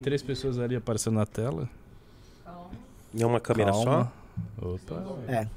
[0.00, 1.68] Três pessoas ali aparecendo na tela.
[3.18, 4.12] É uma câmera Calma.
[4.62, 5.02] Opa.
[5.26, 5.48] É.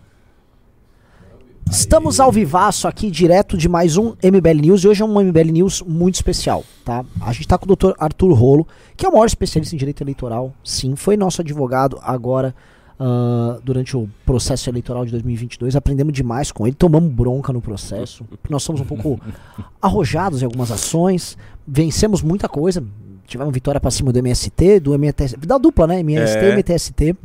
[1.69, 4.83] Estamos ao vivaço aqui, direto de mais um MBL News.
[4.83, 7.05] E hoje é um MBL News muito especial, tá?
[7.21, 7.91] A gente tá com o Dr.
[7.99, 8.67] Arthur Rolo,
[8.97, 10.51] que é o maior especialista em direito eleitoral.
[10.63, 12.55] Sim, foi nosso advogado agora
[12.99, 15.75] ah, durante o processo eleitoral de 2022.
[15.75, 18.25] Aprendemos demais com ele, tomamos bronca no processo.
[18.49, 19.21] Nós somos um pouco
[19.79, 21.37] arrojados em algumas ações,
[21.67, 22.83] vencemos muita coisa.
[23.31, 26.01] Tivemos vitória pra cima do MST, do MTST, da dupla, né?
[26.01, 26.53] MST e É.
[26.53, 27.15] MTST.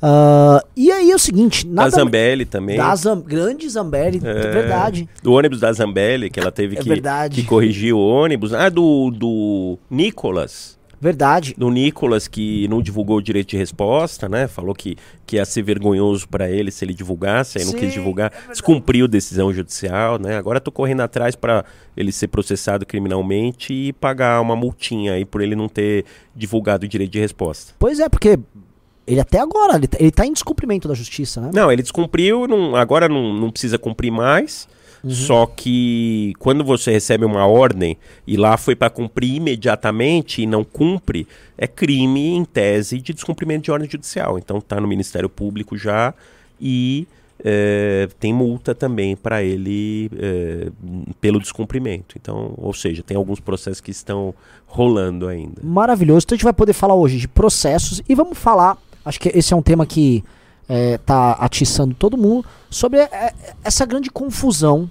[0.00, 2.76] Ah, e aí é o seguinte, Da Zambelli também.
[2.78, 5.08] da Zam, grande Zambelli, É, verdade.
[5.22, 8.54] Do ônibus da Zambelli, que ela teve É que, que corrigir o ônibus.
[8.54, 10.78] Ah, do, do Nicolas.
[11.04, 11.54] Verdade.
[11.58, 14.48] Do Nicolas, que não divulgou o direito de resposta, né?
[14.48, 14.96] Falou que,
[15.26, 18.32] que ia ser vergonhoso pra ele se ele divulgasse, aí não Sim, quis divulgar.
[18.46, 18.50] é.
[18.50, 20.36] Descumpriu decisão judicial, né?
[20.38, 21.62] Agora tô correndo atrás pra
[21.94, 26.88] ele ser processado criminalmente e pagar uma multinha aí por ele não ter divulgado o
[26.88, 27.74] direito de resposta.
[27.78, 28.38] Pois é, porque
[29.06, 31.50] ele até agora, ele, tá- ele tá em descumprimento da justiça, né?
[31.52, 34.66] Não, ele descumpriu, não- agora não, não precisa cumprir mais.
[35.04, 35.10] Uhum.
[35.10, 40.64] Só que quando você recebe uma ordem e lá foi para cumprir imediatamente e não
[40.64, 44.38] cumpre, é crime em tese de descumprimento de ordem judicial.
[44.38, 46.14] Então tá no Ministério Público já
[46.58, 47.06] e
[47.44, 50.70] é, tem multa também para ele é,
[51.20, 52.16] pelo descumprimento.
[52.18, 54.34] Então, ou seja, tem alguns processos que estão
[54.66, 55.60] rolando ainda.
[55.62, 56.24] Maravilhoso.
[56.24, 59.52] Então a gente vai poder falar hoje de processos e vamos falar, acho que esse
[59.52, 60.24] é um tema que
[60.68, 64.90] é, tá atiçando todo mundo, sobre é, essa grande confusão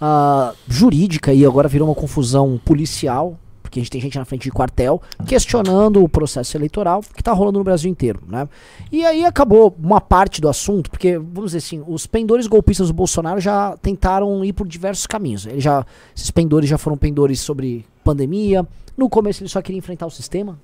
[0.00, 4.42] ah, jurídica e agora virou uma confusão policial, porque a gente tem gente na frente
[4.42, 8.48] de quartel questionando o processo eleitoral que tá rolando no Brasil inteiro, né?
[8.92, 12.94] E aí acabou uma parte do assunto, porque, vamos dizer assim, os pendores golpistas do
[12.94, 15.46] Bolsonaro já tentaram ir por diversos caminhos.
[15.46, 18.66] Ele já, esses pendores já foram pendores sobre pandemia.
[18.96, 20.58] No começo ele só queria enfrentar o sistema.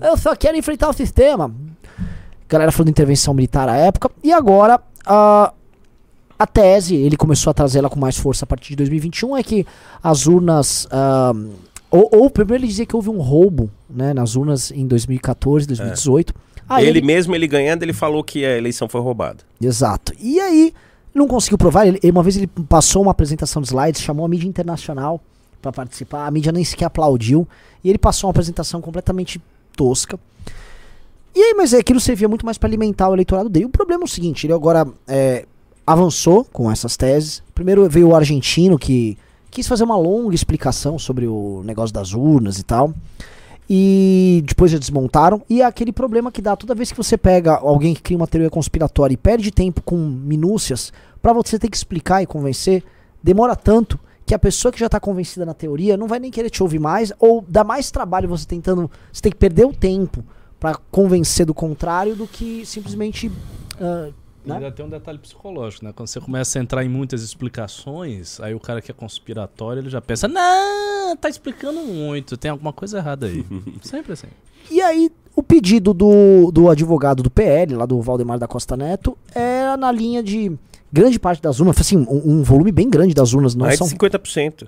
[0.00, 1.52] é, Eu só quero enfrentar o sistema.
[2.48, 4.10] Galera falando de intervenção militar à época.
[4.22, 5.52] E agora, a,
[6.38, 9.42] a tese, ele começou a trazer ela com mais força a partir de 2021, é
[9.42, 9.66] que
[10.02, 10.86] as urnas.
[10.90, 11.32] ah,
[11.90, 16.34] ou, ou primeiro ele dizia que houve um roubo né, nas urnas em 2014, 2018.
[16.68, 19.38] Aí ele, mesmo ele ganhando, ele falou que a eleição foi roubada.
[19.60, 20.12] Exato.
[20.20, 20.74] E aí,
[21.14, 21.86] não conseguiu provar.
[21.86, 25.20] Ele, uma vez ele passou uma apresentação de slides, chamou a mídia internacional
[25.62, 26.26] pra participar.
[26.26, 27.48] A mídia nem sequer aplaudiu.
[27.82, 29.40] E ele passou uma apresentação completamente
[29.74, 30.18] tosca.
[31.38, 33.66] E aí, mas é, aquilo servia muito mais pra alimentar o eleitorado dele.
[33.66, 35.46] O problema é o seguinte: ele agora é,
[35.86, 37.44] avançou com essas teses.
[37.54, 39.16] Primeiro veio o argentino que
[39.48, 42.92] quis fazer uma longa explicação sobre o negócio das urnas e tal.
[43.70, 45.40] E depois já desmontaram.
[45.48, 48.26] E é aquele problema que dá toda vez que você pega alguém que cria uma
[48.26, 52.82] teoria conspiratória e perde tempo com minúcias pra você ter que explicar e convencer,
[53.22, 53.96] demora tanto
[54.26, 56.80] que a pessoa que já tá convencida na teoria não vai nem querer te ouvir
[56.80, 58.90] mais, ou dá mais trabalho você tentando.
[59.12, 60.24] Você tem que perder o tempo
[60.58, 63.26] pra convencer do contrário do que simplesmente.
[63.26, 64.12] E
[64.48, 64.56] né?
[64.56, 65.92] Ainda tem um detalhe psicológico, né?
[65.94, 69.90] Quando você começa a entrar em muitas explicações, aí o cara que é conspiratório, ele
[69.90, 73.44] já pensa, não, tá explicando muito, tem alguma coisa errada aí.
[73.82, 74.28] Sempre assim.
[74.70, 79.16] E aí, o pedido do, do advogado do PL, lá do Valdemar da Costa Neto,
[79.34, 80.52] era na linha de
[80.90, 83.86] grande parte das urnas, assim, um, um volume bem grande das urnas, não mais são.
[83.86, 84.66] de 50%.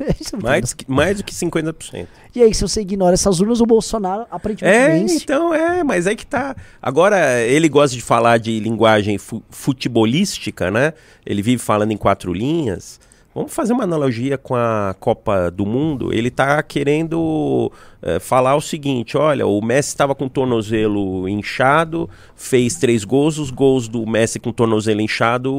[0.42, 2.06] Mais, que- mais do que 50%.
[2.34, 5.16] E aí, se você ignora essas urnas, o Bolsonaro aparentemente É, vence.
[5.16, 6.54] então é, mas aí que tá.
[6.80, 10.92] Agora, ele gosta de falar de linguagem fu- futebolística, né?
[11.26, 12.98] Ele vive falando em quatro linhas.
[13.34, 16.12] Vamos fazer uma analogia com a Copa do Mundo.
[16.12, 17.70] Ele tá querendo
[18.02, 23.38] eh, falar o seguinte: olha, o Messi estava com o tornozelo inchado, fez três gols,
[23.38, 25.52] os gols do Messi com o tornozelo inchado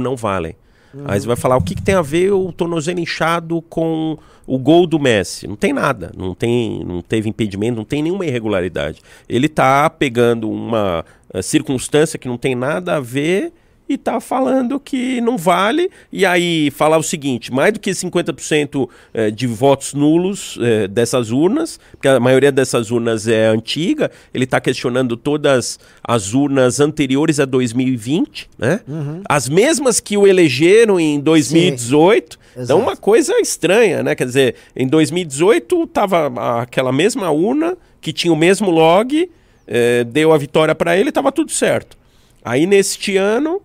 [0.00, 0.56] não valem.
[1.04, 4.58] Aí você vai falar o que, que tem a ver o tornozelo inchado com o
[4.58, 5.46] gol do Messi?
[5.46, 9.00] Não tem nada, não tem, não teve impedimento, não tem nenhuma irregularidade.
[9.28, 13.52] Ele tá pegando uma eh, circunstância que não tem nada a ver
[13.92, 15.90] e tá falando que não vale.
[16.10, 21.30] E aí falar o seguinte: mais do que 50% eh, de votos nulos eh, dessas
[21.30, 27.38] urnas, porque a maioria dessas urnas é antiga, ele está questionando todas as urnas anteriores
[27.38, 28.80] a 2020, né?
[29.28, 32.38] As mesmas que o elegeram em 2018.
[32.52, 32.80] Então, Exato.
[32.80, 34.14] uma coisa estranha, né?
[34.14, 39.30] Quer dizer, em 2018 tava aquela mesma urna que tinha o mesmo log,
[39.66, 41.96] eh, deu a vitória para ele, tava tudo certo.
[42.44, 43.60] Aí neste ano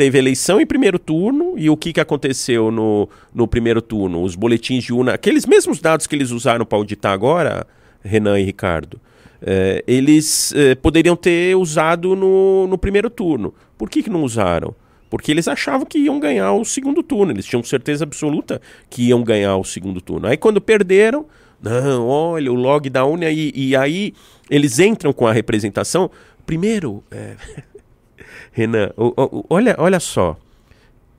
[0.00, 4.22] teve eleição em primeiro turno e o que, que aconteceu no, no primeiro turno?
[4.22, 7.66] Os boletins de urna, aqueles mesmos dados que eles usaram para auditar agora,
[8.02, 8.98] Renan e Ricardo,
[9.42, 13.52] eh, eles eh, poderiam ter usado no, no primeiro turno.
[13.76, 14.74] Por que, que não usaram?
[15.10, 18.58] Porque eles achavam que iam ganhar o segundo turno, eles tinham certeza absoluta
[18.88, 20.28] que iam ganhar o segundo turno.
[20.28, 21.26] Aí quando perderam,
[21.60, 24.14] Não, olha, o log da urna e, e aí
[24.48, 26.10] eles entram com a representação.
[26.46, 27.36] Primeiro, é,
[28.52, 30.36] Renan, o- o- olha, olha só.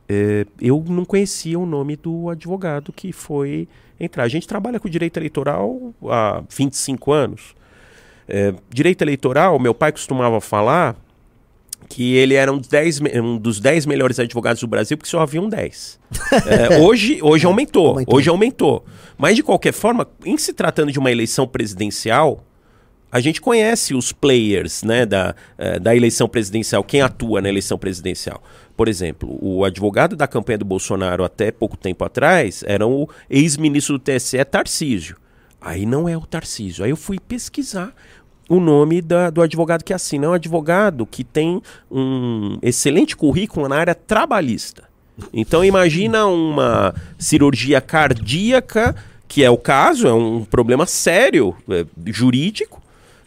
[0.09, 3.67] É, eu não conhecia o nome do advogado que foi
[3.99, 4.23] entrar.
[4.23, 7.55] A gente trabalha com direito eleitoral há 25 anos.
[8.27, 10.95] É, direito eleitoral, meu pai costumava falar
[11.89, 15.09] que ele era um dos 10, me- um dos 10 melhores advogados do Brasil, porque
[15.09, 15.99] só haviam 10.
[16.45, 18.15] É, hoje, hoje aumentou, Aumentou.
[18.15, 18.85] hoje aumentou.
[19.17, 22.43] Mas, de qualquer forma, em se tratando de uma eleição presidencial,
[23.11, 27.77] a gente conhece os players né, da, eh, da eleição presidencial, quem atua na eleição
[27.77, 28.41] presidencial.
[28.77, 33.97] Por exemplo, o advogado da campanha do Bolsonaro até pouco tempo atrás era o ex-ministro
[33.97, 35.17] do TSE, Tarcísio.
[35.59, 36.83] Aí não é o Tarcísio.
[36.83, 37.93] Aí eu fui pesquisar
[38.49, 40.25] o nome da- do advogado que assina.
[40.25, 41.61] É um advogado que tem
[41.91, 44.83] um excelente currículo na área trabalhista.
[45.31, 48.95] Então imagina uma cirurgia cardíaca,
[49.27, 52.80] que é o caso, é um problema sério, é, jurídico.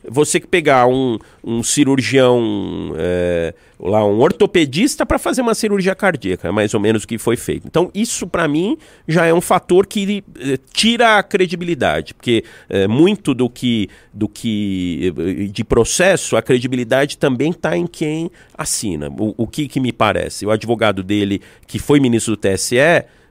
[0.09, 6.51] Você que pegar um, um cirurgião, é, lá, um ortopedista para fazer uma cirurgia cardíaca,
[6.53, 7.67] mais ou menos o que foi feito.
[7.67, 12.87] Então, isso para mim já é um fator que eh, tira a credibilidade, porque eh,
[12.87, 19.09] muito do que, do que eh, de processo, a credibilidade também está em quem assina.
[19.11, 20.47] O, o que, que me parece?
[20.47, 22.77] O advogado dele, que foi ministro do TSE,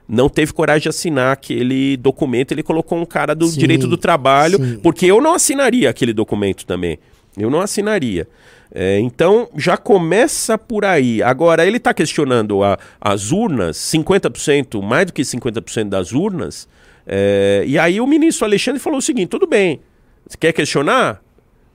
[0.08, 3.96] não teve coragem de assinar aquele documento, ele colocou um cara do Sim, direito do
[3.96, 4.78] trabalho, sim.
[4.82, 6.98] porque eu não assinaria aquele documento também.
[7.36, 8.28] Eu não assinaria.
[8.72, 11.22] É, então já começa por aí.
[11.22, 16.68] Agora, ele está questionando a- as urnas, 50%, mais do que 50% das urnas.
[17.06, 19.80] é, e aí o ministro Alexandre falou o seguinte: tudo bem,
[20.26, 21.20] você quer questionar?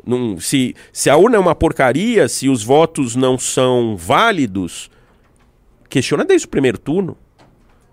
[0.05, 4.89] Não- se, se a urna é uma porcaria, se os votos não são válidos,
[5.89, 7.17] questiona desde o primeiro turno.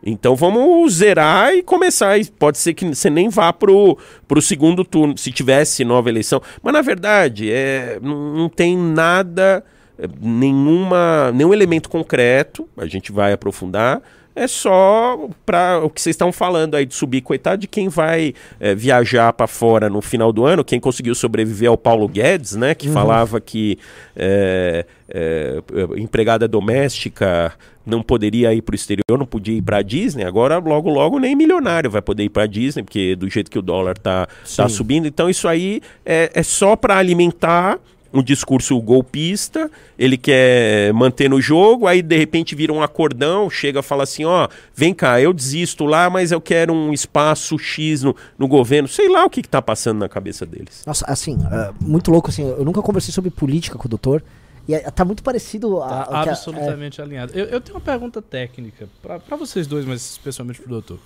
[0.04, 2.18] Então vamos zerar e começar.
[2.18, 3.98] E pode ser que você nem vá pro,
[4.28, 6.40] pro segundo turno, se tivesse nova eleição.
[6.62, 9.64] Mas na verdade, é, não, tem nada,
[9.98, 12.68] é, nenhuma, nenhum elemento concreto.
[12.76, 14.02] A gente vai aprofundar.
[14.36, 18.34] É só para o que vocês estão falando aí de subir, coitado de quem vai
[18.60, 20.62] é, viajar para fora no final do ano.
[20.62, 22.74] Quem conseguiu sobreviver é o Paulo Guedes, né?
[22.74, 23.78] Que falava que
[24.14, 25.62] é, é,
[25.96, 27.50] empregada doméstica
[27.86, 30.24] não poderia ir para o exterior, não podia ir para a Disney.
[30.24, 33.58] Agora, logo, logo, nem milionário vai poder ir para a Disney, porque do jeito que
[33.58, 35.06] o dólar tá, tá subindo.
[35.06, 37.78] Então, isso aí é, é só para alimentar
[38.20, 43.80] um discurso golpista, ele quer manter no jogo, aí de repente vira um acordão, chega
[43.80, 48.02] e fala assim, ó, vem cá, eu desisto lá, mas eu quero um espaço X
[48.02, 50.82] no, no governo, sei lá o que, que tá passando na cabeça deles.
[50.86, 54.22] Nossa, assim, é, muito louco, assim, eu nunca conversei sobre política com o doutor.
[54.68, 55.88] E é, tá muito parecido a.
[55.88, 57.32] Tá que a- absolutamente alinhado.
[57.38, 60.98] Eu, eu tenho uma pergunta técnica para vocês dois, mas especialmente pro doutor.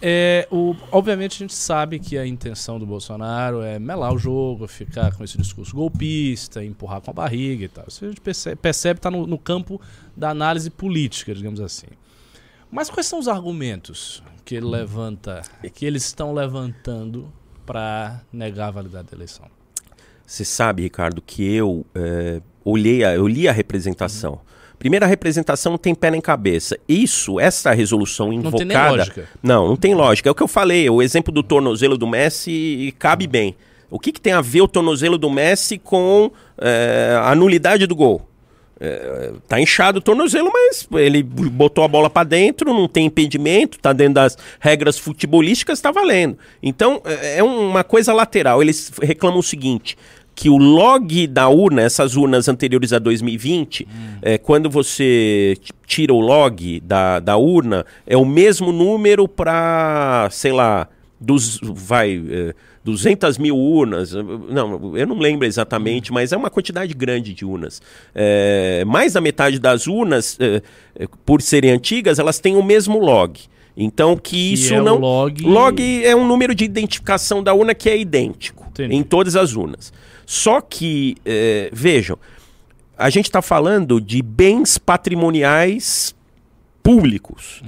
[0.00, 4.66] É, o, obviamente a gente sabe que a intenção do Bolsonaro é melar o jogo,
[4.66, 7.84] ficar com esse discurso golpista, empurrar com a barriga e tal.
[7.88, 9.80] Isso a gente percebe, percebe tá no, no campo
[10.14, 11.86] da análise política, digamos assim.
[12.70, 15.42] Mas quais são os argumentos que ele levanta,
[15.74, 17.32] que eles estão levantando
[17.64, 19.46] para negar a validade da eleição?
[20.26, 24.40] Você sabe, Ricardo, que eu é, olhei, a, eu li a representação.
[24.78, 26.78] Primeira representação não tem pé nem cabeça.
[26.88, 28.58] Isso, essa resolução Não invocada.
[28.58, 29.28] tem nem lógica.
[29.42, 30.28] Não, não tem lógica.
[30.28, 33.56] É o que eu falei, o exemplo do tornozelo do Messi cabe bem.
[33.90, 37.94] O que, que tem a ver o tornozelo do Messi com é, a nulidade do
[37.94, 38.28] gol?
[38.78, 43.78] É, tá inchado o tornozelo, mas ele botou a bola para dentro, não tem impedimento,
[43.78, 46.36] tá dentro das regras futebolísticas, tá valendo.
[46.62, 48.60] Então, é é uma coisa lateral.
[48.60, 49.96] Eles reclamam o seguinte:
[50.36, 53.88] que o log da urna, essas urnas anteriores a 2020,
[54.20, 60.52] é, quando você tira o log da, da urna, é o mesmo número para, sei
[60.52, 60.88] lá,
[61.18, 64.12] dos, vai, é, 200 mil urnas.
[64.12, 67.80] Não, eu não lembro exatamente, mas é uma quantidade grande de urnas.
[68.14, 70.62] É, mais da metade das urnas, é,
[70.96, 73.40] é, por serem antigas, elas têm o mesmo log.
[73.76, 74.96] Então, que isso é o não.
[74.98, 78.94] log- log é um número de identificação da urna que é idêntico Entendi.
[78.94, 79.92] em todas as urnas.
[80.24, 82.16] Só que, é, vejam,
[82.96, 86.14] a gente está falando de bens patrimoniais
[86.82, 87.62] públicos.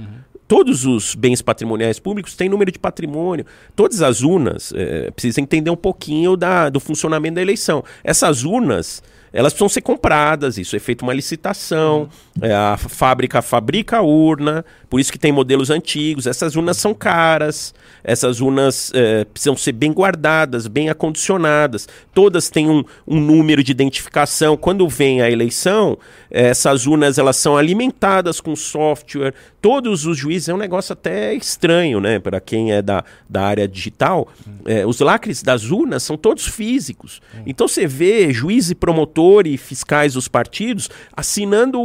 [0.47, 3.45] Todos os bens patrimoniais públicos têm número de patrimônio.
[3.75, 7.83] Todas as urnas, é, precisa entender um pouquinho da, do funcionamento da eleição.
[8.03, 12.09] Essas urnas, elas precisam ser compradas, isso é feito uma licitação,
[12.41, 16.93] é, a fábrica fabrica a urna, por isso que tem modelos antigos, essas urnas são
[16.93, 23.63] caras, essas urnas é, precisam ser bem guardadas, bem acondicionadas, todas têm um, um número
[23.63, 25.97] de identificação, quando vem a eleição,
[26.31, 31.99] essas urnas elas são alimentadas com software, todos os juízes, é um negócio até estranho,
[31.99, 34.27] né, para quem é da, da área digital,
[34.65, 39.57] é, os lacres das urnas são todos físicos, então você vê juiz e promotor e
[39.57, 41.79] fiscais dos partidos assinando,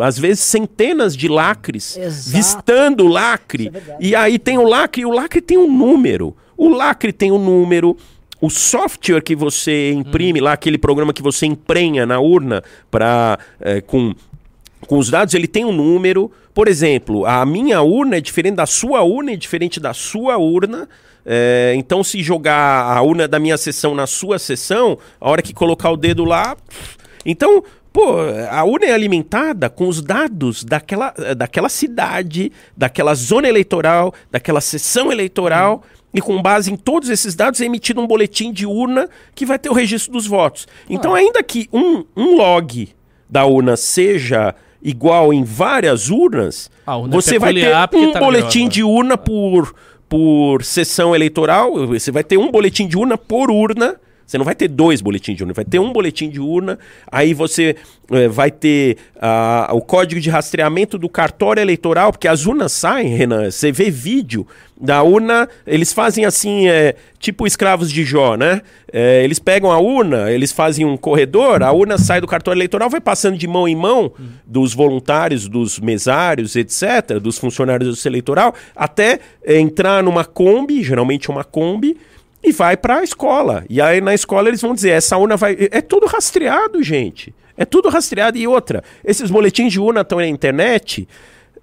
[0.00, 2.36] às vezes, centenas de lacres, Exato.
[2.36, 6.36] vistando o lacre, é e aí tem o lacre, e o lacre tem um número,
[6.56, 7.96] o lacre tem um número,
[8.40, 13.38] o software que você imprime lá, aquele programa que você emprenha na urna para
[13.86, 14.14] com
[14.84, 16.30] com os dados, ele tem um número.
[16.52, 20.88] Por exemplo, a minha urna é diferente da sua urna, é diferente da sua urna.
[21.24, 25.54] É, então, se jogar a urna da minha sessão na sua sessão, a hora que
[25.54, 26.56] colocar o dedo lá.
[27.24, 28.16] Então, pô,
[28.50, 35.10] a urna é alimentada com os dados daquela, daquela cidade, daquela zona eleitoral, daquela sessão
[35.10, 35.82] eleitoral.
[36.12, 39.58] E com base em todos esses dados é emitido um boletim de urna que vai
[39.58, 40.68] ter o registro dos votos.
[40.88, 42.88] Então, ainda que um, um log
[43.28, 48.58] da urna seja igual em várias urnas, urna é você vai ter um tá boletim
[48.58, 49.74] melhor, de urna por,
[50.14, 53.96] por sessão eleitoral, você vai ter um boletim de urna por urna.
[54.26, 56.78] Você não vai ter dois boletins de urna, vai ter um boletim de urna.
[57.10, 57.76] Aí você
[58.10, 63.14] eh, vai ter ah, o código de rastreamento do cartório eleitoral, porque as urnas saem,
[63.14, 63.50] Renan.
[63.50, 64.46] Você vê vídeo
[64.80, 68.60] da urna, eles fazem assim, é, tipo escravos de Jó, né?
[68.92, 72.90] É, eles pegam a urna, eles fazem um corredor, a urna sai do cartório eleitoral,
[72.90, 74.12] vai passando de mão em mão
[74.46, 81.44] dos voluntários, dos mesários, etc., dos funcionários do eleitoral, até entrar numa Kombi, geralmente uma
[81.44, 81.96] Kombi,
[82.44, 83.64] e vai para a escola.
[83.68, 85.56] E aí na escola eles vão dizer, essa urna vai...
[85.70, 87.34] É tudo rastreado, gente.
[87.56, 88.36] É tudo rastreado.
[88.36, 91.08] E outra, esses boletins de urna estão na internet,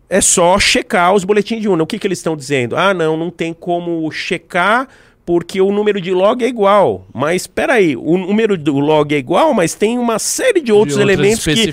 [0.09, 1.83] é só checar os boletins de urna.
[1.83, 2.75] O que, que eles estão dizendo?
[2.75, 4.87] Ah, não, não tem como checar
[5.25, 7.05] porque o número de log é igual.
[7.13, 10.97] Mas espera aí, o número do log é igual, mas tem uma série de outros
[10.97, 11.71] de elementos que,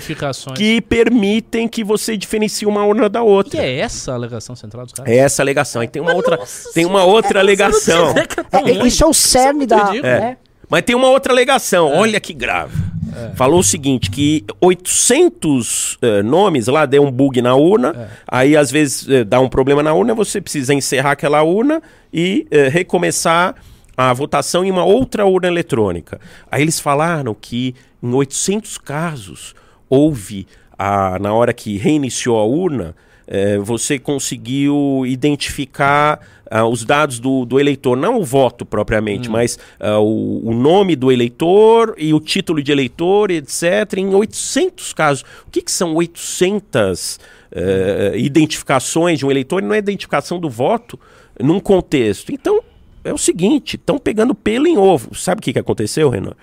[0.55, 3.61] que permitem que você diferencie uma urna da E outra.
[3.61, 5.11] é essa a alegação central dos caras?
[5.11, 5.81] É essa a alegação.
[5.81, 6.39] Aí tem uma outra,
[6.73, 8.13] tem uma outra alegação.
[8.51, 9.85] É, é, isso é o cerne muito da.
[9.85, 10.03] ridículo.
[10.03, 10.37] né?
[10.69, 12.89] Mas tem uma outra alegação, olha que grave.
[13.35, 18.69] Falou o seguinte, que 800 eh, nomes, lá deu um bug na urna, aí às
[18.69, 21.81] vezes eh, dá um problema na urna, você precisa encerrar aquela urna
[22.13, 23.55] e eh, recomeçar
[23.97, 26.21] a votação em uma outra urna eletrônica.
[26.51, 29.55] Aí eles falaram que em 800 casos
[29.89, 30.47] houve,
[30.77, 32.95] a, na hora que reiniciou a urna,
[33.31, 36.19] eh, você conseguiu identificar
[36.49, 40.95] ah, os dados do, do eleitor, não o voto propriamente, mas ah, o, o nome
[40.95, 45.23] do eleitor e o título de eleitor, etc., em 800 casos.
[45.47, 47.19] O que, que são 800
[47.51, 49.61] eh, identificações de um eleitor?
[49.61, 50.99] Não é identificação do voto
[51.39, 52.31] num contexto.
[52.31, 52.63] Então,
[53.03, 55.13] é o seguinte, estão pegando pelo em ovo.
[55.13, 56.33] Sabe o que, que aconteceu, Renan?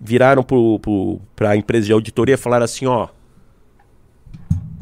[0.00, 0.44] Viraram
[1.36, 3.08] para a empresa de auditoria e falaram assim, ó,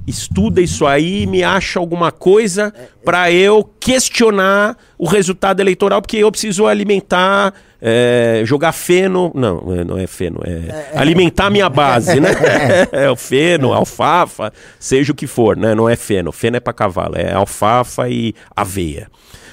[0.07, 2.73] estuda isso aí e me acha alguma coisa
[3.05, 9.31] para eu questionar o resultado eleitoral, porque eu preciso alimentar, é, jogar feno.
[9.35, 12.31] Não, é, não é feno, é, alimentar minha base, né?
[12.93, 15.75] É o feno, alfafa, seja o que for, né?
[15.75, 16.33] Não é feno.
[16.33, 19.09] Feno é para cavalo, é alfafa e aveia.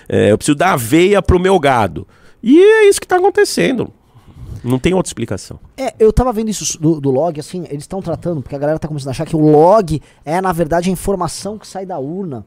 [0.07, 2.07] É, eu preciso dar aveia pro meu gado.
[2.41, 3.93] E é isso que está acontecendo.
[4.63, 5.59] Não tem outra explicação.
[5.77, 8.77] É, eu tava vendo isso do, do log, assim, eles estão tratando, porque a galera
[8.79, 11.97] tá começando a achar que o log é, na verdade, a informação que sai da
[11.99, 12.45] urna.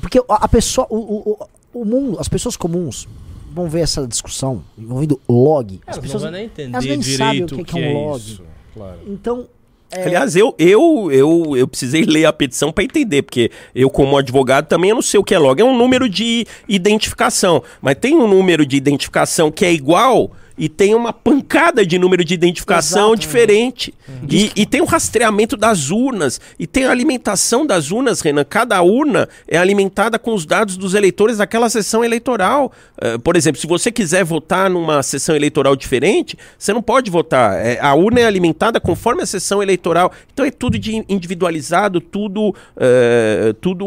[0.00, 1.46] Porque a, a pessoa, o, o, o-
[1.82, 3.08] o mundo, as pessoas comuns
[3.54, 5.80] vão ver essa discussão envolvendo log.
[5.86, 7.88] As Elas pessoas não vão nem entender elas nem sabem direito o que, que é
[7.88, 8.18] um log.
[8.20, 8.42] isso.
[8.74, 8.98] Claro.
[9.06, 9.46] Então,
[9.90, 14.16] é, Aliás, eu, eu, eu, eu precisei ler a petição para entender, porque eu, como
[14.16, 15.60] advogado, também eu não sei o que é log.
[15.60, 20.68] É um número de identificação, mas tem um número de identificação que é igual e
[20.68, 23.16] tem uma pancada de número de identificação Exato.
[23.20, 23.94] diferente.
[24.28, 28.44] E, e tem o rastreamento das urnas, e tem a alimentação das urnas, Renan.
[28.44, 32.70] Cada urna é alimentada com os dados dos eleitores daquela sessão eleitoral.
[33.00, 37.54] Eh, por exemplo, se você quiser votar numa sessão eleitoral diferente, você não pode votar.
[37.64, 40.12] É, a urna é alimentada conforme a sessão eleitoral.
[40.32, 40.76] Então é tudo
[41.08, 43.86] individualizado, tudo, eh, tudo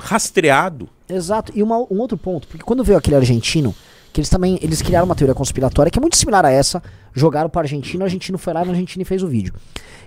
[0.00, 0.88] rastreado.
[1.08, 1.52] Exato.
[1.54, 3.74] E uma- um outro ponto, porque quando veio aquele argentino,
[4.18, 6.82] que eles também eles criaram uma teoria conspiratória que é muito similar a essa,
[7.14, 9.54] jogaram para argentino, o argentino foi lá e o argentino fez o vídeo.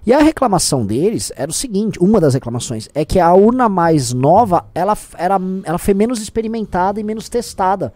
[0.06, 4.12] E a reclamação deles era o seguinte, uma das reclamações é que a urna mais
[4.12, 7.94] nova, ela era ela foi menos experimentada e menos testada.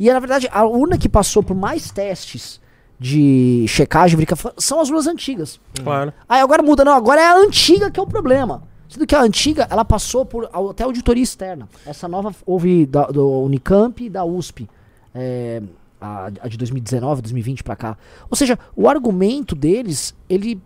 [0.00, 2.58] E na verdade, a urna que passou por mais testes
[2.98, 4.18] de checagem,
[4.56, 5.60] são as urnas antigas.
[5.84, 6.12] Claro.
[6.26, 8.62] Aí agora muda, não, agora é a antiga que é o problema.
[8.88, 11.68] Sendo que a antiga, ela passou por até auditoria externa.
[11.86, 14.68] Essa nova houve da, do Unicamp e da USP.
[15.14, 15.62] É,
[16.00, 17.96] a, a de 2019, 2020 pra cá.
[18.30, 20.60] Ou seja, o argumento deles, ele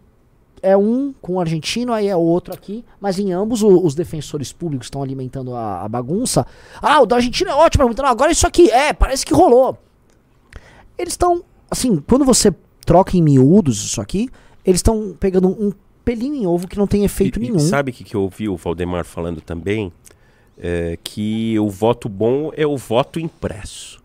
[0.62, 4.52] é um com o argentino, aí é outro aqui, mas em ambos o- os defensores
[4.52, 6.46] públicos estão alimentando a, a bagunça.
[6.80, 9.76] Ah, o da Argentina é ótimo, argumentando, agora isso aqui, é, parece que rolou.
[10.98, 12.52] Eles estão, assim, quando você
[12.84, 14.30] troca em miúdos isso aqui,
[14.64, 15.72] eles estão pegando um
[16.04, 17.58] pelinho em ovo que não tem efeito E- e nenhum.
[17.58, 19.92] sabe o que, que eu ouvi o Valdemar falando também?
[20.58, 24.02] É, que o voto bom é o voto impresso.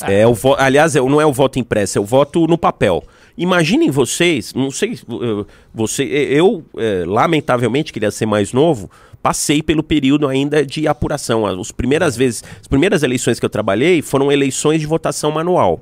[0.00, 0.12] Ah.
[0.12, 3.02] É o vo- Aliás, é, não é o voto impresso, é o voto no papel.
[3.36, 8.88] Imaginem vocês, não sei, eh, você, eu eh, lamentavelmente queria ser mais novo,
[9.22, 11.44] passei pelo período ainda de apuração.
[11.46, 15.80] As primeiras vezes, as primeiras eleições que eu trabalhei foram eleições de votação manual.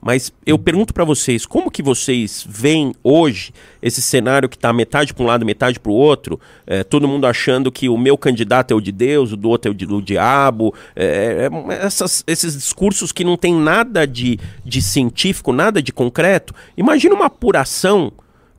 [0.00, 5.12] Mas eu pergunto pra vocês, como que vocês veem hoje esse cenário que tá metade
[5.12, 8.70] para um lado, metade para o outro, eh, todo mundo achando que o meu candidato
[8.70, 12.22] é o de Deus, o do outro é o de- do diabo, eh, eh, essas-
[12.26, 16.54] esses discursos que não tem nada de, de científico, nada de concreto.
[16.76, 18.12] Imagina uma apuração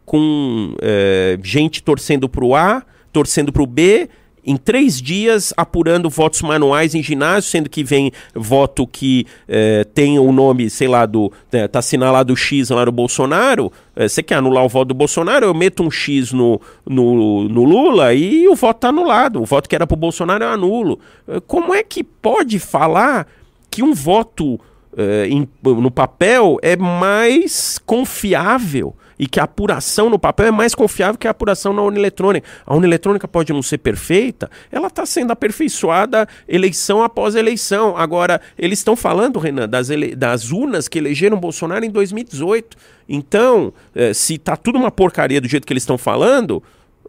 [0.05, 4.09] com eh, gente torcendo pro A, torcendo pro B,
[4.47, 10.17] em três dias apurando votos manuais em ginásio, sendo que vem voto que eh, tem
[10.17, 11.31] o nome, sei lá, do.
[11.51, 13.71] eh, tá assinalado X lá no Bolsonaro.
[13.95, 15.45] eh, Você quer anular o voto do Bolsonaro?
[15.45, 19.41] Eu meto um X no, no, no Lula e o voto tá anulado.
[19.41, 20.97] O voto que era pro Bolsonaro eu anulo.
[21.27, 23.27] Eh, Como é que pode falar
[23.69, 24.57] que um voto
[24.97, 25.27] eh,
[25.63, 31.27] no papel é mais confiável e que a apuração no papel é mais confiável que
[31.27, 32.47] a apuração na urna eletrônica.
[32.65, 37.97] A urna eletrônica pode não ser perfeita, ela está sendo aperfeiçoada eleição após eleição.
[37.97, 42.77] Agora, eles estão falando, Renan, das, ele- das urnas que elegeram Bolsonaro em 2018.
[43.09, 46.61] Então, eh, se está tudo uma porcaria do jeito que eles estão falando,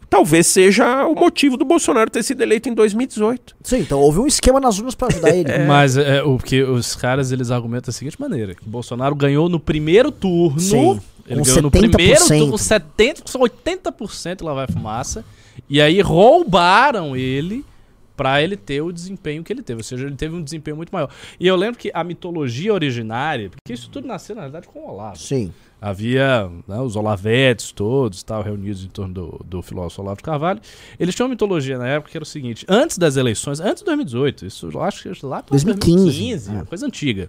[0.09, 3.57] talvez seja o motivo do Bolsonaro ter sido eleito em 2018.
[3.63, 5.59] Sim, então houve um esquema nas urnas pra ajudar ele.
[5.67, 9.61] Mas é, o que os caras eles argumentam da seguinte maneira: que Bolsonaro ganhou no
[9.61, 10.61] primeiro turno.
[10.61, 11.91] Sim, ele com ganhou no 70%.
[11.91, 15.25] primeiro turno, 70%, 80% lá vai fumaça.
[15.69, 17.65] E aí roubaram ele
[18.17, 19.79] pra ele ter o desempenho que ele teve.
[19.79, 21.09] Ou seja, ele teve um desempenho muito maior.
[21.39, 24.91] E eu lembro que a mitologia originária, porque isso tudo nasceu, na verdade, com o
[24.91, 25.19] Olavo.
[25.19, 25.53] Sim.
[25.81, 30.61] Havia né, os Olavetes todos, tal, reunidos em torno do, do filósofo Olavo de Carvalho.
[30.99, 33.85] Eles tinham uma mitologia na época que era o seguinte: antes das eleições, antes de
[33.87, 36.53] 2018, isso eu acho que lá para 2015, 2015, é.
[36.53, 37.29] uma coisa antiga,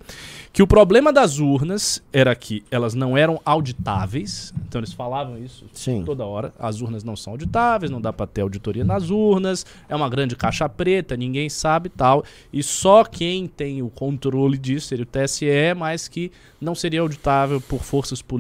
[0.52, 5.66] que o problema das urnas era que elas não eram auditáveis, então eles falavam isso
[5.72, 6.04] Sim.
[6.04, 6.52] toda hora.
[6.58, 10.36] As urnas não são auditáveis, não dá pra ter auditoria nas urnas, é uma grande
[10.36, 12.24] caixa preta, ninguém sabe e tal.
[12.52, 15.46] E só quem tem o controle disso seria o TSE,
[15.78, 18.39] mas que não seria auditável por forças políticas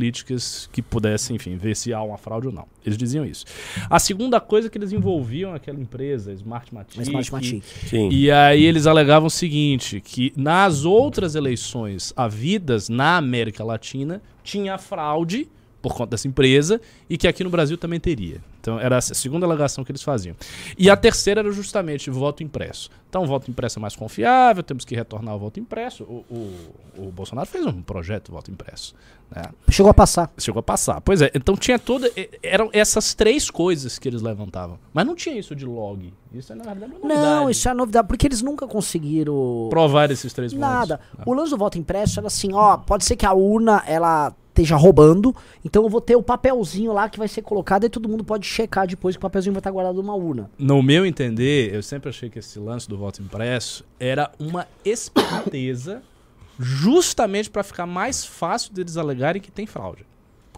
[0.71, 2.65] que pudessem, enfim, ver se há uma fraude ou não.
[2.85, 3.45] Eles diziam isso.
[3.89, 7.63] A segunda coisa é que eles envolviam aquela empresa, Smartmatic, Mas Matic.
[7.87, 8.09] Sim.
[8.11, 14.77] e aí eles alegavam o seguinte, que nas outras eleições havidas na América Latina tinha
[14.77, 15.47] fraude
[15.81, 18.41] por conta dessa empresa e que aqui no Brasil também teria.
[18.59, 20.35] Então era a segunda alegação que eles faziam.
[20.77, 22.89] E a terceira era justamente voto impresso.
[23.09, 26.03] Então o voto impresso é mais confiável, temos que retornar ao voto impresso.
[26.03, 28.93] O, o, o Bolsonaro fez um projeto de voto impresso.
[29.35, 29.43] Né?
[29.69, 30.31] Chegou a passar.
[30.37, 31.01] Chegou a passar.
[31.01, 32.11] Pois é, então tinha toda.
[32.43, 34.77] Eram essas três coisas que eles levantavam.
[34.93, 36.13] Mas não tinha isso de log.
[36.33, 37.21] Isso é, na verdade, uma novidade.
[37.21, 40.67] Não, isso é novidade, porque eles nunca conseguiram Provar esses três pontos.
[40.67, 40.99] nada.
[41.25, 44.75] O lance do voto impresso era assim, ó, pode ser que a urna ela esteja
[44.75, 48.23] roubando, então eu vou ter o papelzinho lá que vai ser colocado e todo mundo
[48.23, 50.49] pode checar depois que o papelzinho vai estar guardado numa urna.
[50.57, 56.01] No meu entender, eu sempre achei que esse lance do voto impresso era uma esperteza
[56.59, 60.05] justamente para ficar mais fácil deles alegarem que tem fraude.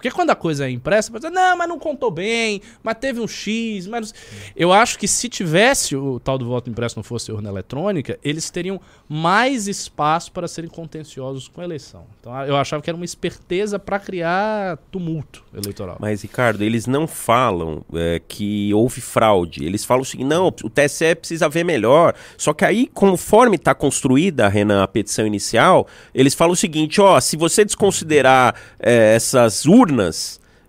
[0.01, 3.19] Porque quando a coisa é impressa, você dizer, não, mas não contou bem, mas teve
[3.19, 4.11] um X, mas...
[4.55, 8.49] Eu acho que se tivesse o tal do voto impresso não fosse urna eletrônica, eles
[8.49, 12.05] teriam mais espaço para serem contenciosos com a eleição.
[12.19, 15.97] Então eu achava que era uma esperteza para criar tumulto eleitoral.
[15.99, 19.65] Mas, Ricardo, eles não falam é, que houve fraude.
[19.65, 22.15] Eles falam o seguinte: não, o TSE precisa ver melhor.
[22.37, 27.19] Só que aí, conforme está construída, Renan, a petição inicial, eles falam o seguinte: ó,
[27.19, 29.90] se você desconsiderar é, essas urnas,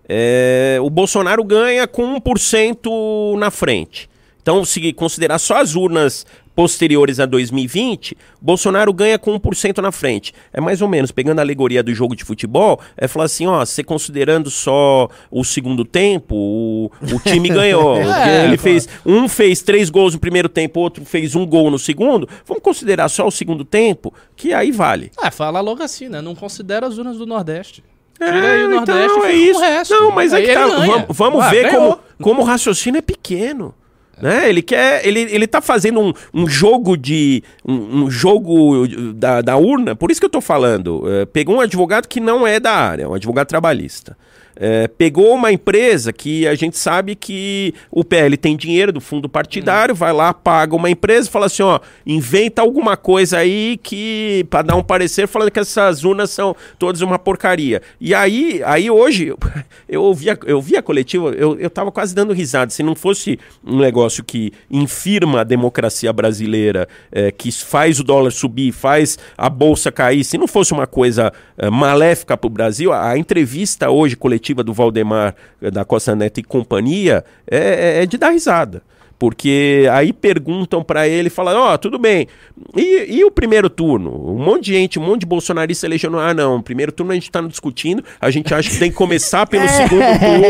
[0.07, 4.09] é, o Bolsonaro ganha com 1% na frente.
[4.41, 10.33] Então, se considerar só as urnas posteriores a 2020, Bolsonaro ganha com 1% na frente.
[10.51, 13.65] É mais ou menos, pegando a alegoria do jogo de futebol, é falar assim, ó,
[13.65, 17.95] você considerando só o segundo tempo, o, o time ganhou.
[17.95, 18.57] É, Ele claro.
[18.59, 22.27] fez, um fez três gols no primeiro tempo, outro fez um gol no segundo.
[22.45, 25.09] Vamos considerar só o segundo tempo, que aí vale.
[25.17, 26.21] Ah, fala logo assim, né?
[26.21, 27.81] Não considera as urnas do Nordeste.
[28.17, 29.59] Tira aí o então, Nordeste e é isso.
[29.59, 29.93] o resto.
[29.93, 31.81] Não, mas Aí aí que tá, vamos, vamos Ah, ver ganhou.
[31.81, 33.73] como, como o raciocínio é pequeno.
[34.21, 34.47] Né?
[34.47, 35.05] Ele quer.
[35.05, 37.43] Ele, ele tá fazendo um, um jogo de.
[37.65, 41.03] Um, um jogo da, da urna, por isso que eu tô falando.
[41.09, 44.15] É, pegou um advogado que não é da área, um advogado trabalhista.
[44.55, 49.27] É, pegou uma empresa que a gente sabe que o PL tem dinheiro do fundo
[49.27, 54.61] partidário, vai lá, paga uma empresa, fala assim, ó, inventa alguma coisa aí que para
[54.61, 57.81] dar um parecer falando que essas urnas são todas uma porcaria.
[57.99, 59.33] E aí, aí hoje
[59.89, 62.71] eu ouvi a, eu vi a coletiva, eu, eu tava quase dando risada.
[62.71, 68.31] Se não fosse um negócio que infirma a democracia brasileira, é, que faz o dólar
[68.31, 72.91] subir, faz a bolsa cair, se não fosse uma coisa é, maléfica para o Brasil,
[72.91, 77.57] a, a entrevista hoje coletiva do Valdemar é, da Costa Neto e companhia é,
[77.99, 78.81] é- é de dar risada.
[79.23, 82.27] Porque aí perguntam para ele, falam, ó, tudo bem,
[82.75, 84.11] e, e o primeiro turno?
[84.11, 87.31] Um monte de gente, um monte de bolsonarista elegendo, ah, não, primeiro turno a gente
[87.31, 90.43] tá discutindo, a gente acha que tem que começar pelo segundo turno.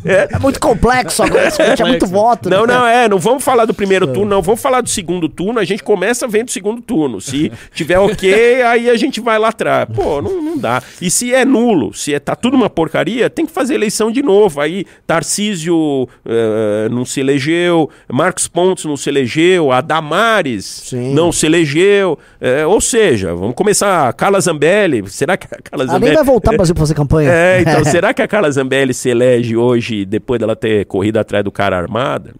[0.04, 2.50] É muito complexo agora, esse é muito voto.
[2.50, 2.74] Não, né?
[2.74, 5.64] não, é, não vamos falar do primeiro turno, não, vamos falar do segundo turno, a
[5.64, 7.20] gente começa vendo o segundo turno.
[7.20, 9.88] Se tiver ok, aí a gente vai lá atrás.
[9.94, 10.82] Pô, não, não dá.
[11.00, 14.22] E se é nulo, se é, tá tudo uma porcaria, tem que fazer eleição de
[14.22, 14.60] novo.
[14.60, 21.12] Aí Tarcísio eh, não se elegeu, Marcos Pontes não se elegeu, a Damares Sim.
[21.14, 22.18] não se elegeu.
[22.40, 26.14] eh, ou seja, vamos começar, Carla Zambelli, será que a Carla Ela nem Zambelli...
[26.16, 27.30] vai voltar pro Brasil pra fazer campanha.
[27.32, 31.44] É, então, será que a Carla Zambelli se elege hoje depois dela ter corrido atrás
[31.44, 32.32] do cara armada?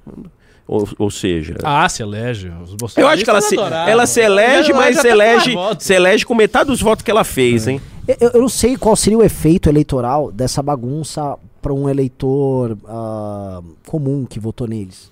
[0.67, 2.51] Ou, ou seja, Ah, se elege.
[2.83, 6.35] Os eu acho que ela se, ela se elege, mas se elege, se elege com
[6.35, 7.81] metade dos votos que ela fez, hein?
[8.21, 13.63] Eu, eu não sei qual seria o efeito eleitoral dessa bagunça para um eleitor ah,
[13.87, 15.11] comum que votou neles.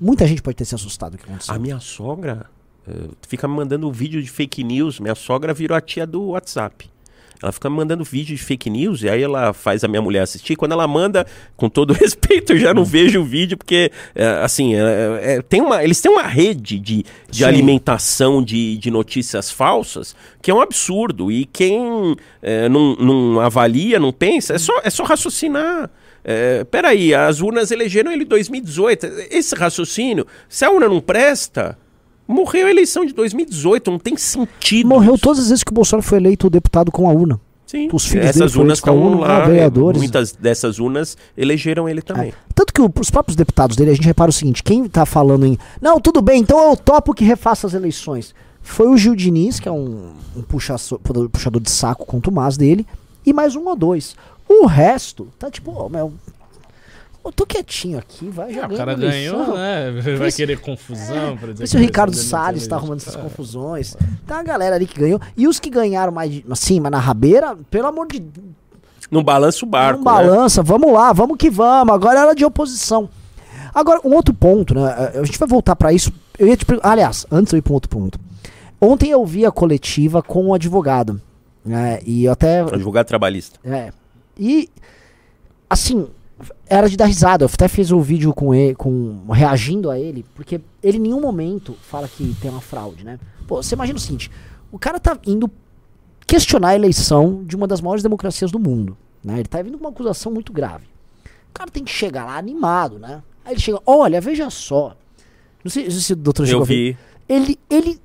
[0.00, 1.54] Muita gente pode ter se assustado com o que aconteceu.
[1.54, 2.46] A minha sogra
[2.88, 4.98] eh, fica me mandando vídeo de fake news.
[4.98, 6.90] Minha sogra virou a tia do WhatsApp.
[7.42, 10.22] Ela fica me mandando vídeo de fake news e aí ela faz a minha mulher
[10.22, 10.56] assistir.
[10.56, 14.74] Quando ela manda, com todo respeito, eu já não vejo o vídeo, porque, eh, assim,
[14.74, 17.44] eh, eh, tem uma, eles têm uma rede de, de Sim.
[17.44, 20.14] alimentação de, de notícias falsas
[20.46, 21.30] que é um absurdo.
[21.32, 25.90] E quem eh, não, não avalia, não pensa, é só, é só raciocinar.
[26.28, 29.06] É, peraí, as urnas elegeram ele em 2018.
[29.30, 31.78] Esse raciocínio, se a urna não presta,
[32.26, 34.88] morreu a eleição de 2018, não tem sentido.
[34.88, 35.22] Morreu isso.
[35.22, 37.40] todas as vezes que o Bolsonaro foi eleito deputado com a urna.
[37.66, 37.88] Sim.
[37.92, 39.98] os filhos dele Essas foram urnas eleitos com a estão urna, lá, vereadores.
[40.00, 42.28] muitas dessas urnas elegeram ele também.
[42.28, 42.32] É.
[42.54, 45.44] Tanto que o- os próprios deputados dele, a gente repara o seguinte: quem tá falando
[45.44, 45.58] em.
[45.82, 48.32] Não, tudo bem, então eu topo que refaça as eleições.
[48.62, 51.00] Foi o Gil Diniz, que é um, um puxaço-
[51.32, 52.86] puxador de saco contumaz dele,
[53.24, 54.14] e mais um ou dois.
[54.48, 56.12] O resto tá tipo, meu.
[57.26, 59.90] Eu tô quietinho aqui, vai já Ah, o cara ganhou, né?
[60.16, 61.36] Vai se- querer confusão.
[61.36, 63.18] pra dizer Vê se que o Ricardo Salles tá arrumando essas É.
[63.18, 63.96] confusões.
[64.26, 65.20] Tem uma galera ali que ganhou.
[65.36, 68.22] E os que ganharam mais de- assim, mas na rabeira, pelo amor de
[69.10, 70.02] Não balança o barco.
[70.04, 70.18] não né?
[70.22, 71.92] balança, vamos lá, vamos que vamos.
[71.94, 73.08] Agora era de oposição.
[73.74, 75.10] Agora, um outro ponto, né?
[75.20, 76.12] A gente vai voltar pra isso.
[76.38, 76.90] Eu ia te perguntar.
[76.92, 78.18] Aliás, antes de eu ir pra um outro ponto.
[78.80, 81.20] Ontem eu vi a coletiva com o advogado.
[81.64, 82.60] Né, e eu até.
[82.60, 83.58] Advogado trabalhista.
[83.64, 83.90] É.
[84.38, 84.70] E.
[85.68, 86.06] Assim.
[86.66, 87.44] Era de dar risada.
[87.44, 91.20] Eu até fiz o vídeo com ele, com, reagindo a ele, porque ele em nenhum
[91.20, 93.18] momento fala que tem uma fraude, né?
[93.46, 94.30] Pô, você imagina o seguinte:
[94.70, 95.50] o cara tá indo
[96.26, 98.96] questionar a eleição de uma das maiores democracias do mundo.
[99.24, 99.34] Né?
[99.34, 100.84] Ele tá vindo com uma acusação muito grave.
[101.50, 103.22] O cara tem que chegar lá animado, né?
[103.44, 104.96] Aí ele chega, olha, veja só.
[105.64, 106.96] Não sei, não sei se o doutor chegou Eu vi.
[107.28, 108.00] Ele, ele.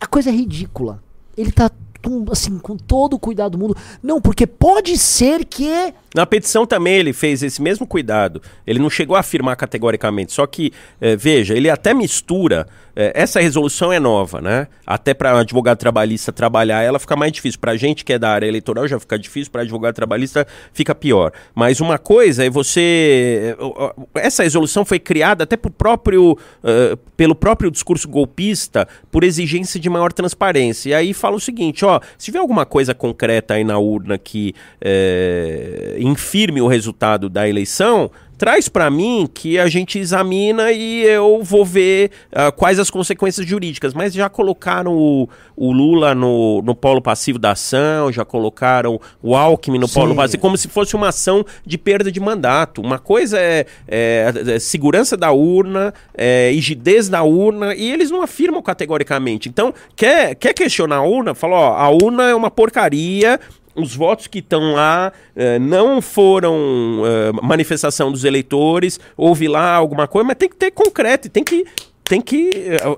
[0.00, 1.02] A coisa é ridícula.
[1.36, 1.70] Ele tá
[2.02, 3.76] com, assim, com todo o cuidado do mundo.
[4.02, 5.94] Não, porque pode ser que.
[6.14, 8.42] Na petição também ele fez esse mesmo cuidado.
[8.66, 10.32] Ele não chegou a afirmar categoricamente.
[10.32, 12.66] Só que, eh, veja, ele até mistura.
[12.94, 14.66] Eh, essa resolução é nova, né?
[14.86, 17.58] Até para advogado trabalhista trabalhar, ela fica mais difícil.
[17.58, 21.32] Para gente que é da área eleitoral já fica difícil, para advogado trabalhista fica pior.
[21.54, 23.56] Mas uma coisa é você.
[23.58, 29.88] ó, Essa resolução foi criada até próprio, eh, pelo próprio discurso golpista, por exigência de
[29.88, 30.90] maior transparência.
[30.90, 34.54] E aí fala o seguinte: ó, se tiver alguma coisa concreta aí na urna que
[34.80, 38.10] eh, infirme o resultado da eleição,
[38.42, 43.46] traz para mim que a gente examina e eu vou ver ah, quais as consequências
[43.46, 43.94] jurídicas.
[43.94, 49.36] Mas já colocaram o, o Lula no, no polo passivo da ação, já colocaram o
[49.36, 49.94] Alckmin no Sim.
[49.94, 52.80] polo passivo, como se fosse uma ação de perda de mandato.
[52.82, 58.22] Uma coisa é, é, é segurança da urna, é rigidez da urna, e eles não
[58.22, 59.48] afirmam categoricamente.
[59.48, 61.32] Então, quer, quer questionar a urna?
[61.32, 63.38] Fala, ó, a urna é uma porcaria,
[63.74, 70.06] os votos que estão lá eh, não foram eh, manifestação dos eleitores, houve lá alguma
[70.06, 71.64] coisa, mas tem que ter concreto, tem que
[72.04, 72.50] tem que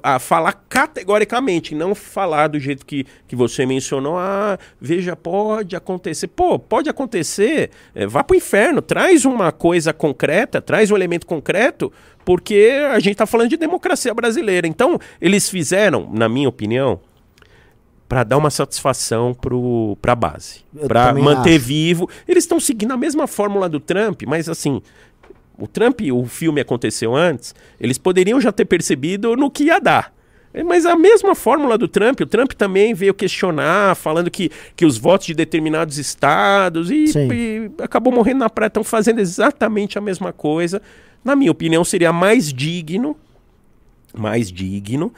[0.03, 4.19] a falar categoricamente, não falar do jeito que, que você mencionou.
[4.19, 6.27] Ah, veja, pode acontecer.
[6.27, 7.71] Pô, pode acontecer.
[7.95, 11.93] É, vá pro inferno, traz uma coisa concreta, traz um elemento concreto,
[12.25, 14.67] porque a gente está falando de democracia brasileira.
[14.67, 16.99] Então, eles fizeram, na minha opinião,
[18.09, 19.35] para dar uma satisfação
[20.01, 21.65] para a base, para manter acho.
[21.65, 22.09] vivo.
[22.29, 24.83] Eles estão seguindo a mesma fórmula do Trump, mas assim,
[25.59, 30.13] o Trump, o filme aconteceu antes, eles poderiam já ter percebido no que ia dar.
[30.55, 34.87] É, mas a mesma fórmula do Trump, o Trump também veio questionar, falando que, que
[34.87, 38.69] os votos de determinados estados e, e acabou morrendo na praia.
[38.69, 40.81] Estão fazendo exatamente a mesma coisa.
[41.25, 43.17] Na minha opinião, seria mais digno,
[44.17, 45.13] mais digno,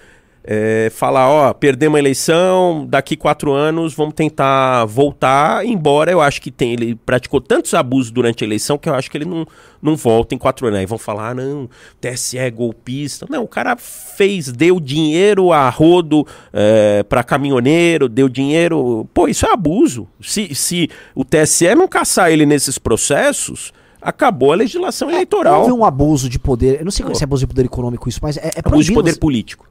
[0.47, 6.41] é, falar, ó, perdemos a eleição, daqui quatro anos vamos tentar voltar, embora eu acho
[6.41, 9.45] que tem, ele praticou tantos abusos durante a eleição que eu acho que ele não,
[9.83, 10.79] não volta em quatro anos.
[10.79, 11.69] Aí vão falar, ah, não,
[12.01, 13.27] TSE é golpista.
[13.29, 19.09] Não, o cara fez, deu dinheiro a rodo é, para caminhoneiro, deu dinheiro.
[19.13, 20.07] Pô, isso é abuso.
[20.21, 25.63] Se, se o TSE não caçar ele nesses processos, acabou a legislação eleitoral.
[25.63, 28.21] Houve um abuso de poder, eu não sei se é abuso de poder econômico isso,
[28.23, 29.67] mas é, é Abuso de poder político.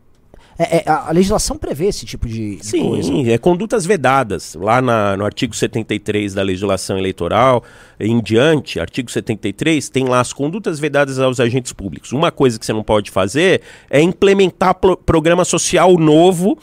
[0.57, 3.09] É, é, a legislação prevê esse tipo de, de Sim, coisa.
[3.09, 4.55] Sim, é condutas vedadas.
[4.55, 7.63] Lá na, no artigo 73 da legislação eleitoral,
[7.99, 12.13] em diante, artigo 73, tem lá as condutas vedadas aos agentes públicos.
[12.13, 16.57] Uma coisa que você não pode fazer é implementar pro, programa social novo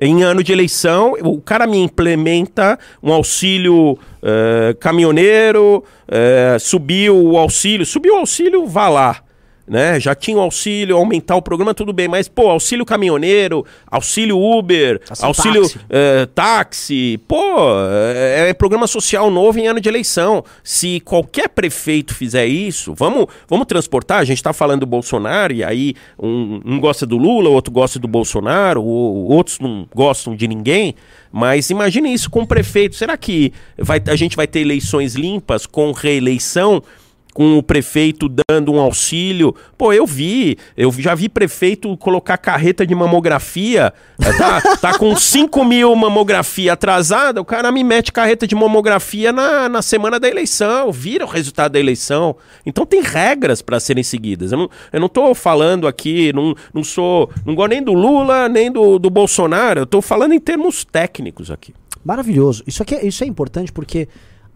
[0.00, 7.38] em ano de eleição, o cara me implementa um auxílio uh, caminhoneiro, uh, subiu o
[7.38, 9.22] auxílio, subiu o auxílio, vá lá
[9.72, 9.98] né?
[9.98, 15.00] Já tinha o auxílio, aumentar o programa, tudo bem, mas, pô, auxílio caminhoneiro, auxílio Uber,
[15.08, 15.80] assim, auxílio táxi.
[15.88, 17.42] É, táxi, pô,
[18.14, 20.44] é, é, programa social novo em ano de eleição.
[20.62, 25.64] Se qualquer prefeito fizer isso, vamos, vamos transportar, a gente está falando do Bolsonaro, e
[25.64, 30.36] aí um, um gosta do Lula, o outro gosta do Bolsonaro, o, outros não gostam
[30.36, 30.94] de ninguém,
[31.32, 32.94] mas imagine isso com o prefeito.
[32.94, 36.82] Será que vai, a gente vai ter eleições limpas com reeleição?
[37.32, 39.54] Com o prefeito dando um auxílio.
[39.76, 45.16] Pô, eu vi, eu já vi prefeito colocar carreta de mamografia, é, tá, tá com
[45.16, 50.28] 5 mil mamografia atrasada, o cara me mete carreta de mamografia na, na semana da
[50.28, 52.36] eleição, vira o resultado da eleição.
[52.64, 54.52] Então tem regras para serem seguidas.
[54.52, 58.48] Eu não, eu não tô falando aqui, não, não sou, não gosto nem do Lula,
[58.48, 61.74] nem do, do Bolsonaro, eu tô falando em termos técnicos aqui.
[62.04, 62.62] Maravilhoso.
[62.66, 64.08] Isso, aqui, é, isso é importante porque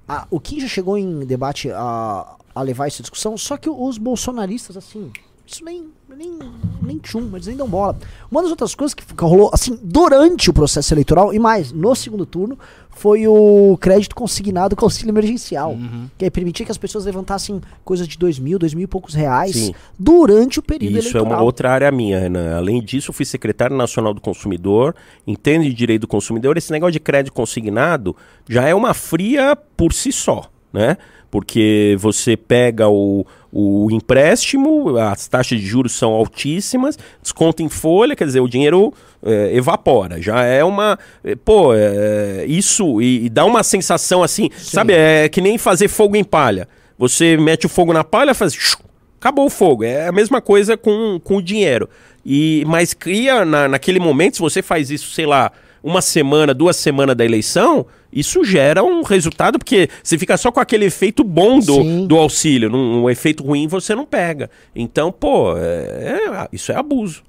[0.09, 3.99] a, o que já chegou em debate a, a levar essa discussão, só que os
[3.99, 5.13] bolsonaristas, assim,
[5.47, 6.39] isso nem, nem,
[6.83, 7.99] nem tchum, eles nem dão bola.
[8.31, 12.25] Uma das outras coisas que rolou, assim, durante o processo eleitoral, e mais, no segundo
[12.25, 12.59] turno,
[12.91, 15.73] foi o crédito consignado com auxílio emergencial.
[15.73, 16.09] Uhum.
[16.17, 19.13] Que aí permitia que as pessoas levantassem coisas de dois mil, dois mil e poucos
[19.13, 19.75] reais Sim.
[19.99, 21.27] durante o período Isso eleitoral.
[21.27, 22.57] é uma outra área minha, Renan.
[22.57, 26.57] Além disso, eu fui secretário nacional do consumidor, entendo de direito do consumidor.
[26.57, 28.17] Esse negócio de crédito consignado
[28.49, 30.97] já é uma fria por si só, né?
[31.31, 38.17] porque você pega o, o empréstimo, as taxas de juros são altíssimas, desconta em folha,
[38.17, 40.21] quer dizer, o dinheiro é, evapora.
[40.21, 40.99] Já é uma.
[41.25, 43.01] É, pô, é, isso.
[43.03, 44.77] E, e, dá uma sensação assim, Sim.
[44.77, 44.95] sabe?
[44.95, 46.69] É que nem fazer fogo em palha.
[46.99, 48.79] Você mete o fogo na palha, faz.
[49.21, 49.85] acabou o fogo.
[49.85, 51.89] É a mesma coisa com, com o dinheiro.
[52.25, 55.53] E, mas cria, na, naquele momento, se você faz isso, sei lá,
[55.87, 60.59] uma semana, duas semanas da eleição, isso gera um resultado, porque você fica só com
[60.59, 62.69] aquele efeito bom do, do auxílio.
[62.69, 64.51] Num, um efeito ruim você não pega.
[64.75, 67.23] Então, pô, é, é, isso é abuso.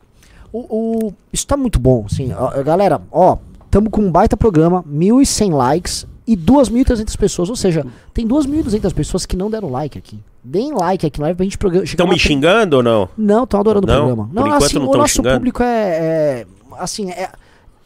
[0.51, 0.59] O,
[1.07, 2.33] o, isso tá muito bom, sim.
[2.65, 7.49] Galera, ó, estamos com um baita programa, 1.100 likes e 2.300 pessoas.
[7.51, 10.19] Ou seja, tem 2.200 pessoas que não deram like aqui.
[10.43, 11.85] Deem like aqui na live pra gente programa.
[11.85, 13.07] Estão me xingando ou não?
[13.15, 13.93] Não, estão adorando não?
[13.93, 14.29] o programa.
[14.33, 15.35] Não, assim, o nosso xingando?
[15.35, 16.47] público é, é
[16.79, 17.29] assim, é,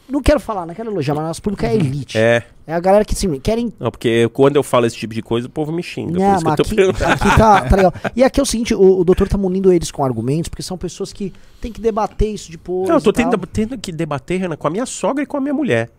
[0.10, 2.18] não quero falar, não quero elogiar, mas nosso público é elite.
[2.18, 2.44] É.
[2.68, 3.74] É a galera que, assim, querem.
[3.80, 6.18] Não, porque quando eu falo esse tipo de coisa, o povo me xinga.
[6.18, 7.94] Não, mas aqui, aqui tá, tá, legal.
[8.16, 10.78] E aqui é o seguinte: o, o doutor tá munindo eles com argumentos, porque são
[10.78, 12.88] pessoas que têm que debater isso depois.
[12.88, 15.42] Não, eu tô tendo, tendo, que debater, Renan, com a minha sogra e com a
[15.42, 15.90] minha mulher.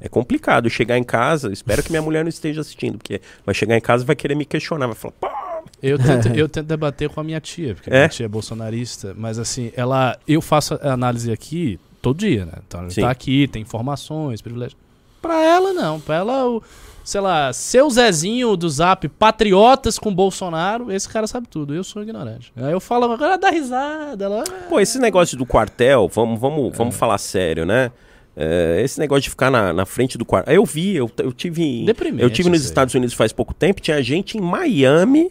[0.00, 3.76] É complicado chegar em casa, espero que minha mulher não esteja assistindo, porque vai chegar
[3.76, 7.08] em casa e vai querer me questionar, vai falar, pá, eu tento, eu tento debater
[7.08, 7.92] com a minha tia, porque é?
[7.92, 10.18] minha tia é bolsonarista, mas assim, ela.
[10.26, 12.52] Eu faço a análise aqui todo dia, né?
[12.66, 13.00] Então ela Sim.
[13.00, 14.78] tá aqui, tem informações, privilégios.
[15.22, 16.00] Pra ela, não.
[16.00, 16.62] Pra ela, o,
[17.04, 21.72] sei lá, seu Zezinho do Zap, patriotas com Bolsonaro, esse cara sabe tudo.
[21.72, 22.52] Eu sou ignorante.
[22.56, 24.24] Aí eu falo, agora dá risada.
[24.24, 26.76] Ela, Pô, esse negócio do quartel, vamos, vamos, é.
[26.76, 27.92] vamos falar sério, né?
[28.36, 30.54] É, esse negócio de ficar na, na frente do quartel.
[30.54, 31.86] Eu vi, eu, eu tive.
[32.18, 35.30] Eu tive nos Estados Unidos faz pouco tempo, tinha gente em Miami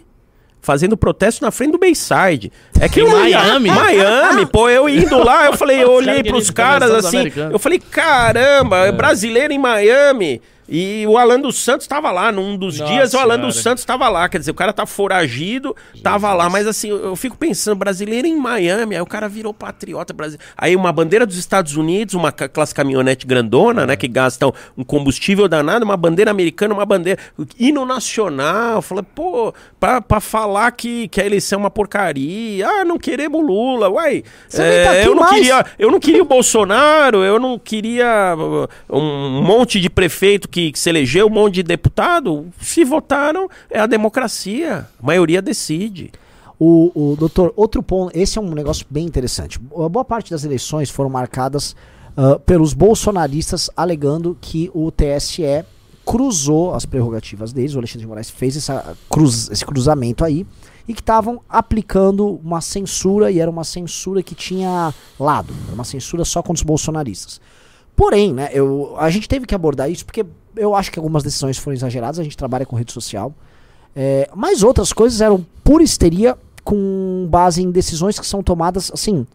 [0.61, 2.51] fazendo protesto na frente do Bayside.
[2.79, 3.69] É que Em ia- Miami?
[3.69, 8.85] Miami, pô, eu indo lá, eu falei, eu olhei pros caras assim, eu falei, caramba,
[8.85, 10.41] é brasileiro em Miami.
[10.73, 13.47] E o Alan dos Santos tava lá, num dos Nossa dias o Alan Senhora.
[13.47, 17.07] dos Santos tava lá, quer dizer, o cara tá foragido, tava lá, mas assim, eu,
[17.07, 20.49] eu fico pensando, brasileiro em Miami, aí o cara virou patriota brasileiro.
[20.57, 25.47] Aí uma bandeira dos Estados Unidos, uma aquelas caminhonete grandona, né, que gastam um combustível
[25.49, 27.19] danado, uma bandeira americana, uma bandeira
[27.59, 32.85] hino nacional, falei, pô, pra, pra falar que, que a eleição é uma porcaria, ah,
[32.85, 35.35] não queremos Lula, uai, nem tá eu não mais.
[35.35, 40.60] queria eu não queria o Bolsonaro, eu não queria uh, um monte de prefeito que,
[40.69, 42.47] que se elegeu, um monte de deputado.
[42.59, 44.85] Se votaram, é a democracia.
[45.01, 46.11] A maioria decide.
[46.59, 49.57] O, o doutor, outro ponto, esse é um negócio bem interessante.
[49.73, 51.73] A boa parte das eleições foram marcadas
[52.15, 55.65] ah, pelos bolsonaristas alegando que o TSE
[56.05, 60.45] cruzou as prerrogativas deles, o Alexandre de Moraes fez essa cruz, esse cruzamento aí,
[60.87, 65.83] e que estavam aplicando uma censura, e era uma censura que tinha lado, era uma
[65.83, 67.39] censura só contra os bolsonaristas.
[67.95, 71.57] Porém, né, eu, a gente teve que abordar isso porque eu acho que algumas decisões
[71.57, 73.33] foram exageradas, a gente trabalha com rede social,
[73.95, 79.25] é, mas outras coisas eram pura histeria com base em decisões que são tomadas assim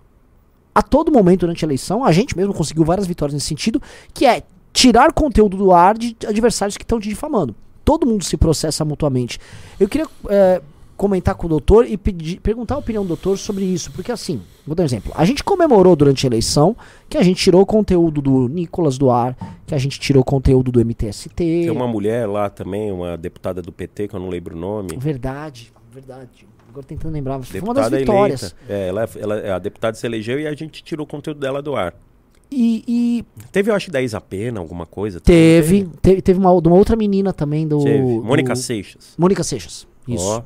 [0.74, 2.04] a todo momento durante a eleição.
[2.04, 3.80] A gente mesmo conseguiu várias vitórias nesse sentido,
[4.12, 7.54] que é tirar conteúdo do ar de adversários que estão te difamando.
[7.82, 9.40] Todo mundo se processa mutuamente.
[9.80, 10.60] Eu queria é,
[10.96, 14.40] comentar com o doutor e pedir, perguntar a opinião do doutor sobre isso, porque assim,
[14.66, 15.12] vou dar um exemplo.
[15.14, 16.74] A gente comemorou durante a eleição
[17.08, 20.80] que a gente tirou conteúdo do Nicolas do ar, que a gente tirou conteúdo do
[20.80, 21.34] MTST.
[21.36, 24.96] Tem uma mulher lá também, uma deputada do PT, que eu não lembro o nome.
[24.96, 26.46] Verdade, verdade.
[26.68, 28.54] Agora tentando lembrar, foi uma das Deputada vitórias.
[28.68, 31.74] É, ela, ela, a deputada se elegeu e a gente tirou o conteúdo dela do
[31.74, 31.94] ar.
[32.50, 35.18] E, e Teve, eu acho, 10 a pena, alguma coisa.
[35.20, 37.82] teve, teve, teve uma, uma outra menina também do.
[37.82, 37.98] Teve.
[37.98, 39.14] do- Mônica Seixas.
[39.18, 39.86] Mônica Seixas.
[40.14, 40.42] Isso.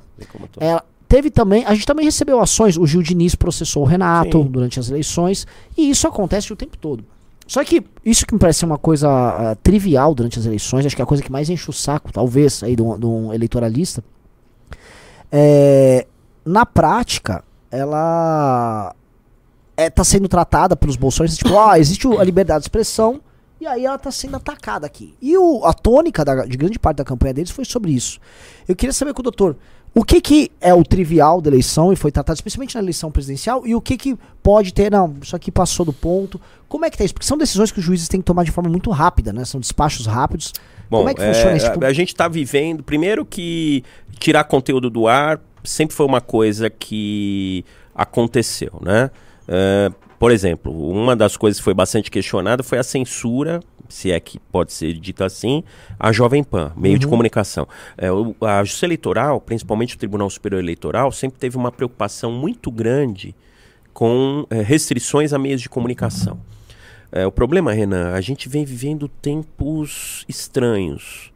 [0.53, 0.61] Tô.
[0.61, 4.49] Ela teve também, a gente também recebeu ações, o Gil Diniz processou o Renato Sim.
[4.49, 5.47] durante as eleições,
[5.77, 7.05] e isso acontece o tempo todo.
[7.47, 10.95] Só que isso que me parece ser uma coisa ah, trivial durante as eleições, acho
[10.95, 13.35] que é a coisa que mais enche o saco, talvez, aí de um, de um
[13.35, 14.05] eleitoralista,
[15.33, 16.07] é,
[16.45, 18.95] na prática, ela
[19.77, 23.21] é, tá sendo tratada pelos bolsonaristas, tipo, ah, existe a liberdade de expressão,
[23.61, 25.15] e aí ela tá sendo atacada aqui.
[25.21, 28.19] E o, a tônica da- de grande parte da campanha deles foi sobre isso.
[28.67, 29.57] Eu queria saber com o doutor,
[29.95, 33.67] o que que é o trivial da eleição e foi tratado especialmente na eleição presidencial,
[33.67, 36.41] e o que que pode ter, não, isso aqui passou do ponto.
[36.69, 37.13] Como é que tá isso?
[37.13, 39.45] Porque são decisões que os juízes têm que tomar de forma muito rápida, né?
[39.45, 40.53] São despachos rápidos.
[40.89, 41.67] Bom, Como é que funciona isso?
[41.67, 42.83] a- Tipo, A, gente está vivendo.
[42.85, 43.83] Primeiro que
[44.19, 49.11] tirar conteúdo do ar sempre foi uma coisa que aconteceu, né?
[49.53, 54.21] É, por exemplo, uma das coisas que foi bastante questionada foi a censura, se é
[54.21, 55.65] que pode ser dita assim,
[55.99, 57.67] a Jovem Pan, meio de comunicação.
[57.99, 58.07] É,
[58.47, 63.35] a Justiça Eleitoral, principalmente o Tribunal Superior Eleitoral, sempre teve uma preocupação muito grande
[63.93, 66.39] com é, restrições a meios de comunicação.
[67.11, 71.33] É, o problema, Renan, a gente vem vivendo tempos estranhos.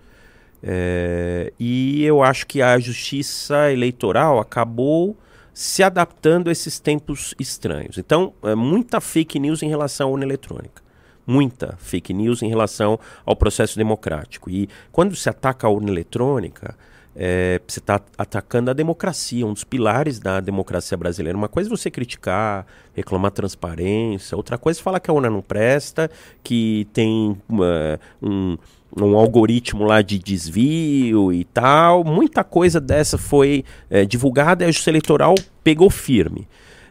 [1.60, 5.14] E eu acho que a justiça eleitoral acabou
[5.54, 7.96] se adaptando a esses tempos estranhos.
[7.96, 10.82] Então, é, muita fake news em relação à urna eletrônica.
[11.26, 14.50] Muita fake news em relação ao processo democrático.
[14.50, 16.76] E quando se ataca a urna eletrônica,
[17.16, 21.38] é, você está atacando a democracia, um dos pilares da democracia brasileira.
[21.38, 25.40] Uma coisa é você criticar, reclamar transparência, outra coisa é falar que a urna não
[25.40, 26.10] presta,
[26.42, 28.58] que tem uma- um,
[29.02, 32.04] um algoritmo lá de desvio e tal.
[32.04, 36.46] Muita coisa dessa foi é, divulgada e a Justiça Eleitoral pegou firme.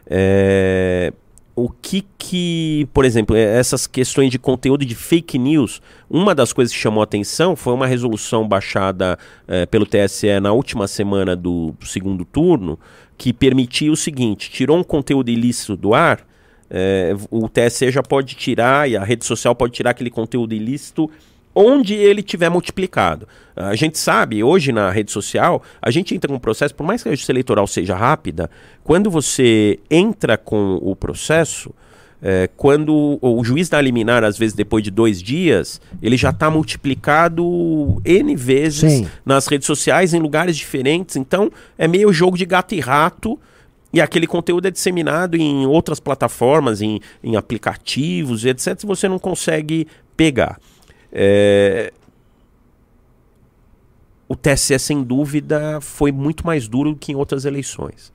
[0.06, 1.12] É,
[1.56, 6.52] o que que, por exemplo, eh, essas questões de conteúdo de fake news, uma das
[6.52, 9.16] coisas que chamou atenção foi uma resolução baixada
[9.70, 12.76] pelo TSE na última semana do, do segundo turno,
[13.16, 16.26] que permitia o seguinte, tirou um conteúdo ilícito do ar,
[17.30, 21.08] o TSE já pode tirar, e a rede social pode tirar aquele conteúdo ilícito
[21.54, 23.28] onde ele tiver multiplicado.
[23.54, 27.02] A gente sabe, hoje na rede social, a gente entra com um processo, por mais
[27.02, 28.50] que a justiça eleitoral seja rápida,
[28.82, 31.72] quando você entra com o processo,
[32.26, 36.50] é, quando o juiz dá liminar, às vezes depois de dois dias, ele já está
[36.50, 39.08] multiplicado N vezes Sim.
[39.26, 41.16] nas redes sociais, em lugares diferentes.
[41.16, 43.38] Então, é meio jogo de gato e rato.
[43.92, 48.84] E aquele conteúdo é disseminado em outras plataformas, em, em aplicativos, etc.
[48.86, 49.86] Você não consegue
[50.16, 50.58] pegar.
[51.14, 51.92] É,
[54.28, 58.12] O TSE, sem dúvida, foi muito mais duro do que em outras eleições.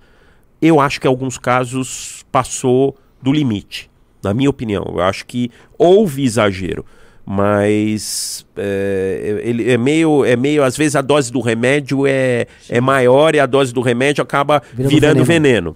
[0.62, 3.90] Eu acho que em alguns casos passou do limite,
[4.22, 4.84] na minha opinião.
[4.90, 6.84] Eu acho que houve exagero.
[7.26, 12.82] mas é, ele é meio, é meio, às vezes a dose do remédio é, é
[12.82, 15.76] maior e a dose do remédio acaba Virando virando veneno.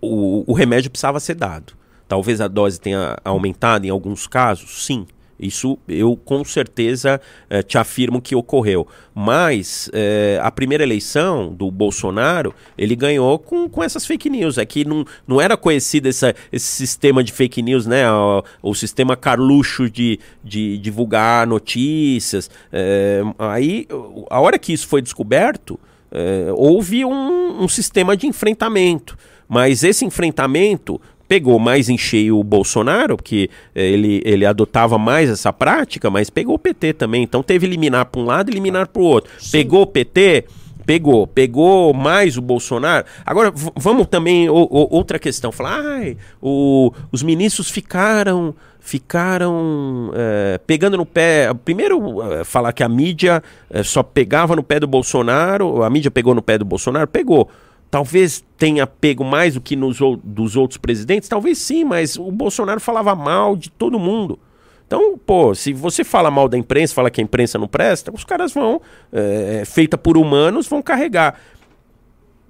[0.00, 1.72] O, o remédio precisava ser dado.
[2.06, 5.06] Talvez a dose tenha aumentado em alguns casos, sim.
[5.38, 8.86] Isso eu com certeza eh, te afirmo que ocorreu.
[9.14, 14.58] Mas eh, a primeira eleição do Bolsonaro, ele ganhou com, com essas fake news.
[14.58, 18.10] É que não, não era conhecido essa, esse sistema de fake news, né?
[18.10, 22.50] O, o sistema Carluxo de, de divulgar notícias.
[22.72, 23.86] Eh, aí,
[24.30, 25.78] a hora que isso foi descoberto,
[26.10, 29.16] eh, houve um, um sistema de enfrentamento.
[29.48, 35.28] Mas esse enfrentamento pegou mais em cheio o Bolsonaro, porque eh, ele, ele adotava mais
[35.28, 37.22] essa prática, mas pegou o PT também.
[37.22, 39.30] Então teve eliminar para um lado e eliminar para o outro.
[39.52, 40.46] Pegou o PT,
[40.86, 41.26] pegou.
[41.26, 43.04] Pegou mais o Bolsonaro.
[43.26, 45.52] Agora, vamos também, outra questão.
[45.52, 51.52] Falar, ai, o- os ministros ficaram ficaram eh, pegando no pé.
[51.64, 56.10] Primeiro, eh, falar que a mídia eh, só pegava no pé do Bolsonaro, a mídia
[56.10, 57.48] pegou no pé do Bolsonaro, pegou.
[57.90, 62.80] Talvez tenha pego mais do que nos dos outros presidentes, talvez sim, mas o Bolsonaro
[62.80, 64.38] falava mal de todo mundo.
[64.86, 68.24] Então, pô, se você fala mal da imprensa, fala que a imprensa não presta, os
[68.24, 68.80] caras vão,
[69.12, 71.38] é, feita por humanos, vão carregar.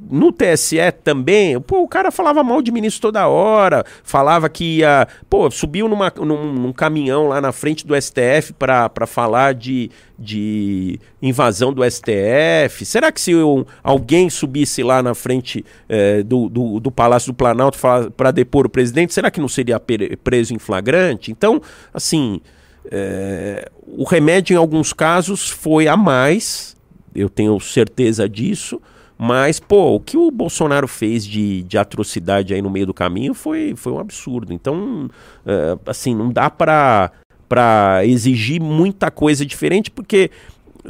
[0.01, 5.09] No TSE também, pô, o cara falava mal de ministro toda hora, falava que ia.
[5.29, 11.01] Pô, subiu numa, num, num caminhão lá na frente do STF para falar de, de
[11.21, 12.85] invasão do STF.
[12.85, 17.37] Será que se um- alguém subisse lá na frente eh, do, do, do Palácio do
[17.37, 17.77] Planalto
[18.17, 21.33] para depor o presidente, será que não seria pre- preso em flagrante?
[21.33, 21.61] Então,
[21.93, 22.41] assim,
[22.89, 26.77] eh, o remédio em alguns casos foi a mais,
[27.15, 28.81] eu tenho certeza disso.
[29.19, 33.35] Mas, pô, o que o Bolsonaro fez de, de atrocidade aí no meio do caminho
[33.35, 34.53] foi, foi um absurdo.
[34.53, 35.11] Então,
[35.45, 37.11] eh, assim, não dá pra,
[37.49, 40.31] pra exigir muita coisa diferente, porque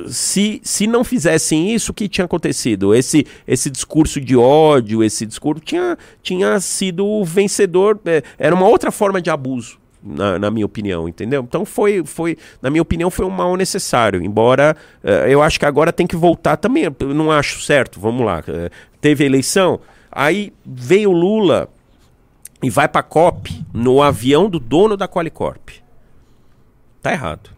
[0.07, 2.95] se, se não fizessem isso, o que tinha acontecido?
[2.95, 8.91] Esse, esse discurso de ódio, esse discurso tinha, tinha sido vencedor, eh, era uma outra
[8.91, 9.79] forma de abuso.
[10.09, 11.43] Na, na minha opinião, entendeu?
[11.47, 14.23] Então foi, foi, na minha opinião, foi um mal necessário.
[14.23, 16.85] Embora eh, eu acho que agora tem que voltar também.
[16.85, 18.01] Eu não acho certo.
[18.01, 18.43] Vamos lá.
[18.49, 19.79] eh, teve eleição,
[20.11, 21.69] aí veio o Lula
[22.63, 25.69] e vai pra COP no avião do dono da Qualicorp.
[27.03, 27.51] Tá errado.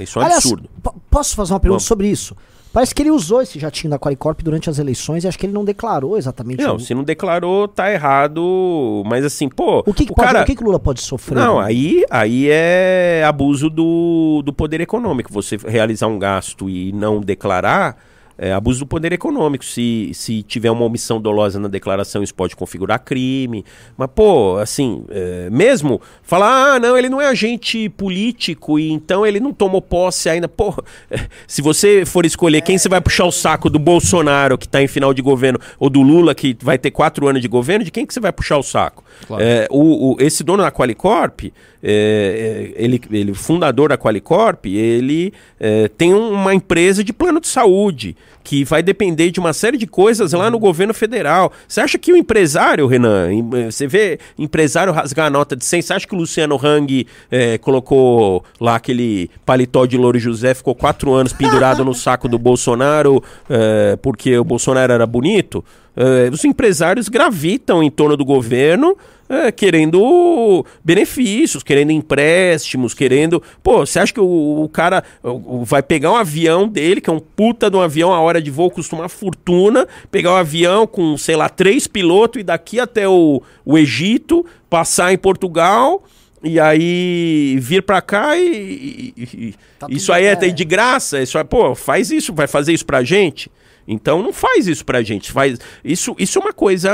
[0.00, 0.68] Isso é um Aliás, absurdo.
[0.82, 1.84] po- posso fazer uma pergunta Vamos.
[1.88, 2.36] sobre isso?
[2.76, 5.52] Parece que ele usou esse jatinho da Qualicorp durante as eleições e acho que ele
[5.54, 9.02] não declarou exatamente Não, o, se não declarou, tá errado.
[9.06, 10.42] Mas assim, pô, o que, que o pode- cara.
[10.42, 11.36] o que, que Lula pode sofrer.
[11.38, 15.32] Não, aí, aí é abuso do, do poder econômico.
[15.32, 17.96] Você realizar um gasto e não declarar
[18.38, 19.64] é abuso do poder econômico.
[19.64, 23.64] Se, se tiver uma omissão dolosa na declaração, isso pode configurar crime.
[23.96, 29.24] Mas, pô, assim, é, mesmo falar, ah, não, ele não é agente político e então
[29.26, 30.48] ele não tomou posse ainda.
[30.48, 30.74] Pô,
[31.10, 34.82] é, se você for escolher quem você vai puxar o saco do Bolsonaro, que tá
[34.82, 37.90] em final de governo, ou do Lula, que vai ter quatro anos de governo, de
[37.90, 39.02] quem que você vai puxar o saco?
[39.26, 39.42] Claro.
[39.42, 41.44] É, o, o- esse dono da Qualicorp,
[41.88, 47.46] é, é, ele, ele, fundador da Qualicorp, ele é, tem uma empresa de plano de
[47.46, 51.52] saúde que vai depender de uma série de coisas lá no governo federal.
[51.68, 55.82] Você acha que o empresário, Renan, eh, você vê empresário rasgar a nota de 100,
[55.82, 60.74] você acha que o Luciano Hang é, colocou lá aquele paletó de Louro José, ficou
[60.74, 65.64] quatro anos pendurado no saco do Bolsonaro é, porque o Bolsonaro era bonito?
[65.96, 68.96] É, os empresários gravitam em torno do governo
[69.28, 73.42] é, querendo benefícios, querendo empréstimos, querendo.
[73.62, 77.10] Pô, você acha que o, o cara o- o- vai pegar um avião dele, que
[77.10, 80.36] é um puta de um avião, a hora de voo custa uma fortuna, pegar um
[80.36, 86.02] avião com, sei lá, três pilotos e daqui até o, o Egito, passar em Portugal.
[86.42, 89.12] E aí vir pra cá e.
[89.16, 90.36] e- e- Tá isso aí é, é.
[90.36, 91.20] de graça.
[91.20, 93.50] Isso, é- pô, faz isso, vai fazer isso pra gente.
[93.88, 95.30] Então não faz isso pra gente.
[95.30, 96.92] Faz isso, isso é uma coisa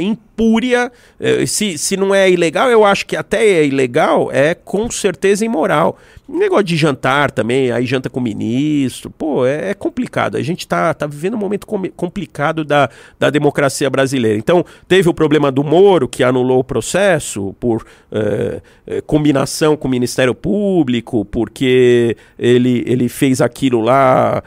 [0.00, 0.90] impúria.
[1.20, 5.44] Eh, Se, se não é ilegal, eu acho que até é ilegal, é com certeza
[5.44, 5.96] imoral.
[6.28, 9.08] Negócio de jantar também, aí janta com o ministro.
[9.10, 10.36] Pô, é, é complicado.
[10.36, 14.36] A gente tá, tá vivendo um momento com- complicado da, da democracia brasileira.
[14.36, 19.86] Então, teve o problema do Moro, que anulou o processo por eh, eh, combinação com
[19.86, 24.42] o Ministério Público, porque ele, ele fez aquilo lá.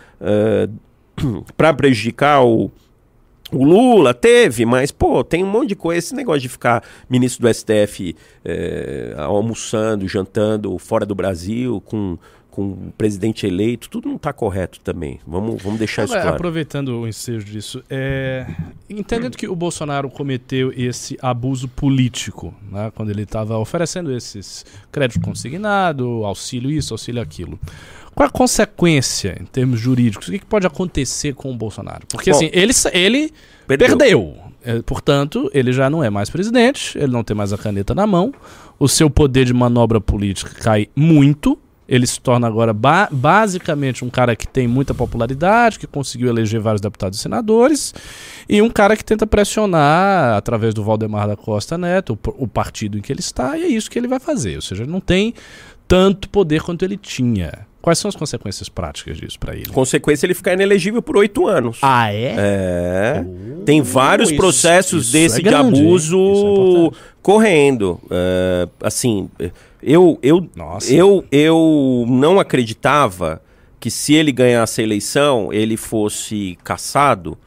[1.55, 2.71] para prejudicar o,
[3.51, 5.99] o Lula, teve, mas, pô, tem um monte de coisa.
[5.99, 8.15] Esse negócio de ficar ministro do STF
[8.45, 12.17] eh, almoçando, jantando fora do Brasil com,
[12.51, 15.19] com o presidente eleito, tudo não está correto também.
[15.25, 16.35] Vamos, vamos deixar isso Agora, claro.
[16.35, 18.45] Aproveitando o ensejo disso, é,
[18.89, 25.21] entendendo que o Bolsonaro cometeu esse abuso político, né, quando ele estava oferecendo esses crédito
[25.21, 27.59] consignado, auxílio isso, auxílio aquilo.
[28.19, 30.27] Qual a consequência em termos jurídicos?
[30.27, 32.01] O que, que pode acontecer com o Bolsonaro?
[32.09, 33.33] Porque Bom, assim, ele, ele
[33.65, 33.87] Perdeu.
[33.97, 34.37] perdeu.
[34.61, 38.05] É, portanto, ele já não é mais presidente, ele não tem mais a caneta na
[38.05, 38.33] mão,
[38.77, 41.57] o seu poder de manobra política cai muito.
[41.87, 46.59] Ele se torna agora ba- basicamente um cara que tem muita popularidade, que conseguiu eleger
[46.59, 47.93] vários deputados e senadores,
[48.49, 52.97] e um cara que tenta pressionar, através do Valdemar da Costa Neto, o, o partido
[52.97, 54.57] em que ele está, e é isso que ele vai fazer.
[54.57, 55.33] Ou seja, ele não tem
[55.87, 57.68] tanto poder quanto ele tinha.
[57.81, 59.67] Quais são as consequências práticas disso para ele?
[59.67, 61.79] Consequência, ele ficar inelegível por oito anos.
[61.81, 62.35] Ah, é?
[62.37, 63.25] É.
[63.65, 65.85] Tem vários isso- processos isso desse é de grande, hein?
[65.87, 67.99] abuso é correndo.
[68.11, 69.29] É, assim,
[69.81, 70.93] eu, eu, Nossa.
[70.93, 73.41] eu, eu não acreditava
[73.79, 77.37] que se ele ganhasse a eleição, ele fosse caçado,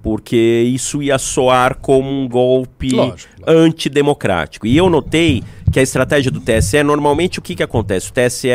[0.00, 0.36] porque
[0.72, 3.42] isso ia soar como um golpe Lógico, lógico.
[3.50, 4.66] antidemocrático.
[4.66, 8.10] E eu notei que a estratégia do TSE, normalmente o que, que acontece?
[8.10, 8.48] O TSE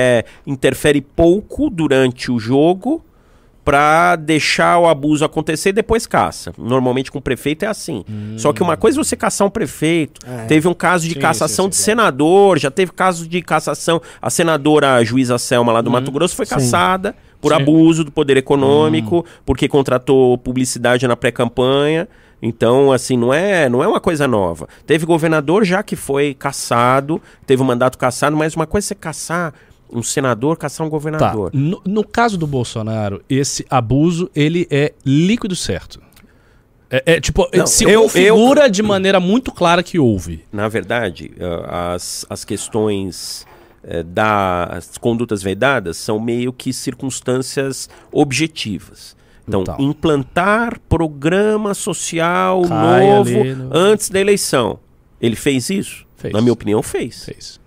[0.45, 3.03] interfere pouco durante o jogo
[3.65, 6.53] para deixar o abuso acontecer e depois caça.
[6.57, 8.05] Normalmente com o prefeito é assim.
[8.38, 10.22] Só que uma coisa é você caçar um prefeito.
[10.47, 14.01] Teve um caso de Sim, cassação sim, de sim, senador, já teve caso de cassação.
[14.22, 18.38] A senadora a juíza Selma lá do Mato Grosso foi caçada por abuso do poder
[18.38, 22.07] econômico, porque contratou publicidade na pré-campanha.
[22.42, 24.68] Então, assim, não é, não é uma coisa nova.
[24.86, 28.96] Teve governador já que foi caçado, teve um mandato caçado, mas uma coisa é você
[28.96, 29.54] caçar
[29.92, 30.92] um senador, caçar um Tá.
[30.92, 31.50] governador.
[31.54, 36.00] No, no caso do Bolsonaro, esse abuso, ele é líquido certo.
[36.90, 40.46] É, é, tipo, Não, se eu- configura de maneira muito clara que houve.
[40.54, 41.32] Na verdade,
[41.68, 43.46] ah, as, as questões
[43.84, 49.16] eh, das condutas vedadas são meio que circunstâncias objetivas.
[49.48, 49.76] Então, Então.
[49.80, 54.80] implantar programa social Cai novo no- antes da eleição.
[55.22, 56.06] Ele fez isso?
[56.18, 56.34] Fez.
[56.34, 57.24] Na minha opinião, fez.
[57.24, 57.60] Fez.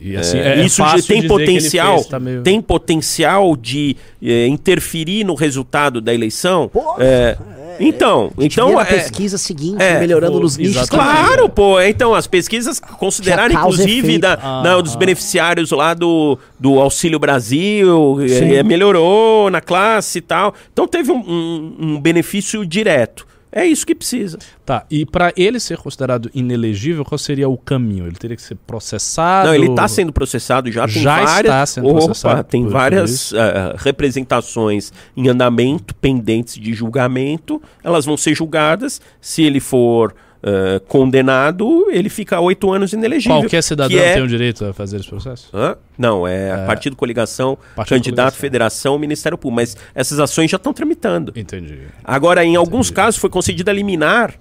[0.00, 2.60] E, assim, É, é, é isso tem dizer que ele potencial, fez, tá meio- tem
[2.60, 6.68] potencial de eh, interferir no resultado da eleição.
[6.72, 7.36] Pô, É,
[7.80, 10.88] então, Então, então na é, pesquisa seguinte, é, melhorando pô, nos nichos.
[10.88, 11.80] Claro, pô.
[11.80, 14.98] Então, as pesquisas consideraram, inclusive, da, Ah, da- dos ah.
[14.98, 18.18] beneficiários lá do, do Auxílio Brasil,
[18.64, 20.54] melhorou na classe e tal.
[20.72, 23.26] Então, teve um, um- um benefício direto.
[23.52, 24.38] É isso que precisa.
[24.64, 28.06] Tá, e pra ele ser considerado inelegível, qual seria o caminho?
[28.06, 29.48] Ele teria que ser processado?
[29.48, 30.86] Não, ele está sendo processado já.
[30.86, 36.72] Tem Já várias, está sendo Opa, processado tem várias eh, representações em andamento, pendentes de
[36.72, 37.60] julgamento.
[37.84, 39.02] Elas vão ser julgadas.
[39.20, 43.38] Se ele for eh, condenado, ele fica oito anos inelegível.
[43.40, 45.48] Qualquer cidadão é- tem o direito a fazer esse processo?
[45.54, 45.76] Hã?
[45.96, 48.40] Não, é, partido coligação, Partido candidato, coligação.
[48.40, 49.56] federação, Ministério Público.
[49.60, 51.32] Mas essas ações já estão tramitando.
[51.36, 51.78] Entendi.
[52.02, 54.34] Agora, em alguns casos, foi concedida liminar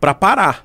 [0.00, 0.64] para parar.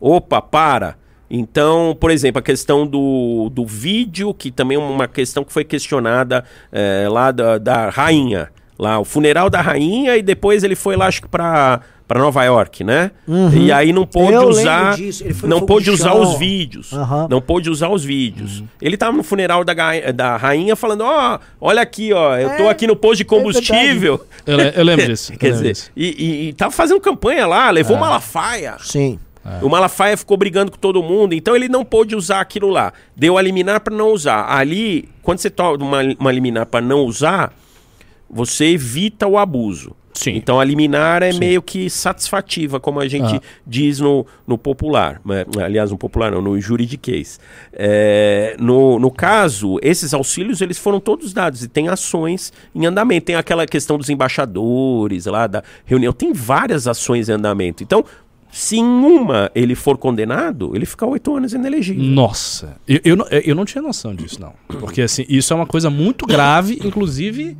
[0.00, 0.96] Opa, para.
[1.30, 5.64] Então, por exemplo, a questão do, do vídeo, que também é uma questão que foi
[5.64, 8.48] questionada eh, lá da, da rainha.
[8.78, 12.42] Lá, o funeral da rainha, e depois ele foi lá, acho que para para Nova
[12.42, 13.10] York, né?
[13.54, 14.98] E aí não pôde Eu usar.
[14.98, 16.90] ele foi no Não pôde de usar os vídeos.
[17.28, 18.64] Não pôde usar os vídeos.
[18.80, 19.74] Ele tava no funeral da,
[20.14, 24.24] da rainha falando: Ó, olha aqui, ó, eu tô É, aqui no posto de combustível.
[24.46, 25.32] Eu, le- eu lembro disso.
[25.34, 25.90] eu Quer lembro dizer, disso.
[25.94, 28.76] e, e, e tava fazendo campanha lá, levou o Malafaia.
[28.80, 29.18] Sim.
[29.62, 32.92] O Malafaia ficou brigando com todo mundo, então ele não pôde usar aquilo lá.
[33.16, 34.44] Deu a liminar para não usar.
[34.50, 37.54] Ali, quando você toma uma, uma liminar para não usar,
[38.30, 39.96] você evita o abuso.
[40.18, 40.34] Sim.
[40.34, 43.40] Então a liminar é meio que satisfativa, como a gente Ah.
[43.66, 45.20] diz no, no popular.
[45.24, 45.44] né?
[45.64, 47.38] Aliás, no popular não, no juridiquês.
[47.72, 53.26] É, no, no caso, esses auxílios eles foram todos dados e tem ações em andamento.
[53.26, 56.12] Tem aquela questão dos embaixadores lá da reunião.
[56.12, 57.82] Tem várias ações em andamento.
[57.84, 58.04] Então,
[58.50, 62.02] se em uma ele for condenado, ele fica oito anos inelegível.
[62.02, 64.52] Nossa, eu, eu, não, eu não tinha noção disso, não.
[64.80, 67.56] Porque assim, isso é uma coisa muito grave, inclusive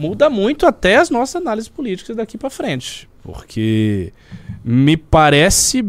[0.00, 3.08] muda muito até as nossas análises políticas daqui pra frente.
[3.22, 4.12] Porque
[4.64, 5.84] me parece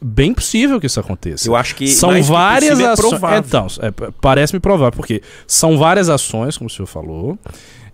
[0.00, 1.48] bem possível que isso aconteça.
[1.48, 3.08] Eu acho que são várias é ações.
[3.10, 3.38] provável.
[3.46, 7.38] Então, é, p- parece-me provável, porque são várias ações, como o senhor falou.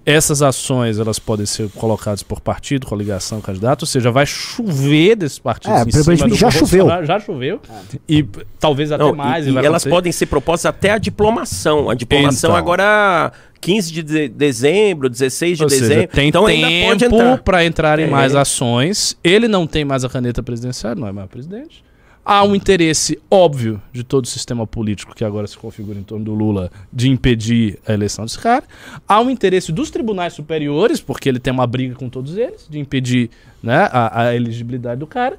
[0.06, 5.40] Essas ações elas podem ser colocadas por partido, coligação, candidato, ou seja, vai chover desses
[5.40, 5.76] partidos.
[5.76, 5.82] É,
[6.12, 6.86] em cima já choveu.
[7.04, 7.60] Já choveu.
[8.08, 9.46] E p- talvez até Não, mais.
[9.46, 11.90] e, e vai e elas podem ser propostas até a diplomação.
[11.90, 12.56] A diplomação Então.
[12.56, 16.08] agora 15 de de- dezembro, 16 de Ou seja, dezembro.
[16.14, 18.06] tem então tempo para entrar em É.
[18.06, 19.16] mais ações.
[19.24, 21.84] Ele não tem mais a caneta presidencial, não é mais presidente.
[22.28, 26.24] Há um interesse óbvio de todo o sistema político que agora se configura em torno
[26.24, 28.64] do Lula de impedir a eleição desse cara.
[29.06, 32.80] Há um interesse dos tribunais superiores, porque ele tem uma briga com todos eles, de
[32.80, 33.30] impedir
[33.62, 35.38] né, a, a elegibilidade do cara.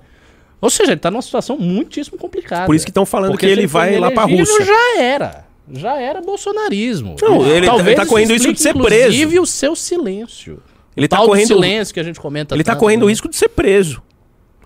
[0.61, 2.65] Ou seja, ele está numa situação muitíssimo complicada.
[2.65, 4.73] Por isso que estão falando Porque que ele for vai lá pra inelegível, Rússia.
[4.73, 5.45] Já era.
[5.73, 7.17] Já era bolsonarismo.
[7.21, 9.07] Não, ele tá- ele tá correndo risco de explique, ser preso.
[9.07, 10.63] Inclusive o seu silêncio.
[10.95, 13.11] Ele o tá correndo- silêncio que a gente comenta Ele tá tanto, correndo o né?
[13.11, 14.01] risco de ser preso.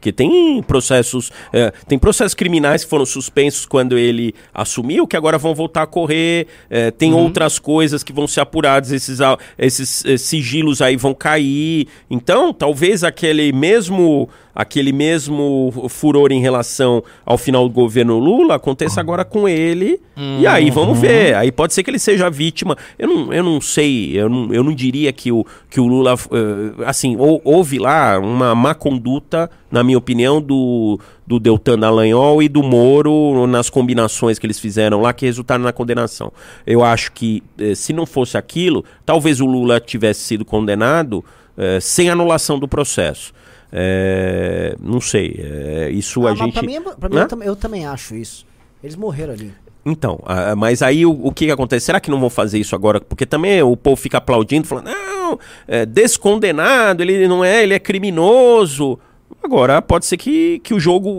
[0.02, 5.38] Porque tem processos, é, tem processos criminais que foram suspensos quando ele assumiu, que agora
[5.38, 6.48] vão voltar a correr.
[6.72, 7.20] é, tem Uhum.
[7.20, 11.88] outras coisas que vão ser apuradas, esses, au- esses eh, sigilos aí vão cair.
[12.10, 19.00] Então, talvez aquele mesmo, aquele mesmo furor em relação ao final do governo Lula aconteça
[19.00, 20.00] agora com ele.
[20.40, 21.02] E aí vamos Uhum.
[21.02, 21.36] ver.
[21.36, 22.78] Aí pode ser que ele seja vítima.
[23.00, 26.14] Eu não, eu não sei, eu não, eu não diria que o, que o Lula.
[26.32, 32.44] eh, assim, hou- houve lá uma má conduta, na minha opinião, do, do Deltan Dallagnol
[32.44, 36.32] e do Moro nas combinações que eles fizeram lá que resultaram na condenação.
[36.68, 41.24] Eu acho que eh, se não fosse aquilo, talvez o Lula tivesse sido condenado
[41.58, 43.34] eh, sem anulação do processo.
[43.74, 45.36] Eh, não sei.
[45.40, 46.54] eh, isso a Ah, mas gente.
[46.54, 48.46] pra mim, é- pra mim eu, tam- eu também acho isso.
[48.84, 49.54] Eles morreram ali.
[49.86, 51.86] Então, ah, mas aí o, o que, que acontece?
[51.88, 53.00] Será que não vão fazer isso agora?
[53.02, 57.80] Porque também o povo fica aplaudindo, falando, não, é descondenado, ele não é, ele é
[57.80, 59.00] criminoso.
[59.44, 61.10] Agora, pode ser que, que o jogo,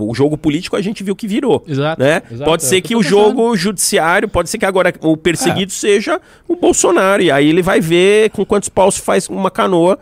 [0.00, 1.62] o jogo político a gente viu que virou.
[1.68, 2.20] Exato, Né?
[2.28, 6.20] exato, pode é ser que o jogo judiciário, pode ser que agora o perseguido seja
[6.48, 7.22] o Bolsonaro.
[7.22, 10.00] E aí ele vai ver com quantos paus se faz uma canoa,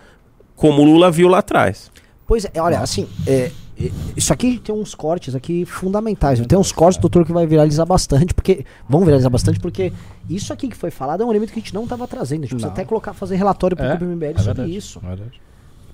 [0.58, 1.90] como o Lula viu lá atrás.
[2.26, 3.50] Pois é, olha, assim, é,
[3.80, 6.44] é, isso aqui tem uns cortes aqui fundamentais.
[6.46, 8.66] Tem uns cortes, doutor, que vai viralizar bastante, porque.
[8.88, 9.92] Vão viralizar bastante, porque
[10.28, 12.40] isso aqui que foi falado é um elemento que a gente não estava trazendo.
[12.40, 15.00] A gente precisa até colocar, fazer relatório para É, o MBL é sobre verdade, isso.
[15.02, 15.40] é verdade.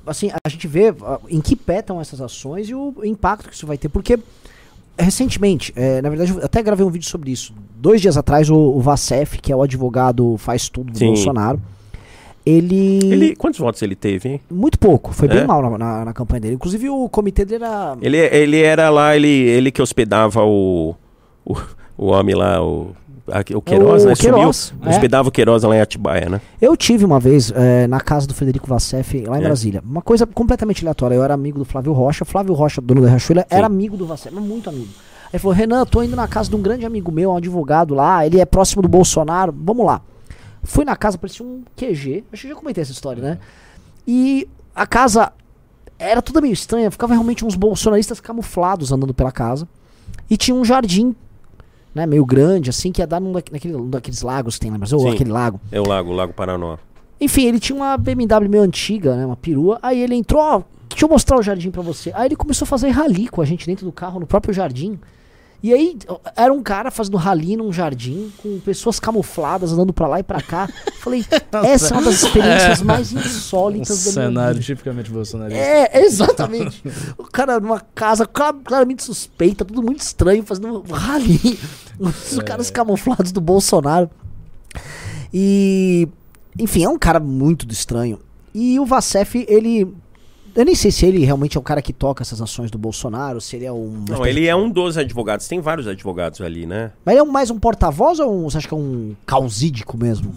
[0.06, 3.54] assim, a gente vê ah, em que pé estão essas ações e o impacto que
[3.54, 3.90] isso vai ter.
[3.90, 4.18] Porque,
[4.98, 7.54] recentemente, é, na verdade, eu até gravei um vídeo sobre isso.
[7.76, 11.08] Dois dias atrás, o, o Vacef, que é o advogado faz tudo do Sim.
[11.08, 11.60] Bolsonaro,
[12.46, 14.40] ele, Ele, quantos votos ele teve, hein?
[14.50, 15.34] Muito pouco, foi É?
[15.34, 16.54] bem mal na, na, na campanha dele.
[16.54, 17.96] Inclusive, o comitê dele era.
[18.02, 20.94] Ele, ele era lá, ele, ele que hospedava o,
[21.44, 21.56] o,
[21.96, 22.90] o homem lá, o,
[23.54, 24.14] o Queiroz, o né?
[24.14, 24.86] Queiroz, Sumiu.
[24.86, 24.90] é.
[24.90, 26.40] Hospedava o Queiroz lá em Atibaia, né?
[26.60, 29.44] Eu tive uma vez é, na casa do Frederico Vacef, lá em É.
[29.44, 29.82] Brasília.
[29.82, 31.14] Uma coisa completamente aleatória.
[31.14, 32.24] Eu era amigo do Flávio Rocha.
[32.26, 34.88] Flávio Rocha, dono da Rachuela, era amigo do mas muito amigo.
[35.24, 37.94] Aí ele falou: Renan, tô indo na casa de um grande amigo meu, um advogado
[37.94, 38.26] lá.
[38.26, 39.52] Ele é próximo do Bolsonaro.
[39.56, 40.02] Vamos lá.
[40.64, 42.24] Fui na casa, parecia um QG.
[42.32, 43.38] Acho que já comentei essa história, né?
[44.06, 45.32] E a casa
[45.98, 46.90] era toda meio estranha.
[46.90, 49.68] Ficava realmente uns bolsonaristas camuflados andando pela casa.
[50.28, 51.14] E tinha um jardim,
[51.94, 52.06] né?
[52.06, 54.92] Meio grande, assim, que ia dar num, da- naquele, daqueles lagos que tem lá, mas
[54.92, 55.10] ou Sim.
[55.10, 55.60] aquele lago.
[55.70, 56.76] É o Lago, o Lago Paranó.
[57.20, 59.24] Enfim, ele tinha uma BMW meio antiga, né?
[59.26, 59.78] Uma perua.
[59.82, 62.10] Aí ele entrou, ó, deixa eu mostrar o jardim pra você.
[62.14, 64.98] Aí ele começou a fazer rali com a gente dentro do carro, no próprio jardim.
[65.64, 65.96] E aí,
[66.36, 70.42] era um cara fazendo rali num jardim, com pessoas camufladas andando pra lá e pra
[70.42, 70.68] cá.
[71.00, 71.24] Falei,
[71.64, 74.66] essa é uma das experiências mais Um insólitas da minha cenário vida.
[74.66, 75.58] tipicamente bolsonarista.
[75.58, 76.82] É, exatamente.
[77.16, 81.58] o cara numa casa cla- claramente suspeita, tudo muito estranho, fazendo um rali.
[81.98, 84.10] Os caras camuflados do Bolsonaro.
[85.32, 86.06] E.
[86.58, 88.18] Enfim, é um cara muito estranho.
[88.54, 89.92] E o Vacef, ele.
[90.56, 93.40] Eu nem sei se ele realmente é o cara que toca essas ações do Bolsonaro,
[93.40, 94.04] se ele é um.
[94.08, 95.48] Não, ele é um dos advogados.
[95.48, 96.92] Tem vários advogados ali, né?
[97.04, 99.98] Mas ele é um- mais um porta-voz ou um, você acha que é um causídico
[99.98, 100.32] mesmo?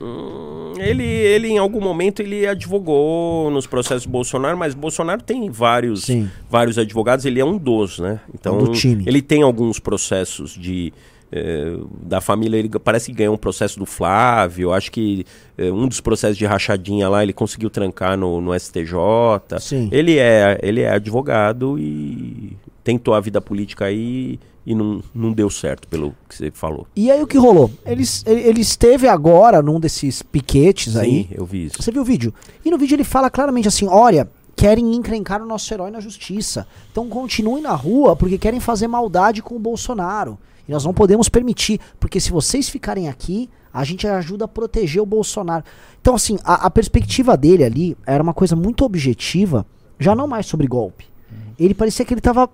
[0.00, 5.50] Hum, ele, ele, em algum momento, ele advogou nos processos do Bolsonaro, mas Bolsonaro tem
[5.50, 6.28] vários, Sim.
[6.48, 8.20] vários advogados, ele é um dos, né?
[8.34, 9.04] Então, do time.
[9.06, 10.92] ele tem alguns processos de...
[11.32, 15.24] eh, da família, ele parece que ganhou um processo do Flávio, acho que
[15.56, 18.94] eh, um dos processos de rachadinha lá, ele conseguiu trancar no, no STJ.
[19.60, 19.88] Sim.
[19.92, 25.48] Ele é, ele é advogado e tentou a vida política aí e não, não deu
[25.48, 26.86] certo, pelo que você falou.
[26.94, 27.70] E aí o que rolou?
[27.86, 31.24] Ele, ele, ele esteve agora num desses piquetes aí.
[31.24, 31.82] Sim, eu vi isso.
[31.82, 32.34] Você viu o vídeo?
[32.64, 36.66] E no vídeo ele fala claramente assim: olha, querem encrencar o nosso herói na justiça.
[36.92, 40.38] Então continuem na rua porque querem fazer maldade com o Bolsonaro.
[40.70, 45.02] E nós não podemos permitir, porque se vocês ficarem aqui, a gente ajuda a proteger
[45.02, 45.64] o Bolsonaro.
[46.00, 49.66] Então, assim, a, a perspectiva dele ali era uma coisa muito objetiva,
[49.98, 51.06] já não mais sobre golpe.
[51.58, 52.48] Ele parecia que ele tava Ele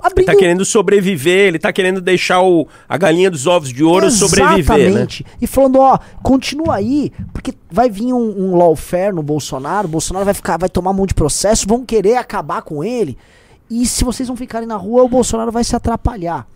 [0.00, 4.10] abrindo tá querendo sobreviver, ele tá querendo deixar o, a galinha dos ovos de ouro
[4.10, 4.84] sobreviver, né?
[4.86, 5.26] Exatamente.
[5.38, 10.24] E falando, ó, continua aí, porque vai vir um, um lawfare no Bolsonaro, o Bolsonaro
[10.24, 13.18] vai ficar, vai tomar um monte de processo, vão querer acabar com ele.
[13.70, 16.46] E se vocês não ficarem na rua, o Bolsonaro vai se atrapalhar.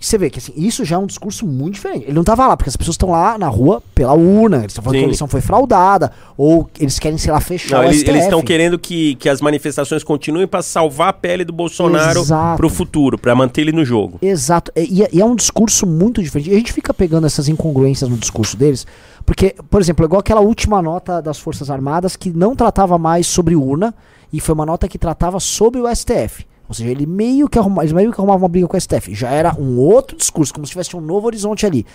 [0.00, 2.04] Você vê que assim, isso já é um discurso muito diferente.
[2.04, 4.82] Ele não tava lá, porque as pessoas estão lá na rua pela urna, eles estão
[4.82, 5.00] falando Sim.
[5.00, 8.18] que a eleição foi fraudada, ou eles querem, sei lá, fechar Não, o eles STF.
[8.18, 12.56] estão querendo que, que as manifestações continuem para salvar a pele do Bolsonaro Exato.
[12.56, 14.18] pro futuro, para manter ele no jogo.
[14.20, 14.70] Exato.
[14.76, 16.50] E, e é um discurso muito diferente.
[16.50, 18.86] E a gente fica pegando essas incongruências no discurso deles,
[19.24, 23.56] porque, por exemplo, igual aquela última nota das Forças Armadas que não tratava mais sobre
[23.56, 23.94] urna,
[24.32, 26.46] e foi uma nota que tratava sobre o STF.
[26.68, 29.14] Ou seja, ele meio que arruma, eles meio que arrumavam uma briga com o STF.
[29.14, 31.86] Já era um outro discurso, como se tivesse um novo horizonte ali.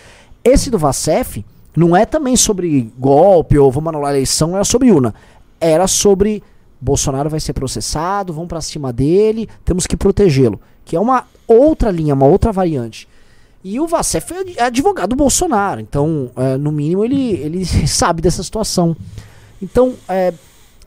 [0.44, 1.44] Esse do Vacef
[1.76, 5.14] não é também sobre golpe ou vamos anular a eleição, era sobre urna.
[5.60, 6.42] Era sobre
[6.80, 10.60] Bolsonaro vai ser processado, vão pra cima dele, temos que protegê-lo.
[10.84, 13.08] Que é uma outra linha, uma outra variante.
[13.64, 18.42] E o Vacef é advogado do Bolsonaro, então, é, no mínimo, ele, ele sabe dessa
[18.42, 18.96] situação.
[19.62, 20.34] Então, é,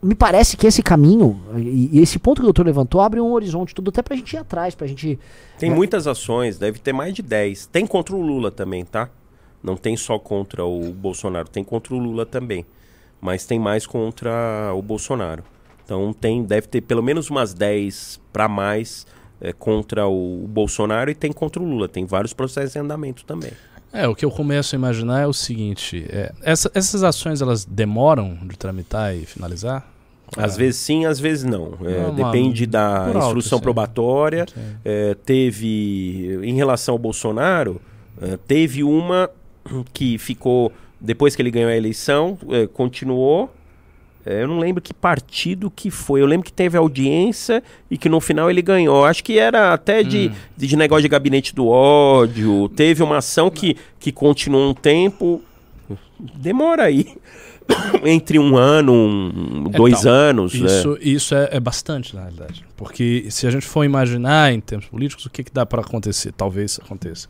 [0.04, 3.32] me parece que esse caminho, e, e esse ponto que o doutor levantou, abre um
[3.32, 5.18] horizonte tudo até pra gente ir atrás, pra gente.
[5.58, 5.74] Tem É.
[5.74, 7.66] muitas ações, deve ter mais de 10.
[7.66, 9.08] Tem contra o Lula também, tá?
[9.62, 12.66] Não tem só contra o Bolsonaro, tem contra o Lula também.
[13.20, 15.42] Mas tem mais contra o Bolsonaro.
[15.84, 19.06] Então tem, deve ter pelo menos umas 10 para mais
[19.40, 21.88] é, contra o Bolsonaro e tem contra o Lula.
[21.88, 23.52] Tem vários processos em andamento também.
[23.92, 27.64] É, o que eu começo a imaginar é o seguinte: é, essa- essas ações elas
[27.64, 29.88] demoram de tramitar e finalizar?
[30.36, 30.58] Às É.
[30.58, 31.74] vezes sim, às vezes não.
[31.84, 33.62] É, Não, depende da alto, instrução sim.
[33.62, 34.46] probatória.
[34.52, 34.60] Sim.
[34.84, 37.80] É, teve, em relação ao Bolsonaro,
[38.20, 39.30] é, teve uma
[39.92, 43.50] que ficou, depois que ele ganhou a eleição, é, continuou.
[44.26, 46.22] É, eu não lembro que partido que foi.
[46.22, 49.04] Eu lembro que teve audiência e que no final ele ganhou.
[49.04, 50.34] Acho que era até de, Hum.
[50.56, 52.68] de, de negócio de gabinete do ódio.
[52.70, 55.42] Teve uma ação que, que continuou um tempo.
[56.18, 57.16] Demora aí.
[58.04, 60.54] Entre um ano, um, dois Então, anos.
[60.54, 60.66] né?
[60.66, 62.64] Isso, isso é, é bastante, na realidade.
[62.76, 66.32] Porque se a gente for imaginar em termos políticos, o que, que dá para acontecer?
[66.32, 67.28] Talvez aconteça.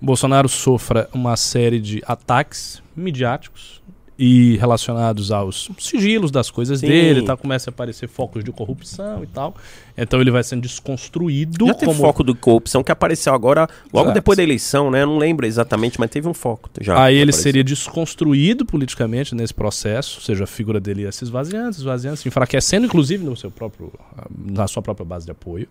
[0.00, 3.82] O Bolsonaro sofra uma série de ataques midiáticos
[4.18, 6.86] e relacionados aos sigilos das coisas Sim.
[6.86, 7.36] dele, tá?
[7.36, 9.54] começa a aparecer focos de corrupção e tal.
[9.96, 14.06] Então ele vai sendo desconstruído Já teve como foco de corrupção que apareceu agora, logo
[14.06, 14.14] Exato.
[14.14, 15.02] depois da eleição, né?
[15.02, 16.70] Eu não lembro exatamente, mas teve um foco.
[16.80, 17.42] Já Aí ele apareceu.
[17.42, 22.16] seria desconstruído politicamente nesse processo, ou seja, a figura dele ia se esvaziando, se esvaziando,
[22.16, 23.92] se enfraquecendo, inclusive no seu próprio,
[24.34, 25.68] na sua própria base de apoio.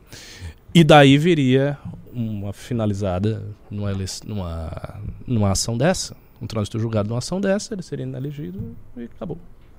[0.74, 1.78] E daí viria
[2.14, 3.92] uma finalizada numa,
[4.26, 6.16] numa, numa ação dessa,
[6.46, 9.38] um trânsito julgado numa ação dessa, ele seria inelegido e acabou.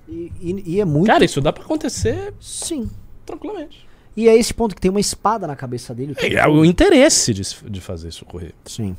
[0.08, 1.06] E, e- e é muito.
[1.06, 2.88] Cara, isso dá pra acontecer Sim.
[3.24, 3.86] tranquilamente.
[4.16, 6.14] E é esse ponto que tem uma espada na cabeça dele.
[6.14, 6.54] tempo É todo.
[6.58, 8.52] o interesse de, de fazer isso ocorrer.
[8.64, 8.96] Sim.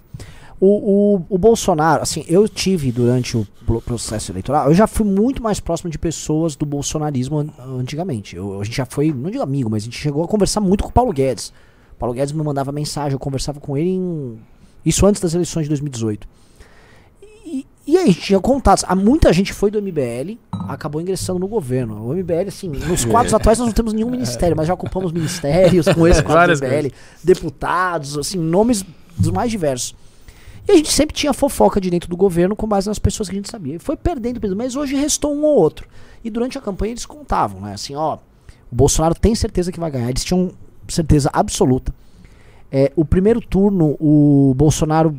[0.60, 5.06] O, o, o Bolsonaro, assim, eu tive durante o pro- processo eleitoral, eu já fui
[5.06, 7.50] muito mais próximo de pessoas do bolsonarismo an-
[7.80, 8.36] antigamente.
[8.36, 10.84] Eu- a gente já foi, não digo amigo, mas a gente chegou a conversar muito
[10.84, 11.50] com o Paulo Guedes.
[11.94, 14.40] O Paulo Guedes me mandava mensagem, eu conversava com ele em.
[14.86, 16.28] Isso antes das eleições de 2018.
[17.88, 18.84] E, aí, tinha contatos.
[18.86, 22.06] Há muita gente foi do MBL, acabou ingressando no governo.
[22.06, 25.88] O MBL, assim, nos quadros atuais nós não temos nenhum ministério, mas já ocupamos ministérios
[25.88, 28.84] com esse quadro do MBL, deputados, assim, nomes
[29.18, 29.96] dos mais diversos.
[30.68, 33.36] E a gente sempre tinha fofoca de dentro do governo com base nas pessoas que
[33.36, 33.76] a gente sabia.
[33.76, 35.88] E foi perdendo, perdendo, mas hoje restou um ou outro.
[36.22, 37.74] E durante a campanha eles contavam, né?
[37.74, 38.18] Assim, ó,
[38.70, 40.10] o Bolsonaro tem certeza que vai ganhar.
[40.10, 40.52] Eles tinham
[40.90, 41.96] certeza absoluta.
[42.70, 45.18] É, o primeiro turno, o Bolsonaro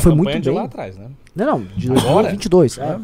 [0.00, 0.54] foi muito de bem.
[0.58, 1.10] lá atrás, né?
[1.34, 2.28] Não, não, de Agora?
[2.28, 2.78] 2022.
[2.78, 3.00] é.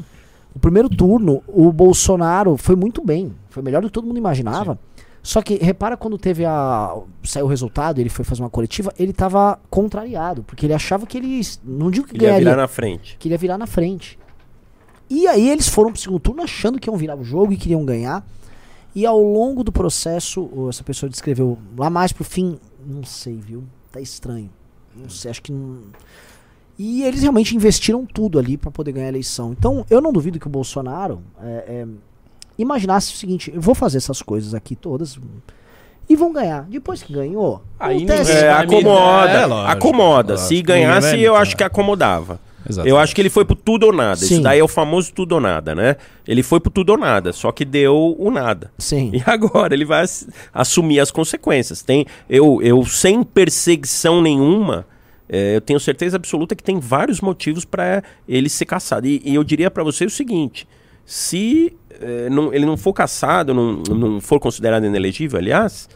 [0.55, 3.32] O primeiro turno, o Bolsonaro foi muito bem.
[3.49, 4.78] Foi melhor do que todo mundo imaginava.
[5.22, 6.97] Só que, repara quando teve a.
[7.22, 10.43] saiu o resultado, ele foi fazer uma coletiva, ele tava contrariado.
[10.43, 11.41] Porque ele achava que ele.
[11.62, 13.16] Não digo que Ele ia ganharia, virar na frente.
[13.18, 14.18] que ele ia virar na frente.
[15.11, 17.84] E aí eles foram pro segundo turno achando que iam virar o jogo e queriam
[17.84, 18.26] ganhar.
[18.95, 23.62] E ao longo do processo, essa pessoa descreveu lá mais pro fim, não sei, viu?
[23.93, 24.51] Tá estranho.
[24.97, 25.82] Não sei, acho que não.
[26.79, 29.53] E eles realmente investiram tudo ali pra poder ganhar a eleição.
[29.59, 31.87] Então, eu não duvido que o Bolsonaro é, é,
[32.57, 35.18] imaginasse o seguinte: eu vou fazer essas coisas aqui todas
[36.09, 36.62] e vão ganhar.
[36.68, 40.33] Depois que ganhou, Aí acontece- É, acomoda, É, lógico, acomoda.
[40.35, 40.49] lógico.
[40.49, 42.41] Se ganhasse, eu acho que acomodava.
[42.68, 42.87] Exato.
[42.89, 44.16] Eu acho que ele foi pro tudo ou nada.
[44.16, 44.35] Sim.
[44.35, 45.97] Isso daí é o famoso tudo ou nada, né?
[46.26, 48.70] Ele foi pro tudo ou nada, só que deu o nada.
[48.76, 49.11] Sim.
[49.14, 51.83] E agora ele vai ass- assumir as consequências.
[51.83, 54.85] Tem, eu, eu sem perseguição nenhuma,
[55.29, 59.07] é, eu tenho certeza absoluta que tem vários motivos para ele ser caçado.
[59.07, 60.66] E, e eu diria para você o seguinte:
[61.05, 65.89] se é, não- ele não for caçado, não, não for considerado inelegível, aliás,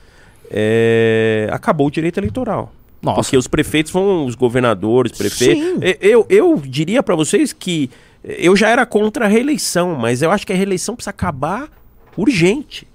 [0.51, 2.73] é, acabou o direito eleitoral.
[3.01, 3.23] Nossa.
[3.23, 5.63] Porque os prefeitos vão, os governadores, prefeitos.
[5.65, 5.79] Sim.
[5.83, 7.91] E- Eu, eu diria para vocês que
[8.23, 11.69] eu já era contra a reeleição, mas eu acho que a reeleição precisa acabar
[12.17, 12.87] urgente.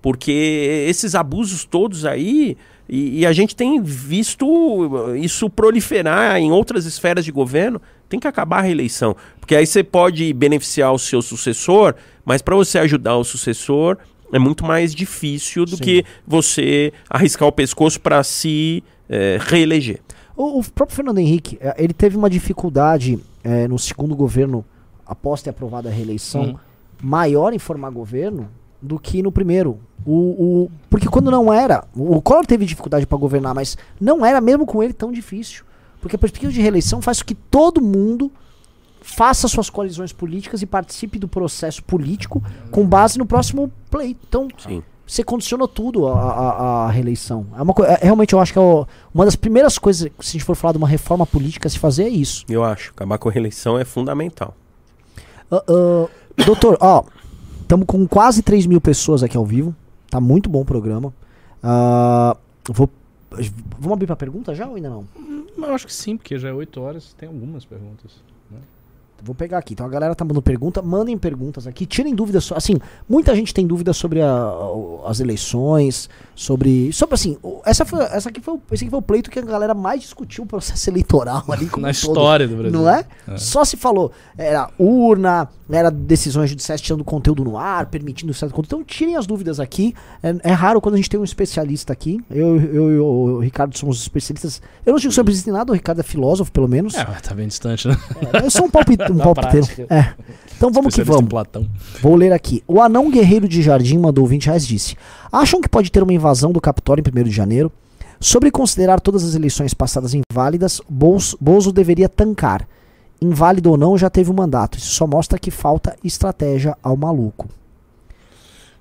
[0.00, 2.56] Porque esses abusos todos aí
[2.94, 7.80] E, e a gente tem visto isso proliferar em outras esferas de governo.
[8.06, 9.16] Tem que acabar a reeleição.
[9.40, 13.96] Porque aí você pode beneficiar o seu sucessor, mas para você ajudar o sucessor
[14.30, 15.82] é muito mais difícil do Sim.
[15.82, 20.00] que você arriscar o pescoço para se eh, reeleger.
[20.36, 24.66] O, o próprio Fernando Henrique, eh, ele teve uma dificuldade eh, no segundo governo,
[25.06, 26.56] após ter aprovado a reeleição, Hum.
[27.02, 28.50] maior em formar governo
[28.82, 29.78] do que no primeiro.
[30.04, 30.12] O,
[30.64, 34.66] o- porque quando não era, o Collor teve dificuldade para governar, mas não era mesmo
[34.66, 35.64] com ele tão difícil.
[36.00, 38.30] Porque a perspectiva de reeleição faz com que todo mundo
[39.00, 44.20] faça suas coalizões políticas e participe do processo político com base no próximo pleito.
[44.28, 44.82] Então, Sim.
[45.06, 47.46] você condicionou tudo a, a- a reeleição.
[47.56, 50.32] É uma, é- realmente eu acho que é o- uma das primeiras coisas, se a
[50.32, 52.44] gente for falar de uma reforma política, a se fazer é isso.
[52.48, 52.90] Eu acho.
[52.90, 54.56] Acabar com a reeleição é fundamental.
[55.50, 56.08] Ah, ah,
[56.44, 57.04] doutor, ó,
[57.72, 59.74] estamos com quase 3 mil pessoas aqui ao vivo.
[60.10, 61.12] Tá muito bom o programa.
[61.62, 62.36] Ah,
[62.68, 62.88] vou,
[63.78, 65.06] vamos abrir pra pergunta já ou ainda não?
[65.56, 68.12] Eu acho que sim, porque já é 8 horas, tem algumas perguntas.
[69.24, 69.74] Vou pegar aqui.
[69.74, 70.82] Então a galera tá mandando pergunta.
[70.82, 71.86] Mandem perguntas aqui.
[71.86, 72.50] Tirem dúvidas.
[72.52, 72.76] Assim,
[73.08, 74.52] muita gente tem dúvidas sobre a-
[75.06, 76.08] as eleições.
[76.34, 76.92] Sobre.
[76.92, 77.36] Sobre assim.
[77.64, 80.44] Essa, foi, essa aqui foi, esse aqui foi o pleito que a galera mais discutiu
[80.44, 81.66] o processo eleitoral ali.
[81.66, 81.90] Na um todo.
[81.90, 82.72] história do Brasil.
[82.72, 83.04] Não é?
[83.28, 83.36] É.
[83.36, 84.10] Só se falou.
[84.36, 88.82] Era urna, era decisões judiciais tirando conteúdo no ar, permitindo certo conteúdo.
[88.82, 89.94] Então tirem as dúvidas aqui.
[90.22, 92.18] É, é raro quando a gente tem um especialista aqui.
[92.30, 94.60] Eu, eu e o Ricardo somos especialistas.
[94.84, 96.94] Eu não digo sobre especialista em nada, o Ricardo é filósofo, pelo menos.
[96.94, 97.96] É, tá bem distante, né?
[98.32, 99.34] É, eu sou um, palpite, um.
[99.90, 100.14] É.
[100.56, 101.28] Então vamos que vamos.
[101.28, 101.66] Platão.
[102.00, 102.62] Vou ler aqui.
[102.68, 104.96] O anão guerreiro de jardim mandou 20 reais disse:
[105.30, 107.70] Acham que pode ter uma invasão do Capitólio em 1 de janeiro?
[108.20, 112.66] Sobre considerar todas as eleições passadas inválidas, Bolso- Bozo deveria tancar.
[113.20, 114.78] Inválido ou não, já teve o mandato.
[114.78, 117.48] Isso só mostra que falta estratégia ao maluco.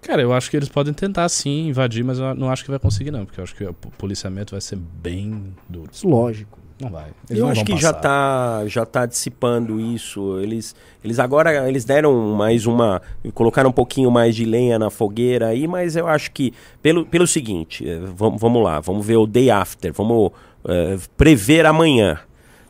[0.02, 2.80] Cara, eu acho que eles podem tentar sim invadir, mas eu não acho que vai
[2.80, 3.24] conseguir, não.
[3.26, 5.90] Porque eu acho que o policiamento vai ser bem duro.
[5.94, 6.58] Isso, lógico.
[6.82, 7.08] Não vai.
[7.30, 8.02] Eles Eu não acho que já passar.
[8.02, 10.40] tá, já tá dissipando isso.
[10.40, 13.02] Eles, eles agora eles deram mais uma.
[13.34, 16.54] colocaram um pouquinho mais de lenha na fogueira aí, mas eu acho que.
[16.82, 20.32] Pelo, pelo seguinte, eh, vamos, vamos lá, vamos ver o day after, vamos
[20.68, 22.20] eh, prever amanhã.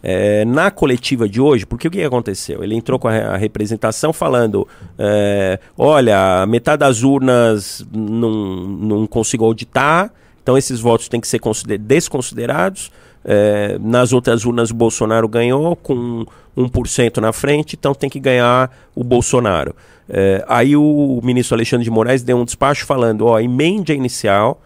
[0.03, 2.63] Eh, na coletiva de hoje, porque o que aconteceu?
[2.63, 9.45] Ele entrou com a, a representação falando: eh, olha, metade das urnas não, não consigo
[9.45, 12.91] auditar, então esses votos têm que ser consider- desconsiderados.
[13.23, 16.25] É, nas outras urnas o Bolsonaro ganhou com
[16.57, 19.75] 1% na frente, então tem que ganhar o Bolsonaro.
[20.09, 24.61] É, aí o ministro Alexandre de Moraes deu um despacho falando, ó, emende a inicial,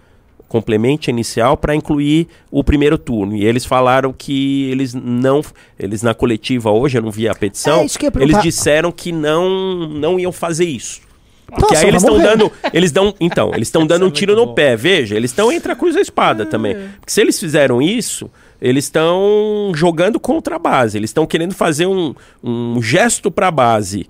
[0.47, 3.35] complemente a inicial para incluir o primeiro turno.
[3.35, 5.41] E eles falaram que eles não,
[5.77, 10.19] eles na coletiva hoje, eu não vi a petição, É, eles disseram que não, não
[10.19, 11.05] iam fazer isso.
[11.47, 12.51] Porque Nossa, aí eles estão dando.
[12.73, 13.13] Eles dão.
[13.19, 14.53] Então, eles estão dando um é tiro no bom.
[14.55, 14.75] pé.
[14.75, 16.75] Veja, eles estão entre a cruz e a espada também.
[16.99, 18.31] Porque se eles fizeram isso,
[18.67, 20.97] eles estão jogando contra a base.
[20.97, 24.07] Eles estão querendo fazer um, um gesto para a base.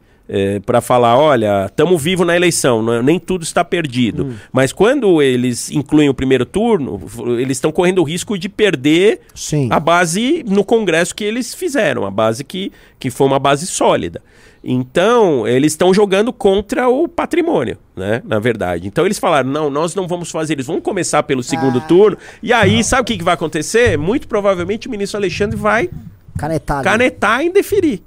[0.66, 4.34] para falar, olha, estamos vivos na eleição, não é- nem tudo está perdido.
[4.51, 6.99] Mas quando eles incluem o primeiro turno,
[7.38, 9.68] eles estão correndo o risco de perder Sim.
[9.72, 14.20] a base no Congresso que eles fizeram, a base que, que foi uma base sólida.
[14.64, 18.21] Então, eles estão jogando contra o patrimônio, né?
[18.25, 18.87] Na verdade.
[18.87, 22.17] Então, eles falaram: não, nós não vamos fazer isso, vamos começar pelo segundo turno.
[22.43, 23.97] E aí, sabe o que, que vai acontecer?
[23.97, 25.89] Muito provavelmente o ministro Alexandre vai
[26.37, 26.83] Canetada.
[26.83, 28.01] canetar e indeferir.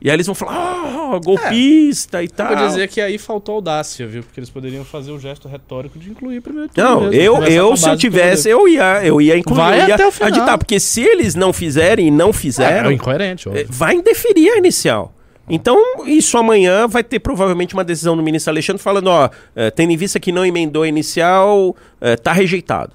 [0.00, 2.52] E aí eles vão falar: ah, golpista e tal.
[2.52, 4.22] Eu vou dizer que aí faltou audácia, viu?
[4.22, 7.42] Porque eles poderiam fazer o gesto retórico de incluir primeiro turno Não, mesmo, eu, com
[7.44, 10.28] eu se eu tivesse, eu ia, eu ia incluir, Vai eu ia até o final.
[10.28, 13.66] aditar, porque se eles não fizerem e não É, fizeram, é incoerente, É, óbvio.
[13.70, 15.14] vai indeferir a inicial.
[15.48, 15.76] Então,
[16.06, 19.96] isso amanhã vai ter provavelmente uma decisão do ministro Alexandre falando, ó, é, tendo em
[19.96, 22.92] vista que não emendou a inicial, é, tá rejeitado.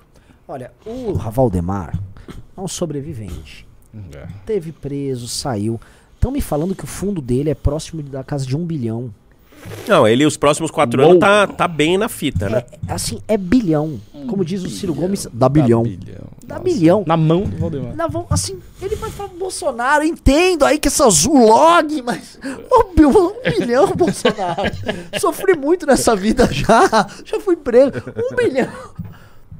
[0.47, 1.99] Olha, o Valdemar
[2.57, 3.67] é um sobrevivente.
[4.13, 4.27] É.
[4.45, 5.79] Teve preso, saiu.
[6.15, 9.13] Estão me falando que o fundo dele é próximo da casa de um bilhão.
[9.87, 11.09] Não, ele os próximos quatro Uou.
[11.11, 12.63] anos tá, tá bem na fita, né?
[12.87, 13.99] É, assim, é bilhão.
[14.27, 15.83] Como diz o Ciro Gomes, dá bilhão.
[16.45, 16.63] Dá Nossa.
[16.63, 17.03] bilhão.
[17.07, 17.95] Na mão do Valdemar.
[17.95, 22.39] Na vão, assim, ele vai falar Bolsonaro, entendo aí que essa Zulog, mas.
[22.71, 23.09] Um, bil-
[23.45, 24.63] um bilhão, Bolsonaro.
[25.19, 27.07] Sofri muito nessa vida já.
[27.25, 27.93] Já fui preso.
[28.31, 28.69] Um bilhão.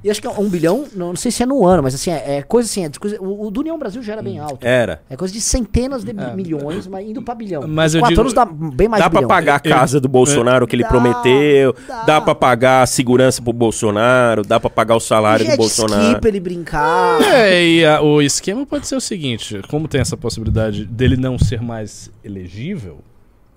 [0.03, 2.09] E acho que é um bilhão, não, não sei se é no ano, mas assim,
[2.11, 4.65] é, é coisa assim, é coisa- o, o do União Brasil já era bem alto.
[4.65, 5.01] Era.
[5.09, 7.67] É coisa de centenas de bi- milhões, mas indo pra bilhão.
[7.67, 9.27] Mas Os eu quatro digo- anos dá bem mais Dá pra bilhão.
[9.27, 12.03] pagar a casa do Bolsonaro que ele Dá, prometeu, dá.
[12.03, 16.01] dá pra pagar a segurança pro Bolsonaro, dá pra pagar o salário do Jet Bolsonaro.
[16.09, 17.21] ski pra ele brincar.
[17.21, 21.37] É, e a- o esquema pode ser o seguinte: como tem essa possibilidade dele não
[21.37, 22.99] ser mais elegível,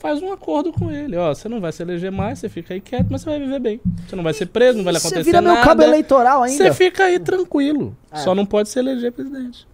[0.03, 1.17] faz um acordo com ele.
[1.17, 3.61] Ó, você não vai se eleger mais, você fica aí quieto, mas você vai viver
[3.61, 3.81] bem.
[4.09, 5.55] Você não vai ser preso, não vai lhe Você acontecer vira nada.
[5.55, 6.65] meu cabo eleitoral ainda.
[6.65, 7.97] Você fica aí tranquilo.
[8.11, 8.17] É.
[8.17, 9.67] Só não pode se eleger presidente.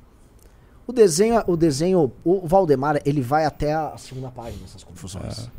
[0.86, 5.50] O desenho, o desenho, o Valdemar, ele vai até a segunda página dessas confusões.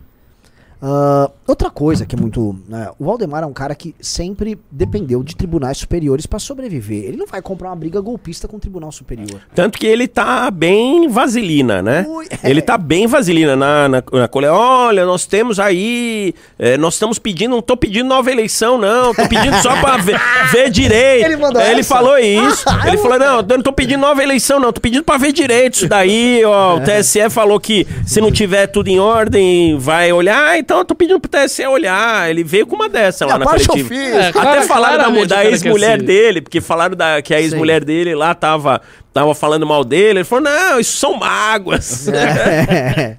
[0.82, 2.56] Ah, outra coisa que é muito.
[2.68, 7.04] né, o Valdemar é um cara que sempre dependeu de tribunais superiores pra sobreviver.
[7.04, 9.42] Ele não vai comprar uma briga golpista com o tribunal superior.
[9.54, 12.06] Tanto que ele tá bem vaselina, né?
[12.08, 16.34] Ui, Ele tá bem vaselina na, na, na cole- Olha, nós temos aí.
[16.58, 19.14] eh, nós estamos pedindo, não tô pedindo nova eleição, não.
[19.14, 20.18] Tô pedindo só pra ver,
[20.52, 21.26] ver direito.
[21.26, 21.90] Ele mandou Ele essa?
[21.94, 22.64] falou isso.
[22.88, 24.72] Ele falou: não, eu não tô pedindo nova eleição, não.
[24.72, 26.42] Tô pedindo pra ver direito isso daí.
[26.46, 30.58] Ó, o TSE falou que se não tiver tudo em ordem, vai olhar.
[30.70, 32.30] Então eu tô pedindo pro TSE olhar.
[32.30, 33.92] Ele veio com uma dessa lá na coletiva.
[33.92, 38.14] É, Até falaram da, da ex-mulher se- dele, porque falaram da, que a ex-mulher dele
[38.14, 38.80] lá tava,
[39.12, 40.20] tava falando mal dele.
[40.20, 42.08] Ele falou: não, isso são mágoas.
[42.14, 43.18] É.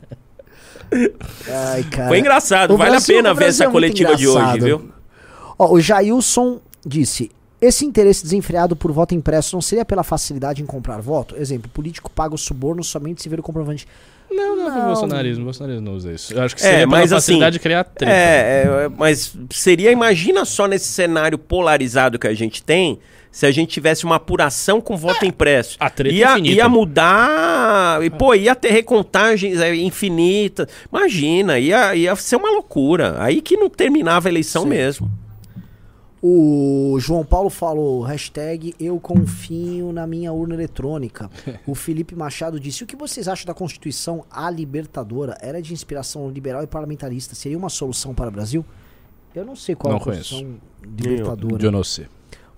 [1.73, 2.09] Ai, cara.
[2.09, 4.89] Foi engraçado, O vale Brasil- a pena ver essa é coletiva de hoje, viu?
[5.59, 7.31] Ó, o Jailson disse:
[7.61, 11.37] esse interesse desenfreado por voto impresso não seria pela facilidade em comprar voto?
[11.37, 13.87] Exemplo, político paga o suborno somente se ver o comprovante.
[14.31, 14.87] Não, não, é Não.
[14.87, 15.43] bolsonarismo.
[15.43, 16.33] O bolsonarismo não usa isso.
[16.33, 18.13] Eu acho que É, seria pela mas assim, facilidade de criar treta.
[18.13, 22.99] É, é, mas seria, imagina só nesse cenário polarizado que a gente tem,
[23.33, 25.77] se a gente tivesse uma apuração com voto impresso.
[25.79, 26.55] a treta ia, infinita.
[26.57, 30.67] ia mudar, e, pô, ia ter recontagens é, infinitas.
[30.93, 33.17] Imagina, ia, ia ser uma loucura.
[33.19, 34.69] Aí que não terminava a eleição Sim.
[34.71, 35.11] mesmo.
[36.23, 41.31] O João Paulo falou, hashtag eu confio na minha urna eletrônica.
[41.67, 45.39] O Felipe Machado disse, o que vocês acham da Constituição A Libertadora?
[45.41, 47.35] Era de inspiração liberal e parlamentarista.
[47.35, 48.65] Seria uma solução para o Brasil?
[49.35, 50.57] Eu não sei qual Não é a Constituição.
[50.83, 51.65] Libertadora.
[51.65, 52.07] Eu não sei.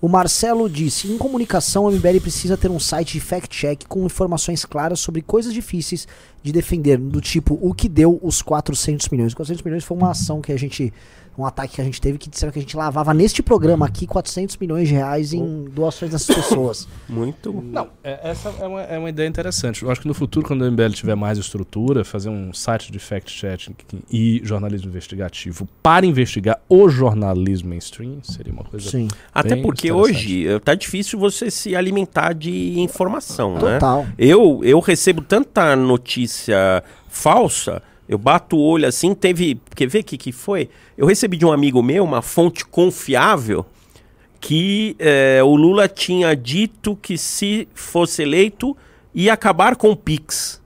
[0.00, 4.64] O Marcelo disse: em comunicação, a MBL precisa ter um site de fact-check com informações
[4.64, 6.08] claras sobre coisas difíceis
[6.42, 9.32] de defender, do tipo o que deu os 400 milhões.
[9.32, 10.92] 400 milhões foi uma ação que a gente.
[11.36, 14.06] Um ataque que a gente teve que disseram que a gente lavava neste programa aqui
[14.06, 16.86] 400 milhões de reais em doações dessas pessoas.
[17.08, 17.52] Muito.
[17.52, 19.82] Não, é- essa é uma, é uma ideia interessante.
[19.82, 22.98] Eu acho que no futuro, quando o MBL tiver mais estrutura, fazer um site de
[22.98, 23.74] fact-checking
[24.10, 30.46] e jornalismo investigativo para investigar o jornalismo mainstream seria uma coisa Sim, Até porque hoje
[30.48, 33.74] eh, tá difícil você se alimentar de informação, né?
[33.74, 34.06] total.
[34.18, 39.60] Eu, eu recebo tanta notícia falsa, eu bato o olho assim, teve.
[39.74, 40.68] Quer ver o que, que foi?
[40.96, 43.64] Eu recebi de um amigo meu uma fonte confiável
[44.40, 48.76] que eh, o Lula tinha dito que se fosse eleito
[49.14, 50.60] ia acabar com o Pix.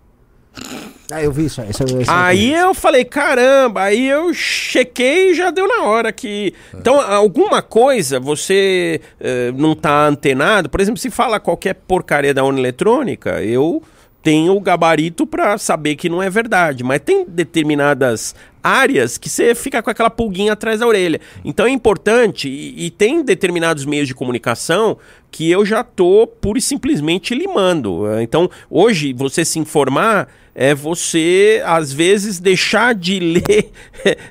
[1.10, 1.70] Ah, eu vi isso aí.
[1.70, 6.54] Isso, isso Aí eu falei, caramba, aí eu chequei e já deu na hora que.
[6.74, 10.68] Então, alguma coisa você eh, não tá antenado.
[10.68, 13.82] Por exemplo, se fala qualquer porcaria da urna eletrônica, eu
[14.26, 16.82] tenho o gabarito pra saber que não é verdade.
[16.82, 21.20] Mas tem determinadas áreas que você fica com aquela pulguinha atrás da orelha.
[21.44, 24.98] Então é importante, e, e tem determinados meios de comunicação
[25.30, 28.02] que eu já tô pura e simplesmente limando.
[28.20, 30.26] Então, hoje, você se informar
[30.58, 33.70] é você, às vezes, deixar de ler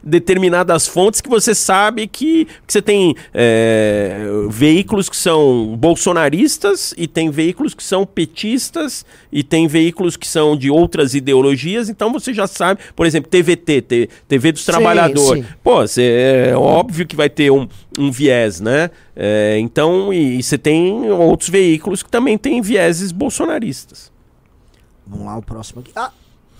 [0.03, 7.07] determinadas fontes que você sabe que, que você tem é, veículos que são bolsonaristas e
[7.07, 12.33] tem veículos que são petistas e tem veículos que são de outras ideologias, então você
[12.33, 15.45] já sabe, por exemplo, TVT, T- TV dos Sim, Trabalhadores.
[15.45, 15.51] sim.
[15.63, 17.67] Pô, cê, é óbvio que vai ter um,
[17.99, 18.89] um viés, né?
[19.15, 24.14] É, então, e você tem outros veículos que também têm vieses bolsonaristas.
[25.07, 25.91] Vamos lá, o próximo aqui.
[25.95, 26.11] Ah,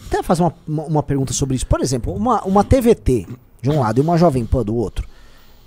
[0.07, 1.65] até fazer uma, uma, pergunta sobre isso.
[1.65, 3.27] Por exemplo, uma, uma TVT
[3.61, 5.07] de um lado e uma Jovem Pan do outro.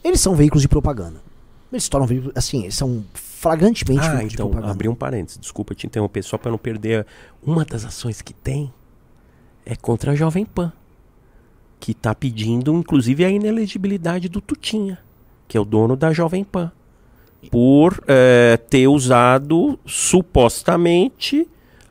[0.03, 1.21] Eles são veículos de propaganda.
[1.73, 4.73] Eles se tornam veículos, assim, eles são flagrantemente Ah, veículos de então, propaganda.
[4.73, 7.07] abri um parênteses, desculpa te interromper, só para não perder.
[7.43, 8.73] Uma das ações que tem
[9.67, 10.73] é contra a Jovem Pan,
[11.79, 14.99] que tá pedindo, inclusive, a inelegibilidade do Tutinha,
[15.47, 16.73] que é o dono da Jovem Pan,
[17.51, 21.47] por eh, ter usado supostamente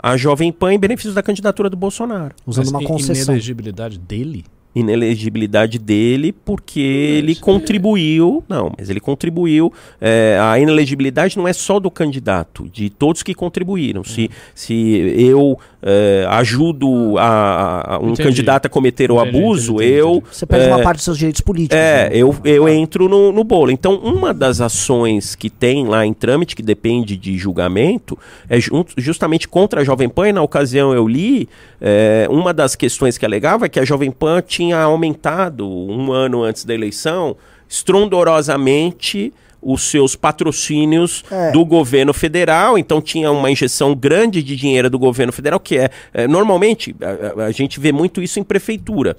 [0.07, 2.33] a Jovem Pan em benefício da candidatura do Bolsonaro.
[2.45, 3.25] Usando Mas uma concessão.
[3.25, 4.45] inelegibilidade dele?
[4.79, 8.43] Inelegibilidade dele porque ele contribuiu.
[8.47, 9.71] Não, mas ele contribuiu.
[9.99, 14.03] é, a inelegibilidade não é só do candidato, de todos que contribuíram.
[14.03, 18.23] Se, se eu é, ajudo a, a um Entendi.
[18.23, 20.23] candidato a cometer o Entendi, abuso, entendi, entendi, eu.
[20.31, 21.77] Você perde é, uma parte dos seus direitos políticos.
[21.77, 22.15] É, né?
[22.15, 23.71] eu, eu entro no, no bolo.
[23.71, 28.17] Então, uma das ações que tem lá em trâmite, que depende de julgamento,
[28.49, 28.57] é
[28.97, 30.29] justamente contra a Jovem Pan.
[30.29, 31.47] E na ocasião eu li,
[31.81, 36.43] é, uma das questões que alegava é que a Jovem Pan tinha aumentado, um ano
[36.43, 37.35] antes da eleição,
[37.69, 41.51] estrondorosamente os seus patrocínios É.
[41.51, 45.89] do governo federal, então tinha uma injeção grande de dinheiro do governo federal, que é,
[46.13, 49.17] é, normalmente, a- a- gente vê muito isso em prefeitura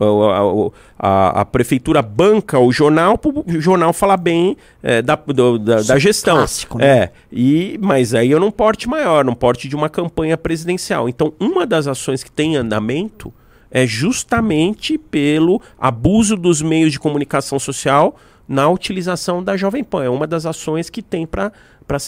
[0.00, 5.58] A, a- a prefeitura banca o jornal para o jornal falar bem é, da, do-
[5.58, 6.36] da, da é gestão.
[6.36, 6.86] clássico, né?
[6.86, 11.08] É, e, mas aí eu não porte maior, não porte de uma campanha presidencial.
[11.08, 13.32] Então, uma das ações que tem em andamento
[13.70, 18.16] é justamente pelo abuso dos meios de comunicação social
[18.50, 20.02] na utilização da Jovem Pan.
[20.02, 21.52] É uma das ações que tem para.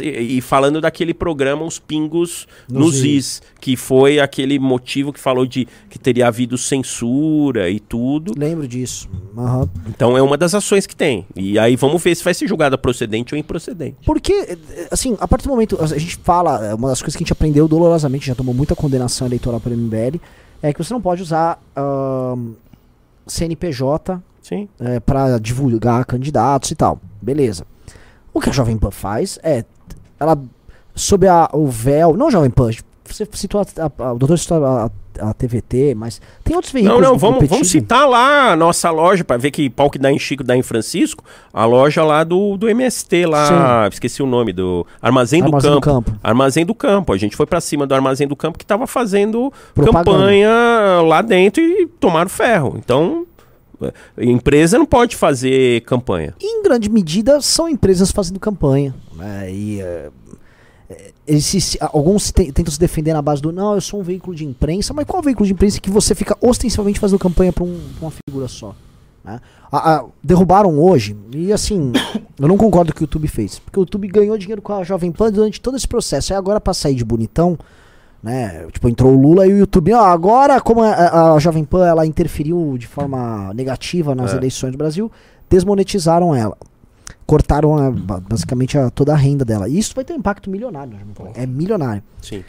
[0.01, 5.45] E falando daquele programa Os Pingos Nos nos Is, que foi aquele motivo que falou
[5.45, 8.33] de que teria havido censura e tudo.
[8.37, 9.09] Lembro disso.
[9.37, 9.69] Aham.
[9.89, 11.27] Então é uma das ações que tem.
[11.35, 13.97] E aí vamos ver se vai ser julgada procedente ou improcedente.
[14.05, 15.77] Porque, eh, assim, a partir do momento.
[15.81, 18.77] A gente fala, é uma das coisas que a gente aprendeu dolorosamente, já tomou muita
[18.77, 20.21] condenação eleitoral pelo MBL,
[20.63, 22.53] é que você não pode usar ahn,
[23.27, 24.69] CNPJ Sim.
[24.81, 26.99] é, para divulgar candidatos e tal.
[27.21, 27.65] Beleza.
[28.35, 29.65] O que a Jovem Pan faz é.
[30.19, 30.39] Ela,
[30.95, 32.17] sob a, o véu.
[32.17, 32.71] Não Jovem Pan,
[33.05, 34.91] você citou a, a- o doutor citou a,
[35.21, 37.03] a, TVT, mas tem outros Não, veículos.
[37.03, 40.11] não, do vamos, vamos citar lá a nossa loja, para ver que pau que dá
[40.11, 41.23] em Chico dá em Francisco,
[41.53, 45.81] a loja lá do, do MST, lá, esqueci o nome, do Armazém, Armazém do do
[45.83, 46.11] Campo.
[46.13, 46.21] Campo.
[46.23, 47.13] Armazém do Campo.
[47.13, 50.05] A gente foi para cima do Armazém do Campo que estava fazendo Propaganda.
[50.05, 50.51] campanha
[51.07, 52.77] lá dentro e tomaram ferro.
[52.79, 53.27] Então,
[54.19, 56.35] empresa não pode fazer campanha.
[56.41, 58.95] em grande medida, são empresas fazendo campanha.
[59.17, 59.53] Né?
[59.53, 60.11] E, é,
[61.27, 64.03] é, se- se- alguns te- tentam se defender na base do não, eu sou um
[64.03, 67.65] veículo de imprensa, mas qual veículo de imprensa que você fica ostensivamente fazendo campanha para
[67.65, 68.75] uma figura só?
[69.25, 69.41] né?
[69.71, 71.93] A- a- derrubaram hoje, e assim,
[72.39, 74.73] eu não concordo com o que o YouTube fez, porque o YouTube ganhou dinheiro com
[74.73, 76.33] a Jovem Pan durante todo esse processo.
[76.33, 77.57] Aí agora, pra sair de bonitão,
[78.23, 78.67] né?
[78.73, 82.07] Tipo, entrou o Lula e o YouTube, ó, agora como a, a- Jovem Pan ela
[82.07, 84.37] interferiu de forma negativa nas É.
[84.37, 85.11] eleições do Brasil,
[85.51, 86.57] desmonetizaram ela.
[87.27, 89.69] Cortaram a- ba- basicamente a- toda a renda dela.
[89.69, 91.31] E isso vai ter um impacto milionário Pan.
[91.35, 92.03] É milionário.
[92.21, 92.45] Sim.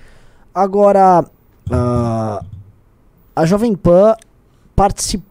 [0.54, 1.26] Agora,
[1.72, 2.44] ah,
[3.36, 4.16] a Jovem Pan
[4.76, 5.24] participa.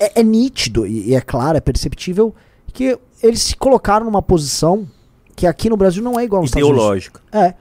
[0.00, 2.34] É, é nítido e, e é claro, é perceptível
[2.72, 4.88] que eles se colocaram numa posição
[5.36, 7.10] que aqui no Brasil não é igual nos Estados Unidos.
[7.30, 7.54] É.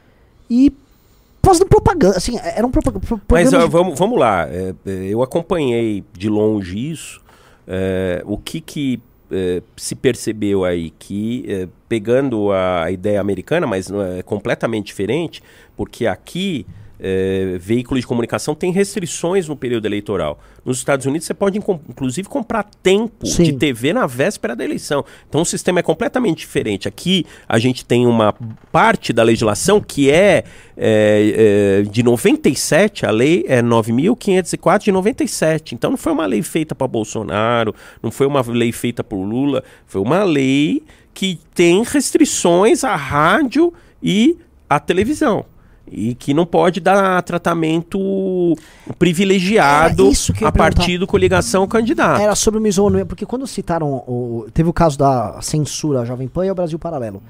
[0.49, 0.73] E
[1.43, 4.47] fazendo propaganda, assim, era um propa- pro- Mas ó, vamos, vamos lá.
[4.49, 7.19] é, é, eu acompanhei de longe isso.
[7.67, 10.91] É, o que, que é, se percebeu aí?
[10.99, 15.41] Que é, pegando a ideia americana, mas não é completamente diferente,
[15.77, 16.65] porque aqui
[17.01, 20.39] é, veículos de comunicação têm restrições no período eleitoral.
[20.63, 23.43] Nos Estados Unidos você pode inclusive comprar tempo Sim.
[23.43, 25.03] de TV na véspera da eleição.
[25.27, 26.87] Então o sistema é completamente diferente.
[26.87, 28.35] Aqui a gente tem uma
[28.71, 30.43] parte da legislação que é,
[30.77, 35.73] é, é, de 97, a lei é 9.504 de 97.
[35.73, 37.73] Então não foi uma lei feita para Bolsonaro,
[38.03, 40.83] não foi uma lei feita por Lula, foi uma lei
[41.13, 44.37] que tem restrições à rádio e
[44.69, 45.45] à televisão.
[45.91, 48.55] E que não pode dar tratamento
[48.97, 50.09] privilegiado
[50.45, 52.21] a partir do coligação candidato.
[52.21, 53.95] Era sobre o isonomia, porque quando citaram.
[54.07, 57.21] O, teve o caso da censura à Jovem Pan e ao Brasil Paralelo.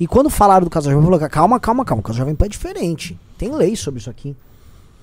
[0.00, 2.22] E quando falaram do caso da Jovem Pan, falaram, calma, calma, calma, o caso da
[2.22, 3.18] Jovem Pan é diferente.
[3.36, 4.34] Tem lei sobre isso aqui.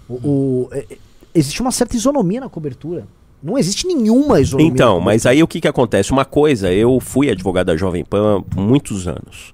[0.10, 0.98] O, o- é- é-
[1.36, 3.06] existe uma certa isonomia na cobertura.
[3.42, 4.72] Não existe nenhuma isonomia.
[4.72, 6.12] Então, mas aí o que, que acontece?
[6.12, 9.54] Uma coisa, eu fui advogado da Jovem Pan há muitos anos.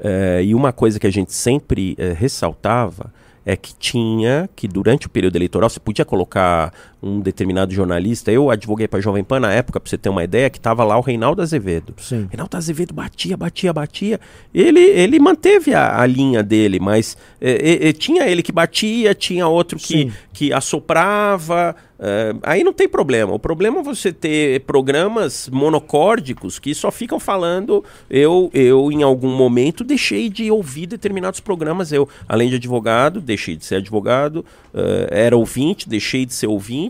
[0.00, 3.12] É, e uma coisa que a gente sempre é, ressaltava
[3.44, 6.72] é que tinha, que durante o período eleitoral você podia colocar
[7.02, 8.32] um determinado jornalista.
[8.32, 10.84] Eu advoguei para a Jovem Pan na época, para você ter uma ideia, que estava
[10.84, 11.94] lá o Reinaldo Azevedo.
[11.98, 12.26] Sim.
[12.30, 14.20] Reinaldo Azevedo batia, batia, batia.
[14.52, 19.14] Ele, ele manteve a, a linha dele, mas é, é, é, tinha ele que batia,
[19.14, 20.12] tinha outro que, Sim.
[20.32, 21.76] que assoprava.
[22.00, 23.32] é, aí não tem problema.
[23.32, 27.84] O problema é você ter programas monocórdicos que só ficam falando.
[28.10, 31.92] Eu, eu em algum momento, deixei de ouvir determinados programas.
[31.92, 34.44] Eu, além de advogado, deixei de ser advogado,
[34.74, 36.87] é, era ouvinte, deixei de ser ouvinte.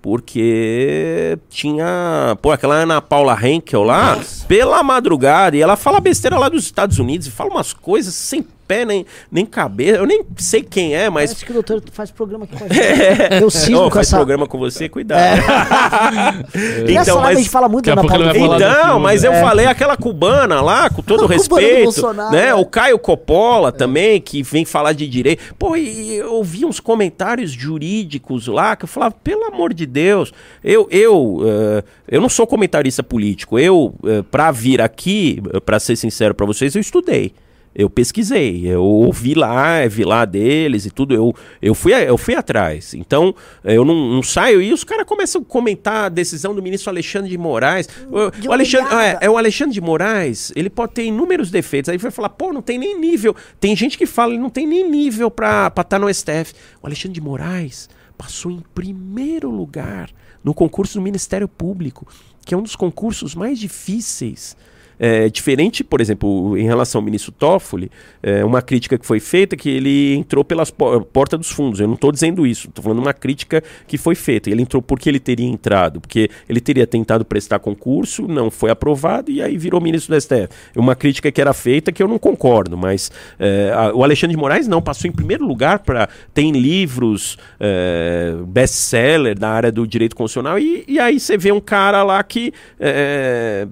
[0.00, 2.36] Porque tinha.
[2.42, 6.98] Pô, aquela Ana Paula Henkel lá, pela madrugada, e ela fala besteira lá dos Estados
[6.98, 9.98] Unidos e fala umas coisas sem pé nem, nem cabeça.
[9.98, 11.30] Eu nem sei quem é, mas.
[11.30, 13.42] Parece que o doutor faz programa aqui com a gente.
[13.42, 14.16] Eu cismo Ô, com faz essa.
[14.16, 15.40] programa com você, cuidado.
[16.88, 19.32] E nessa Então, live a mas- gente fala muito a da Ana Então, mas eu
[19.32, 19.40] É.
[19.40, 22.48] falei aquela cubana lá, com todo A do respeito, né?
[22.48, 22.54] é.
[22.54, 25.54] O Caio Coppola também, que vem falar de direito.
[25.58, 30.32] Pô, e eu ouvi uns comentários jurídicos lá que eu falava, pelo amor de Deus,
[30.62, 33.58] eu eu eh, eu não sou comentarista político.
[33.58, 37.32] Eu uh, para vir aqui, para ser sincero para vocês, eu estudei.
[37.74, 42.34] Eu pesquisei, eu ouvi lá, vi lá deles e tudo, eu, eu, fui, eu fui
[42.34, 42.92] atrás.
[42.92, 46.90] Então, eu não, não saio e os caras começam a comentar a decisão do ministro
[46.90, 47.88] Alexandre de Moraes.
[48.10, 51.88] O, De o Alexandre, é, é, o Alexandre de Moraes, ele pode ter inúmeros defeitos.
[51.88, 53.34] Aí vai falar, pô, não tem nem nível.
[53.58, 56.52] Tem gente que fala, ele não tem nem nível pra estar tá no STF.
[56.82, 57.88] O Alexandre de Moraes
[58.18, 60.10] passou em primeiro lugar
[60.44, 62.06] no concurso do Ministério Público,
[62.44, 64.56] que é um dos concursos mais difíceis
[64.98, 67.90] é, diferente, por exemplo, em relação ao ministro Toffoli,
[68.22, 71.80] é, uma crítica que foi feita que ele entrou pelas por porta dos fundos.
[71.80, 74.50] Eu não estou dizendo isso, estou falando uma crítica que foi feita.
[74.50, 79.30] Ele entrou porque ele teria entrado, porque ele teria tentado prestar concurso, não foi aprovado
[79.30, 80.48] e aí virou ministro do STF.
[80.76, 84.40] Uma crítica que era feita que eu não concordo, mas é, a, o Alexandre de
[84.40, 86.08] Moraes não, passou em primeiro lugar para.
[86.34, 91.60] Tem livros é, best-seller na área do direito constitucional e, e, aí você vê um
[91.60, 93.66] cara lá que é,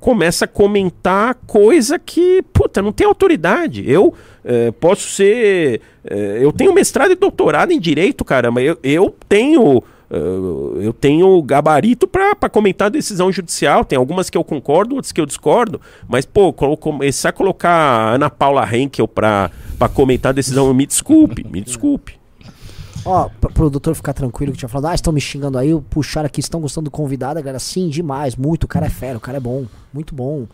[0.00, 3.88] começa a comentar coisa que, puta, não tem autoridade.
[3.90, 4.14] Eu
[4.44, 5.80] é, posso ser.
[6.04, 8.60] É, eu tenho mestrado e doutorado em direito, caramba.
[8.62, 9.82] Eu, eu tenho.
[10.12, 13.84] Uh, eu tenho gabarito para comentar decisão judicial.
[13.84, 15.80] Tem algumas que eu concordo, outras que eu discordo.
[16.08, 19.52] Mas, pô, começar a colocar a Ana Paula Henkel para
[19.94, 22.19] comentar decisão, me desculpe, me desculpe.
[23.04, 26.40] Ó, pro doutor ficar tranquilo que tinha falado, ah, estão me xingando aí, puxaram aqui,
[26.40, 27.58] estão gostando do convidado, galera.
[27.58, 28.64] Sim, demais, muito.
[28.64, 30.46] O cara é fera, o cara é bom, muito bom.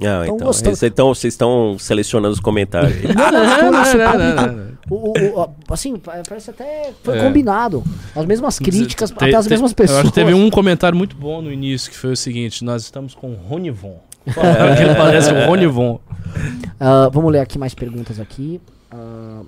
[0.00, 3.02] Não, então, vocês estão, vocês estão selecionando os comentários.
[3.14, 7.22] não, não, não, o, o, assim, parece até foi é.
[7.22, 7.84] combinado.
[8.16, 9.98] As mesmas críticas, te, até as te, mesmas pessoas.
[9.98, 12.82] Eu acho que teve um comentário muito bom no início, que foi o seguinte, nós
[12.82, 14.00] estamos com Ronivon.
[14.26, 14.80] É.
[14.82, 16.00] Ele parece o Ronivon.
[16.80, 18.58] Uh, vamos ler aqui mais perguntas aqui.
[18.90, 19.44] Uh,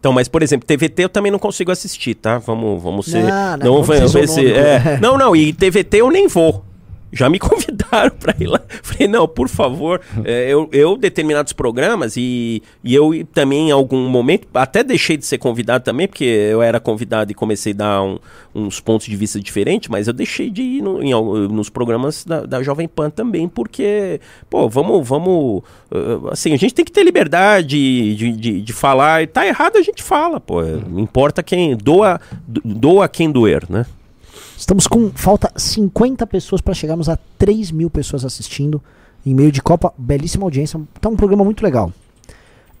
[0.00, 2.38] então, mas por exemplo, TVT eu também não consigo assistir, tá?
[2.38, 3.22] Vamos, vamos ser.
[3.22, 6.64] Não, não, não, vamos ser, é, não, não, e TVT eu nem vou
[7.12, 8.60] já me convidaram para ir lá.
[8.82, 14.08] Falei, não, por favor, é, eu, eu determinados programas e, e eu também em algum
[14.08, 18.02] momento, até deixei de ser convidado também, porque eu era convidado e comecei a dar
[18.02, 18.18] um,
[18.54, 21.10] uns pontos de vista diferentes, mas eu deixei de ir no, em,
[21.48, 26.74] nos programas da, da Jovem Pan também, porque, pô, vamos, vamos, uh, assim, a gente
[26.74, 30.62] tem que ter liberdade de, de, de falar, e tá errado a gente fala, pô,
[30.96, 33.86] importa quem, doa, doa quem doer, né?
[34.70, 35.10] Estamos com.
[35.12, 38.80] Falta 50 pessoas para chegarmos a 3 mil pessoas assistindo.
[39.26, 40.80] Em meio de Copa, belíssima audiência.
[41.00, 41.92] Tá um programa muito legal.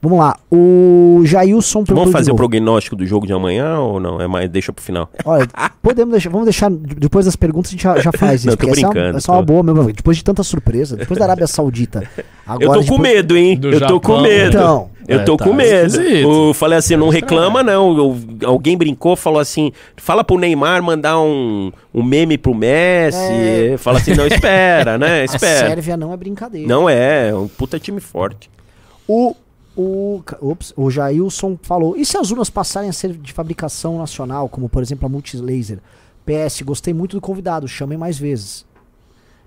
[0.00, 0.38] Vamos lá.
[0.48, 4.20] O Jailson Vamos fazer o prognóstico do jogo de amanhã ou não?
[4.20, 5.10] É mais, deixa pro final.
[5.24, 5.48] Olha,
[5.82, 6.30] podemos deixar.
[6.30, 6.70] Vamos deixar.
[6.70, 8.50] Depois das perguntas a gente já, já faz isso.
[8.50, 9.18] não, tô brincando.
[9.18, 9.92] Essa, é uma boa mesmo.
[9.92, 12.08] Depois de tanta surpresa, depois da Arábia Saudita.
[12.46, 13.58] Agora eu tô com medo, hein?
[13.60, 13.88] eu Japão.
[13.88, 14.56] tô com medo.
[14.56, 14.90] Então.
[15.10, 16.00] Eu tô é, tá com medo.
[16.00, 17.96] Eu falei assim, não reclama não.
[17.96, 23.18] Eu, alguém brincou, falou assim, fala pro Neymar mandar um, um meme pro Messi.
[23.18, 23.76] É.
[23.76, 25.24] Fala assim, não, espera, né?
[25.26, 25.66] Espera.
[25.66, 26.68] A Sérvia não é brincadeira.
[26.68, 28.50] Não é, é um puta time forte.
[29.08, 29.34] O
[29.76, 34.48] o, ups, o Jailson falou: e se as urnas passarem a ser de fabricação nacional,
[34.48, 35.78] como por exemplo a Multilaser?
[36.26, 38.66] PS, gostei muito do convidado, chamem mais vezes.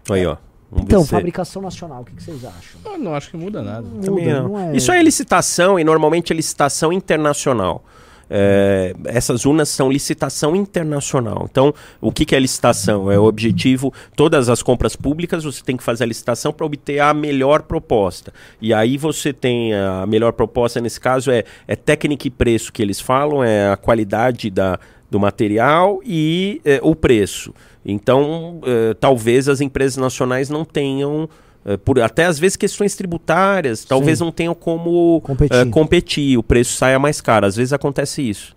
[0.10, 0.38] Aí, ó.
[0.74, 2.82] Vamos então, fabricação nacional, o que, que, vocês acham?
[2.84, 3.88] Eu não acho que muda nada.
[3.88, 4.50] Muda, não.
[4.50, 4.76] Não é...
[4.76, 7.84] Isso é licitação e normalmente é licitação internacional.
[8.30, 11.48] É, essas urnas são licitação internacional.
[11.50, 11.72] Então,
[12.02, 13.12] o que, que é licitação?
[13.12, 17.00] É o objetivo, todas as compras públicas, você tem que fazer a licitação para obter
[17.00, 18.34] a melhor proposta.
[18.60, 22.82] E aí você tem a melhor proposta, nesse caso, é, é técnica e preço que
[22.82, 24.80] eles falam, é a qualidade da,
[25.12, 27.54] do material e é, o preço.
[27.86, 31.28] Então, é, talvez as empresas nacionais não tenham
[31.66, 34.26] é, por até às vezes questões tributárias, talvez Sim.
[34.26, 35.68] não tenham como competir.
[35.68, 37.46] Uh, competir, o preço saia mais caro.
[37.46, 38.56] Às vezes acontece isso.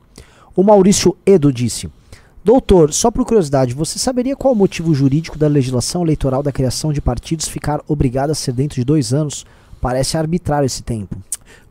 [0.54, 1.88] O Maurício Edo disse:
[2.44, 6.92] Doutor, só por curiosidade, você saberia qual o motivo jurídico da legislação eleitoral da criação
[6.92, 9.46] de partidos ficar obrigada a ser dentro de dois anos?
[9.80, 11.16] Parece arbitrário esse tempo.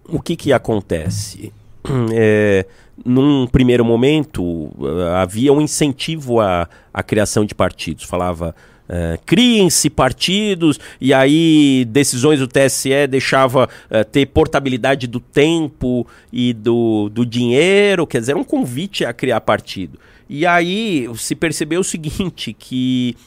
[0.07, 1.52] O que, que acontece?
[2.11, 2.65] É,
[3.03, 4.72] num primeiro momento,
[5.17, 8.03] havia um incentivo à, à criação de partidos.
[8.03, 8.55] Falava
[8.88, 16.53] Uh, criem-se partidos e aí decisões do TSE deixava uh, ter portabilidade do tempo e
[16.53, 19.97] do, do dinheiro, quer dizer, um convite a criar partido.
[20.30, 23.17] E aí se percebeu o seguinte, que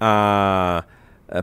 [0.00, 0.84] a,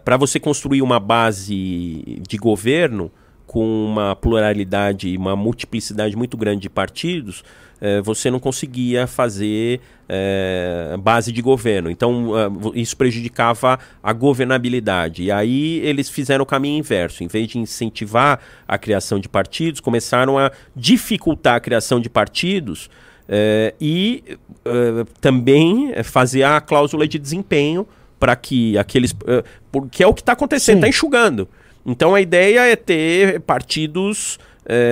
[0.05, 3.11] para você construir uma base de governo
[3.45, 7.43] com uma pluralidade e uma multiplicidade muito grande de partidos,
[7.81, 11.89] eh, você não conseguia fazer eh, base de governo.
[11.89, 15.23] Então, uh, isso prejudicava a governabilidade.
[15.23, 17.23] E aí eles fizeram o caminho inverso.
[17.23, 22.89] Em vez de incentivar a criação de partidos, começaram a dificultar a criação de partidos
[23.81, 24.23] e
[25.19, 27.87] também fazer a cláusula de desempenho
[28.19, 29.15] para que aqueles.
[29.71, 31.47] porque é o que está acontecendo, está enxugando.
[31.83, 34.37] Então a ideia é ter partidos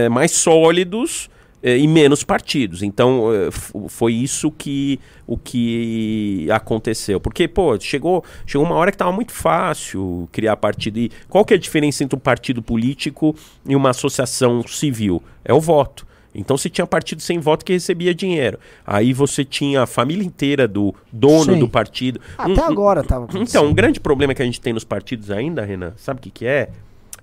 [0.10, 1.33] mais sólidos é,
[1.64, 2.84] e menos partidos.
[2.84, 3.50] Então é,
[3.88, 7.20] foi isso que o que aconteceu.
[7.20, 11.00] Porque, pô, chegou, chegou uma hora que estava muito fácil criar partido.
[11.00, 13.36] E qual que é a diferença entre um partido político
[13.66, 15.24] e uma associação civil?
[15.46, 16.06] É o voto.
[16.36, 18.58] Então você tinha partido sem voto que recebia dinheiro.
[18.86, 21.60] Aí você tinha a família inteira do dono Sim.
[21.60, 22.20] do partido.
[22.38, 25.64] Até Um- agora tava Então, um grande problema que a gente tem nos partidos ainda,
[25.64, 26.70] Renan, sabe o que, que é?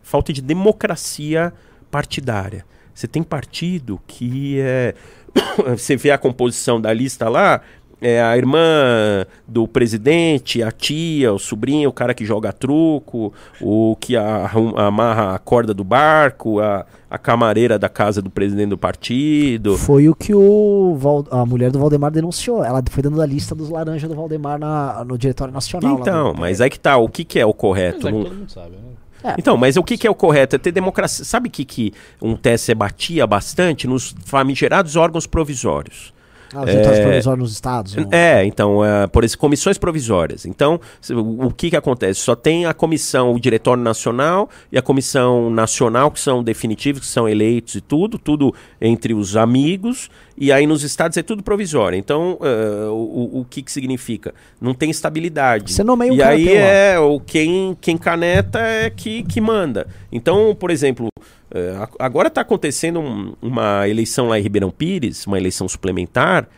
[0.02, 1.52] Falta de democracia
[1.90, 2.64] partidária.
[3.01, 4.94] Você tem partido que é.
[5.74, 7.62] Você vê a composição da lista lá,
[7.98, 13.97] é a irmã do presidente, a tia, o sobrinho, o cara que joga truco, o
[13.98, 18.77] que arrum- amarra a corda do barco, a, a camareira da casa do presidente do
[18.78, 19.78] partido.
[19.78, 22.62] Foi o que o Val- a mulher do Valdemar denunciou.
[22.62, 25.98] Ela foi dando a lista dos laranjas do Valdemar na- no Diretório Nacional.
[26.01, 28.09] Então, do- mas aí que tá, o que, que é o Mas correto?
[28.09, 28.78] é que todo mundo sabe, né?
[29.38, 30.56] Então, mas o que, que é o correto?
[30.56, 31.24] É ter democracia.
[31.24, 33.86] Sabe o que, que um TSE batia bastante?
[33.86, 36.12] Nos famigerados órgãos provisórios.
[36.55, 37.02] Ah, os É.
[37.02, 37.94] provisórios nos estados.
[37.94, 38.09] não?
[38.10, 40.44] É, então, é, por isso, comissões provisórias.
[40.47, 42.20] Então, o que, que acontece?
[42.20, 47.06] Só tem a comissão, o Diretório Nacional e a Comissão Nacional, que são definitivos, que
[47.06, 51.98] são eleitos e tudo, tudo entre os amigos, e aí nos estados é tudo provisório.
[51.98, 54.32] Então, é, o, o- que, que significa?
[54.60, 55.72] Não tem estabilidade.
[55.72, 59.86] Você nomeia um e aí é o quem, quem caneta é que, que manda.
[60.10, 61.09] Então, por exemplo,
[61.52, 66.48] é, a- agora está acontecendo um- uma eleição lá em Ribeirão Pires, uma eleição suplementar,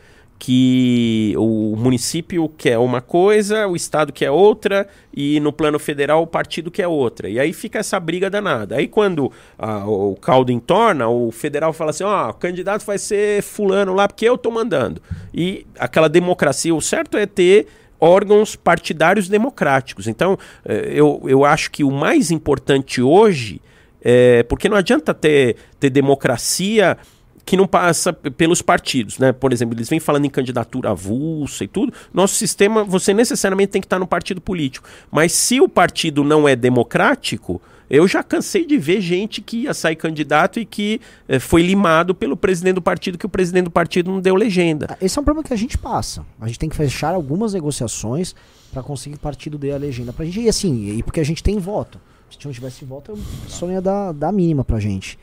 [0.44, 6.26] que o município quer uma coisa, o estado quer outra, e no plano federal o
[6.26, 7.28] partido quer outra.
[7.28, 8.74] E aí fica essa briga danada.
[8.76, 13.40] Aí quando ah, o caldo entorna, o federal fala assim: ó, o candidato vai ser
[13.40, 15.00] fulano lá porque eu tô mandando.
[15.32, 17.68] E aquela democracia, o certo é ter
[18.00, 20.08] órgãos partidários democráticos.
[20.08, 23.60] Então, eh, eu, eu acho que o mais importante hoje
[24.02, 26.98] é porque não adianta ter, ter democracia
[27.44, 29.32] que não passa pelos partidos, né?
[29.32, 31.92] Por exemplo, eles vêm falando em candidatura avulsa e tudo.
[32.12, 34.88] Nosso sistema, você necessariamente tem que estar no partido político.
[35.10, 37.60] Mas se o partido não é democrático,
[37.90, 42.14] eu já cansei de ver gente que ia sair candidato e que eh, foi limado
[42.14, 44.86] pelo presidente do partido, que o presidente do partido não deu legenda.
[44.88, 46.24] Ah, Esse é um problema que a gente passa.
[46.40, 48.34] A gente tem que fechar algumas negociações
[48.72, 50.40] para conseguir o partido dê a legenda pra gente.
[50.40, 52.00] E assim, e porque a gente tem voto.
[52.38, 55.18] Se não tivesse voto, a pessoa ia dar, dar a mínima pra gente.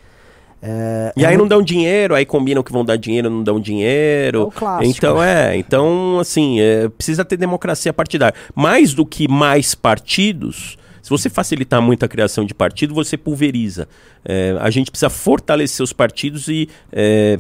[0.61, 3.57] É, E é aí não dão dinheiro, aí combinam que vão dar dinheiro, não dão
[3.57, 4.43] É dinheiro.
[4.43, 4.89] o clássico.
[4.97, 8.37] Então é, então assim, é, precisa ter democracia partidária.
[8.53, 13.87] Mais do que mais partidos, se você facilitar muito a criação de partido, você pulveriza.
[14.23, 17.39] É, a gente precisa fortalecer os partidos e é,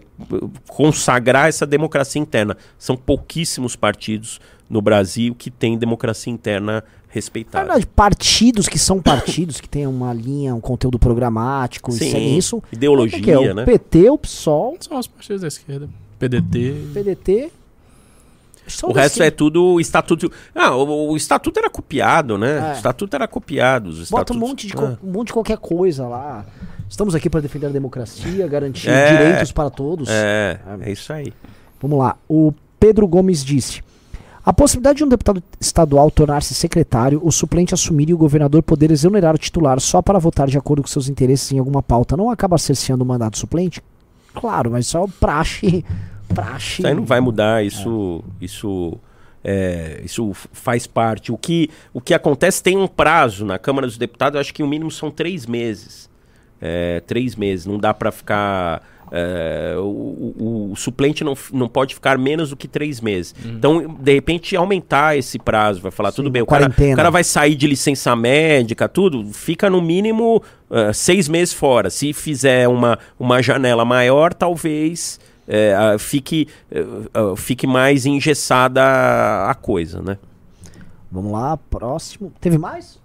[0.67, 2.55] consagrar essa democracia interna.
[2.77, 4.39] São pouquíssimos partidos
[4.69, 7.65] no Brasil que têm democracia interna Na respeitada.
[7.65, 12.61] verdade, partidos que são partidos, que têm uma linha, um conteúdo programático Sim, seguem isso.
[12.71, 13.65] ideologia, que é o né?
[13.65, 15.89] PT, o PSOL, São os partidos da esquerda.
[16.19, 16.75] PDT.
[16.93, 17.51] PDT.
[18.67, 20.31] são O resto é tudo estatuto.
[20.53, 22.59] Ah, o, o estatuto era copiado, né?
[22.59, 22.69] É.
[22.69, 23.89] O estatuto era copiado.
[23.89, 24.35] Os Bota estatutos...
[24.37, 24.97] um monte, de, co- Ah.
[25.03, 26.45] um monte de qualquer coisa lá.
[26.87, 29.17] Estamos aqui para defender a democracia, garantir É.
[29.17, 30.07] direitos para todos.
[30.09, 31.33] É, é isso aí.
[31.81, 32.15] Vamos lá.
[32.27, 33.81] O Pedro Gomes disse:
[34.49, 38.89] A possibilidade de um deputado estadual tornar-se secretário, o suplente assumir e o governador poder
[38.89, 42.31] exonerar o titular só para votar de acordo com seus interesses em alguma pauta não
[42.31, 43.79] acaba cerceando o mandato suplente?
[44.33, 45.85] Claro, mas só praxe.
[46.33, 46.81] Praxe.
[46.81, 48.23] Isso aí não vai mudar, isso.
[48.41, 48.97] Isso.
[49.43, 51.31] é, isso faz parte.
[51.31, 54.67] O que, o que acontece tem um prazo na Câmara dos Deputados, acho que o
[54.67, 56.09] mínimo são três meses.
[56.59, 58.81] É, três meses, não dá para ficar.
[59.11, 63.33] É, o, o- suplente não, não pode ficar menos do que três meses.
[63.43, 67.09] Então, de repente, aumentar esse prazo, vai falar, Sim, tudo bem, o cara, o cara
[67.09, 71.89] vai sair de licença médica, tudo, fica no mínimo ah, seis meses fora.
[71.89, 75.19] Se fizer uma, uma janela maior, talvez
[75.75, 76.47] ah, fique,
[77.13, 80.17] ah, fique mais engessada a, a coisa, né?
[81.11, 82.31] Vamos lá, próximo.
[82.39, 82.99] Teve mais?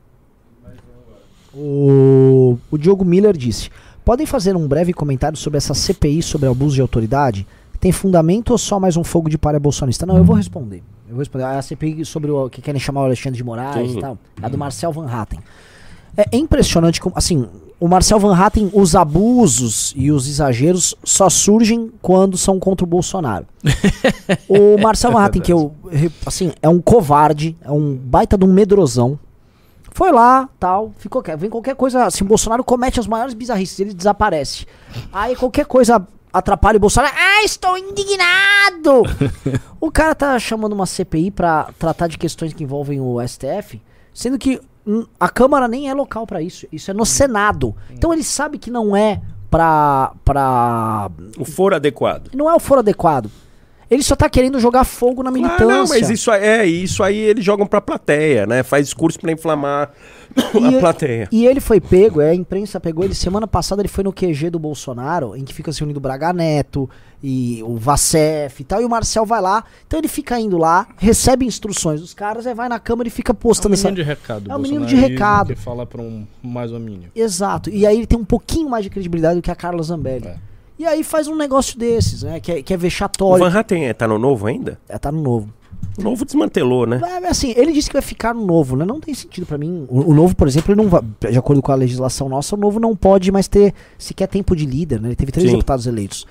[1.57, 3.71] O, o Diogo Miller disse:
[4.05, 7.47] Podem fazer um breve comentário sobre essa CPI sobre abuso de autoridade?
[7.81, 10.05] Tem fundamento ou só mais um fogo de palha bolsonarista?
[10.05, 10.83] Não, eu vou responder.
[11.09, 11.45] Eu vou responder.
[11.45, 13.99] A CPI sobre o que querem chamar o Alexandre de Moraes Sim.
[13.99, 14.19] e tal.
[14.43, 15.41] A do Marcel Van Hatten.
[16.17, 17.49] É, é impressionante como, assim,
[17.81, 22.89] o Marcel Van Hatten, os abusos e os exageros só surgem quando são contra o
[22.89, 23.47] Bolsonaro.
[24.49, 25.75] o Marcel Van Hatten, que eu,
[26.27, 29.19] assim, é um covarde, é um baita de um medrosão.
[29.95, 31.39] Foi lá, tal, ficou quieto.
[31.39, 34.67] Vem qualquer coisa, assim, o Bolsonaro comete as maiores bizarrices, ele desaparece.
[35.13, 37.15] Aí qualquer coisa atrapalha o Bolsonaro.
[37.17, 39.03] Ah, estou indignado!
[39.81, 43.81] o cara tá chamando uma CPI pra tratar de questões que envolvem o STF,
[44.13, 46.67] sendo que hum, a Câmara nem é local pra isso.
[46.73, 47.73] Isso é no Senado.
[47.93, 50.13] Então ele sabe que não é pra.
[50.25, 51.09] pra
[51.39, 52.31] O foro adequado.
[52.35, 53.31] não é o foro adequado.
[53.91, 55.65] Ele só tá querendo jogar fogo na militância.
[55.65, 58.63] Ah, não, mas isso aí- é, isso aí eles jogam pra plateia, né?
[58.63, 59.93] Faz discurso pra inflamar
[60.55, 61.29] E- a plateia.
[61.31, 63.15] E ele foi pego, é, a imprensa pegou ele.
[63.15, 66.33] Semana passada ele foi no QG do Bolsonaro, em que fica se unindo o Braga
[66.33, 66.89] Neto
[67.23, 68.81] e o Vacef e tal.
[68.81, 69.63] E o Marcel vai lá.
[69.87, 73.33] Então ele fica indo lá, recebe instruções dos caras, aí vai na câmera e fica
[73.33, 73.89] É um postando essa.
[73.89, 74.51] menino de recado.
[74.51, 75.55] É um menino de recado.
[75.55, 77.11] Que fala pra um mais homínio.
[77.15, 77.71] Exato.
[77.71, 80.27] E aí ele tem um pouquinho mais de credibilidade do que a Carla Zambelli.
[80.29, 80.37] É.
[80.85, 82.39] E aí faz um negócio desses, né?
[82.41, 83.43] Que é, que é O vexatório.
[83.43, 84.79] Van Hatten tá no novo ainda?
[84.87, 85.49] É, tá no novo.
[85.97, 87.01] O novo desmantelou, né?
[87.03, 88.85] É, assim, ele disse que vai ficar no novo, né?
[88.85, 89.87] Não tem sentido pra mim.
[89.89, 91.01] O, o novo, por exemplo, ele não vai,
[91.31, 94.67] de acordo com a legislação nossa, o novo não pode mais ter sequer tempo de
[94.67, 95.09] líder, né?
[95.09, 95.57] Ele teve três Sim.
[95.57, 96.27] deputados eleitos.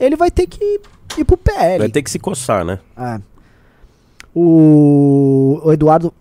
[0.00, 0.80] Ele vai ter que
[1.18, 1.78] ir pro PL.
[1.78, 2.78] Vai ter que se coçar, né?
[2.96, 3.20] É.
[4.34, 6.14] O, o Eduardo.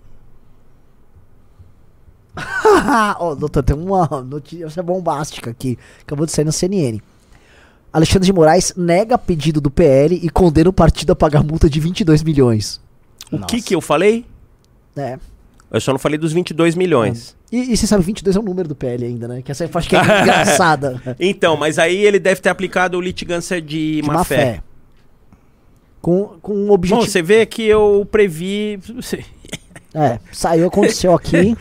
[3.18, 5.80] Ó, doutor, tem uma notícia bombástica aqui.
[6.02, 7.00] Acabou de sair na CNN.
[7.98, 11.80] Alexandre de Moraes nega pedido do PL e condena o partido a pagar multa de
[11.80, 12.80] 22 milhões.
[13.32, 13.48] O Nossa.
[13.48, 14.24] que que eu falei?
[14.95, 15.18] É.
[15.72, 17.36] Eu só não falei dos 22 milhões.
[17.52, 19.41] E, e você sabe, 22 é o número do PL ainda, né?
[19.41, 21.02] Que essa eu acho que é engraçada.
[21.19, 24.61] Então, mas aí ele deve ter aplicado o litigância de, De má, fé.
[25.99, 27.10] Com, com um Bom, objetivo.
[27.10, 28.80] você vê que eu previ.
[29.94, 31.56] É, saiu, aconteceu aqui.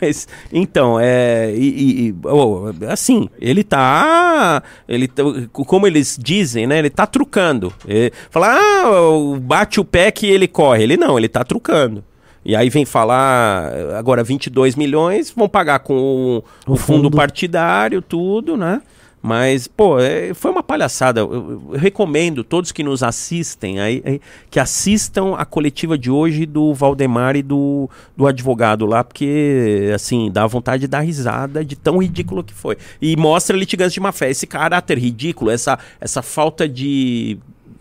[0.00, 1.52] Mas, então, é.
[1.54, 4.62] E, e- oh, assim, ele tá.
[4.88, 5.22] Ele, tá-
[5.52, 6.78] como eles dizem, né?
[6.78, 7.72] Ele tá trucando.
[7.86, 10.82] Ele, fala, ah, bate o pé que ele corre.
[10.82, 12.02] Ele não, ele tá trucando.
[12.44, 16.36] E aí vem falar, agora 22 milhões, vão pagar com o,
[16.70, 17.10] O o fundo, fundo.
[17.16, 18.80] partidário, tudo, né?
[19.26, 21.18] Mas, pô, é, foi uma palhaçada.
[21.20, 26.10] Eu, eu- eu recomendo todos que nos assistem aí, aí, que assistam a coletiva de
[26.10, 31.64] hoje do Valdemar e do, do advogado lá, porque, assim, dá vontade de dar risada
[31.64, 32.76] de tão ridículo que foi.
[33.02, 34.30] E mostra litigância de má fé.
[34.30, 37.36] Esse caráter ridículo, essa, essa falta de.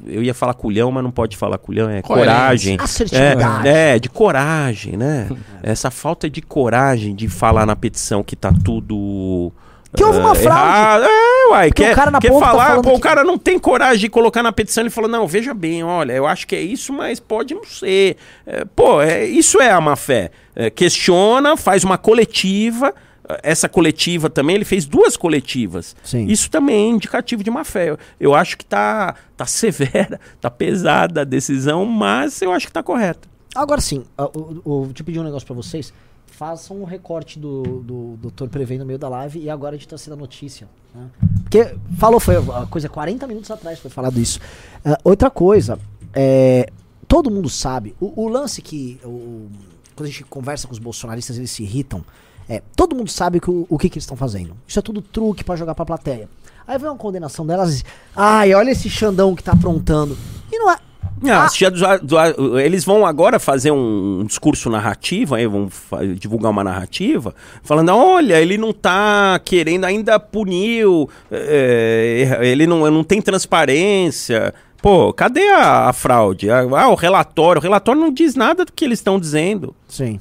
[0.07, 2.77] Eu ia falar culhão, mas não pode falar culhão, é coragem.
[2.79, 3.67] Assertividade.
[3.67, 5.27] É, é, de coragem, né?
[5.63, 9.51] Essa falta de coragem de falar na petição que tá tudo.
[9.95, 10.61] Que houve uma eh, fraude.
[10.61, 11.03] errado.
[11.05, 12.99] É, uai, Porque quer, o cara na quer ponta tá falar, falando pô, que- o
[12.99, 16.25] cara não tem coragem de colocar na petição, ele falou, não, veja bem, olha, eu
[16.25, 18.17] acho que é isso, mas pode não ser.
[18.45, 20.31] É, pô, é, isso é a má fé.
[20.55, 22.93] É, questiona, faz uma coletiva,
[23.27, 25.95] eh, essa coletiva também, ele fez duas coletivas.
[26.03, 26.25] Sim.
[26.27, 27.89] Isso também é indicativo de má fé.
[27.91, 32.71] Eu, eu acho que tá, tá severa, tá pesada a decisão, mas eu acho que
[32.73, 33.27] tá correta.
[33.53, 35.93] Agora sim, o, deixa eu pedir um negócio pra vocês.
[36.37, 38.47] Façam um recorte do, do Dr.
[38.49, 40.67] Prevei no meio da live e agora a gente tá sendo a notícia.
[40.93, 41.07] né?
[41.43, 44.39] Porque falou, foi a coisa 40 minutos atrás foi falado isso.
[44.83, 45.79] Ah, outra coisa,
[46.13, 46.67] é,
[47.07, 48.99] todo mundo sabe, o, o lance que.
[49.05, 49.47] o-
[49.95, 52.03] quando a gente conversa com os bolsonaristas, eles se irritam.
[52.49, 54.57] É, todo mundo sabe que o, o que, que eles estão fazendo.
[54.67, 56.27] Isso é tudo truque pra jogar pra plateia.
[56.67, 57.83] Aí vem uma condenação delas e
[58.13, 60.17] ai, olha esse Xandão que tá aprontando.
[60.51, 60.77] E não é.
[61.23, 61.97] Ah, Ah.
[62.01, 65.69] do- eles vão agora fazer um, discurso narrativo, aí vão
[66.17, 67.33] divulgar uma narrativa,
[67.63, 74.53] falando: olha, ele não tá querendo, ainda puniu, é, ele não, não tem transparência.
[74.81, 76.49] Pô, cadê a, a fraude?
[76.51, 77.59] Ah, ah, o relatório.
[77.59, 79.73] O relatório não diz nada do que eles estão dizendo.
[79.87, 80.19] Sim.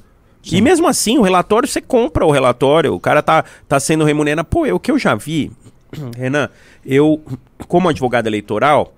[0.51, 4.47] E mesmo assim, o relatório, você compra o relatório, o cara tá, tá sendo remunerado.
[4.47, 5.51] Pô, é o que eu já vi,
[6.17, 6.49] Renan,
[6.85, 7.21] eu,
[7.67, 8.93] como advogado eleitoral,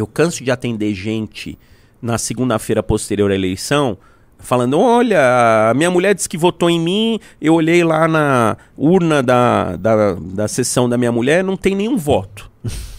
[0.00, 1.58] eu canso de atender gente
[2.00, 3.96] na segunda-feira posterior à eleição,
[4.38, 9.76] falando: olha, minha mulher disse que votou em mim, eu olhei lá na urna da,
[9.76, 12.50] da, da sessão da minha mulher, não tem nenhum voto.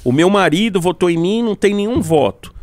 [0.04, 2.54] O meu marido votou em mim, não tem nenhum voto.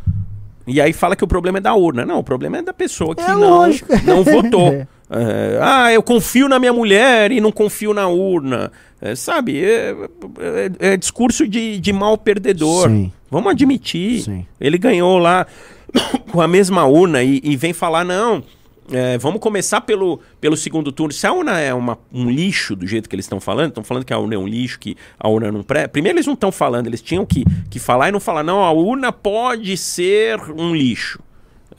[0.67, 2.03] E aí fala que o problema é da urna.
[2.03, 3.87] Não, o problema é da pessoa que É não, lógico.
[4.03, 4.69] não votou.
[4.73, 4.87] É.
[5.07, 8.71] É, ah, eu confio na minha mulher e não confio na urna.
[8.99, 9.95] É, sabe, é,
[10.39, 12.89] é- é discurso de, de mal perdedor.
[12.89, 13.11] Sim.
[13.35, 14.21] Vamos admitir.
[14.21, 14.45] Sim.
[14.61, 15.45] Ele ganhou lá
[16.31, 18.41] com a mesma urna e, e vem falar, não.
[18.89, 21.11] é, vamos começar pelo, pelo segundo turno.
[21.11, 24.05] Se a urna é uma- um lixo, do jeito que eles estão falando, estão falando
[24.05, 25.85] que a urna é um lixo, que a urna não pré.
[25.85, 28.71] Primeiro, eles não estão falando, eles tinham que, que falar e não falar, não, a
[28.71, 31.19] urna pode ser um lixo.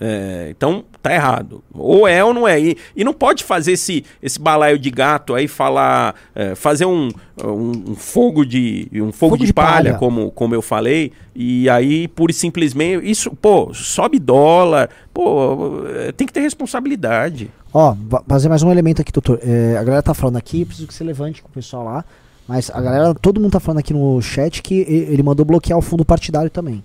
[0.01, 1.63] É, então tá errado.
[1.73, 2.61] Ou é ou não é.
[2.61, 6.15] E, e não pode fazer esse, esse balaio de gato aí falar.
[6.35, 7.09] é, fazer um,
[7.43, 8.89] um, um fogo de.
[8.95, 9.95] um fogo, Fogo de, de palha, palha.
[9.95, 11.13] Como, como eu falei.
[11.35, 13.09] E aí, pura e simplesmente.
[13.11, 14.91] Isso, pô, sobe dólar.
[15.13, 17.51] Pô, é, tem que ter responsabilidade.
[17.73, 17.95] Ó,
[18.29, 19.39] fazer mais um elemento aqui, doutor.
[19.43, 22.05] É, a galera tá falando aqui, preciso que você levante com o pessoal lá.
[22.49, 25.83] Mas a galera, todo mundo tá falando aqui no chat que ele mandou bloquear o
[25.83, 26.83] fundo partidário também.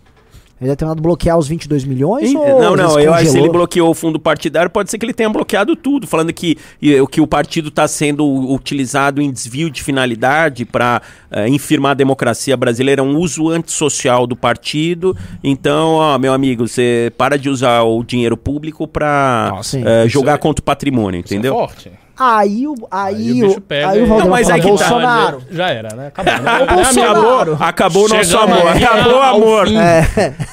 [0.62, 2.36] Ele deve ter mandado bloquear os 22 milhões?
[2.36, 5.06] Ou Não, não, eu acho que se ele bloqueou o fundo partidário, pode ser que
[5.06, 8.24] ele tenha bloqueado tudo, falando que, e- que o partido está sendo
[8.54, 11.02] utilizado em desvio de finalidade para
[11.48, 15.18] infirmar a democracia brasileira, é um uso antissocial do partido.
[15.44, 19.84] Então, ó, meu amigo, você para de usar o dinheiro público para Nossa, sim.
[20.10, 21.54] jogar é- contra o patrimônio, Isso é entendeu?
[21.56, 21.92] forte.
[22.18, 24.90] Aí o, aí, Aí o pega aí o Valdemar Não, mas fala, aí que tá.
[24.90, 25.44] Bolsonaro.
[25.50, 26.08] Já era, né?
[26.08, 26.34] Acabou.
[26.34, 26.66] Né?
[26.76, 27.58] Bolsonaro.
[27.60, 29.68] Acabou o nosso amor, aí acabou o amor.
[29.68, 30.00] É,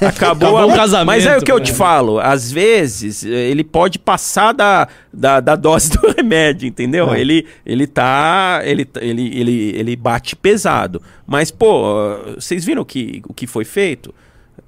[0.07, 1.65] Acabou, Acabou o casamento, Mas é o que eu né?
[1.65, 2.19] te falo.
[2.21, 7.13] Às vezes, ele pode passar da, da, da dose do remédio, entendeu?
[7.13, 7.21] É.
[7.21, 8.61] Ele, ele tá.
[8.65, 11.03] Ele, tá- ele, ele, ele bate pesado.
[11.27, 14.15] Mas, pô, vocês viram o que, o que foi feito?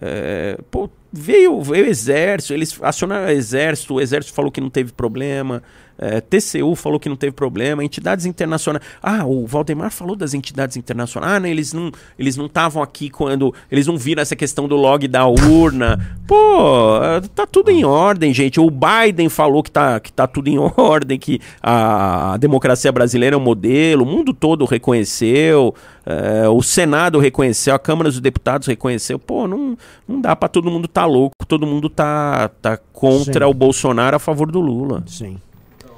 [0.03, 4.71] É, pô, veio, veio o exército, eles acionaram o exército, o exército falou que não
[4.71, 5.63] teve problema,
[6.01, 8.83] é, TCU falou que não teve problema, entidades internacionais.
[9.03, 11.31] Ah, o Valdemar falou das entidades internacionais.
[11.35, 13.55] Ah, né, eles não eles não estavam aqui quando.
[13.71, 16.19] Eles não viram essa questão do log da urna.
[16.27, 16.99] Pô,
[17.35, 18.59] tá tudo em ordem, gente.
[18.59, 23.39] O Biden falou que tá, que tá tudo em ordem, que a, democracia brasileira é
[23.39, 25.75] um modelo, o mundo todo reconheceu.
[26.07, 29.19] é, o Senado reconheceu, a Câmara dos Deputados reconheceu.
[29.19, 29.77] Pô, não,
[30.09, 33.51] não dá pra todo mundo tá louco, todo mundo tá, tá contra Sim.
[33.51, 35.03] o Bolsonaro a favor do Lula.
[35.07, 35.39] sim.
[35.77, 35.97] Então,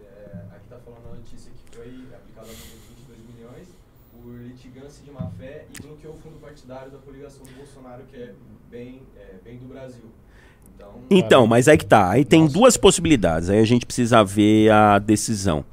[0.00, 3.68] é, aqui está falando a notícia que foi aplicada a multa de 22 milhões
[4.12, 8.16] por litigância de má fé e bloqueou o fundo partidário da coligação do Bolsonaro, que
[8.16, 8.32] é
[8.70, 10.04] bem, é, bem do Brasil.
[10.76, 12.10] Então, Então, mas aí que tá.
[12.10, 12.54] Aí tem Nossa.
[12.54, 13.50] duas possibilidades.
[13.50, 15.64] Aí a gente precisa ver a decisão.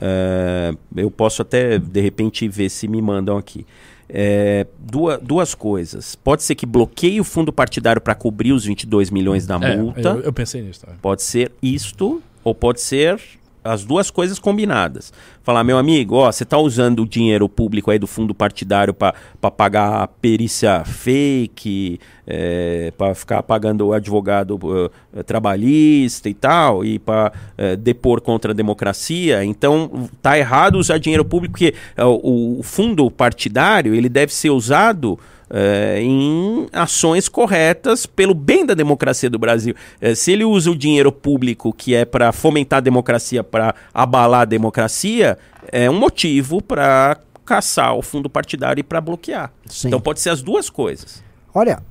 [0.00, 3.66] É, eu posso até, de repente, ver se me mandam aqui.
[4.08, 6.14] É, duas, duas coisas.
[6.14, 10.00] Pode ser que bloqueie o fundo partidário para cobrir os 22 milhões da É, multa.
[10.08, 10.96] eu, eu pensei nisso também.
[11.00, 13.20] Pode ser isto, ou pode ser
[13.64, 15.12] as duas coisas combinadas.
[15.42, 19.14] Falar, meu amigo, ó, você tá usando o dinheiro público aí do fundo partidário para
[19.50, 26.98] pagar a perícia fake, é, para ficar pagando o advogado eh, trabalhista e tal, e
[26.98, 27.32] para
[27.78, 29.44] depor contra a democracia.
[29.44, 34.50] Então, tá errado usar dinheiro público, porque eh, o, o fundo partidário ele deve ser
[34.50, 35.18] usado
[35.50, 39.74] eh, em ações corretas pelo bem da democracia do Brasil.
[40.00, 44.42] Eh, se ele usa o dinheiro público que é para fomentar a democracia, para abalar
[44.42, 45.38] a democracia,
[45.70, 49.52] é um motivo para caçar o fundo partidário e para bloquear.
[49.66, 49.88] Sim.
[49.88, 51.22] Então pode ser as duas coisas.
[51.52, 51.82] Olha,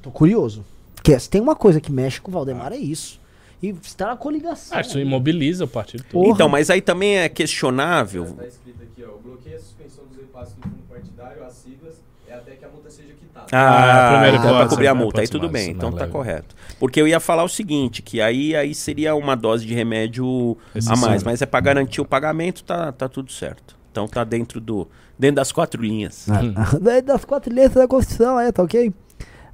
[0.00, 0.64] tô curioso.
[0.94, 3.20] Porque se tem uma coisa que mexe com o Valdemar é isso.
[3.62, 4.76] E está na coligação.
[4.76, 6.28] Ah, isso imobiliza o partido todo.
[6.28, 8.24] Então, mas aí também é questionável.
[8.24, 9.12] está escrito aqui, ó,
[9.48, 11.94] e a suspensão dos repasses do fundo partidário, as siglas,
[12.28, 13.46] é até que a multa seja quitada.
[13.52, 15.00] Ah, a Ah, é pra hipótese, cobrir a né?
[15.00, 15.20] multa.
[15.20, 16.54] Aí tudo bem, então tá correto.
[16.78, 20.56] Porque eu ia falar o seguinte, que aí, aí seria uma dose de remédio
[20.88, 23.76] a mais, mas é pra garantir o pagamento, tá, tá tudo certo.
[23.90, 24.88] Então tá dentro do
[25.18, 26.26] dentro das quatro linhas.
[26.30, 28.92] Ah, daí das quatro letras da Constituição, é, tá ok?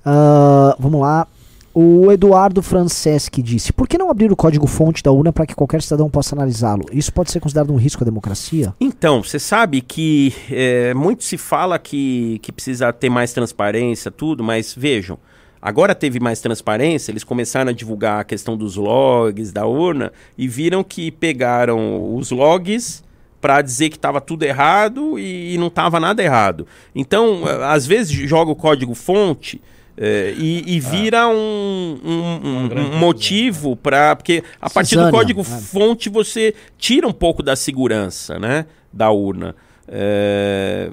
[0.04, 1.26] Ah, vamos lá.
[1.74, 5.82] O Eduardo Franceschi disse: Por que não abrir o código-fonte da urna para que qualquer
[5.82, 6.84] cidadão possa analisá-lo?
[6.92, 8.74] Isso pode ser considerado um risco à democracia?
[8.80, 14.42] Então, você sabe que é, muito se fala que, que precisa ter mais transparência, tudo,
[14.42, 15.18] mas vejam,
[15.60, 20.48] agora teve mais transparência, eles começaram a divulgar a questão dos logs da urna e
[20.48, 23.04] viram que pegaram os logs
[23.40, 26.66] para dizer que estava tudo errado e, não estava nada errado.
[26.94, 29.60] Então, às vezes joga o código-fonte.
[30.00, 34.14] Eh, e, e vira um, um- um- grande um motivo para.
[34.16, 35.44] Porque a partir do Cisânia, código é.
[35.44, 38.66] fonte você tira um pouco da segurança, né?
[38.92, 39.54] Da urna.
[39.90, 40.90] É,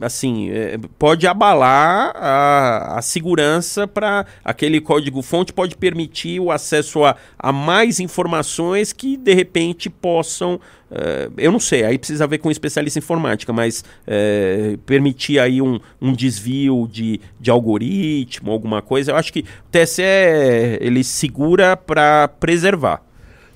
[0.00, 7.14] assim, é, pode abalar a, a segurança para aquele código-fonte, pode permitir o acesso a,
[7.38, 10.60] a mais informações que de repente possam.
[10.90, 15.38] é, eu não sei, aí precisa ver com um especialista em informática, mas é, permitir
[15.38, 19.12] aí um, um desvio de, de algoritmo, alguma coisa.
[19.12, 20.02] Eu acho que o TSE
[20.80, 23.11] ele segura para preservar.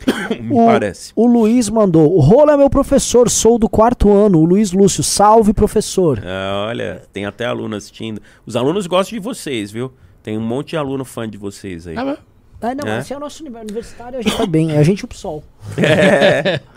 [0.41, 1.13] Me O- parece.
[1.17, 4.39] O Luiz mandou: O Rolo é meu professor, sou do quarto ano.
[4.41, 6.23] O Luiz Lúcio, salve professor.
[6.25, 8.21] Ah, olha, tem até aluno assistindo.
[8.45, 9.93] Os alunos gostam de vocês, viu?
[10.23, 11.97] Tem um monte de aluno fã de vocês aí.
[11.97, 12.17] Ah,
[12.61, 12.99] Ah, não, É?
[13.01, 15.09] esse é o nosso uni- universitário, a gente vai bem, é a gente e o
[15.09, 15.45] PSOL.
[15.77, 16.61] É.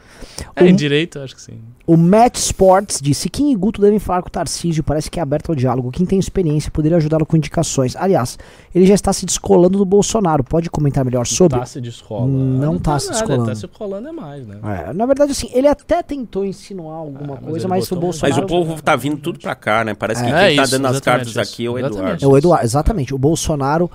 [0.66, 1.60] é, em direito, acho que sim.
[1.88, 5.24] O Matt Sports disse: Kim e Guto devem falar com o Tarcísio, parece que é
[5.24, 5.90] aberto ao diálogo.
[5.92, 7.96] Quem tem experiência poderia ajudá-lo com indicações.
[7.96, 8.38] Aliás,
[8.76, 10.44] ele já está se descolando do Bolsonaro.
[10.44, 11.58] Pode comentar melhor sobre?
[11.58, 12.28] Tá se descola.
[12.28, 13.46] Não tá se nada, descolando.
[13.48, 14.60] Tá se colando é mais, né?
[14.88, 17.96] É, na verdade, assim, ele até tentou insinuar alguma Ah, mas coisa, ele mas o
[17.96, 18.44] um- Mas Bolsonaro.
[18.44, 19.94] o povo tá vindo tudo pra cá, né?
[19.96, 21.40] Parece que É, quem tá isso, dando as cartas isso.
[21.42, 22.02] aqui é o Exatamente.
[22.04, 22.26] Eduardo.
[22.26, 23.16] É o Eduardo, exatamente.
[23.16, 23.90] O Bolsonaro.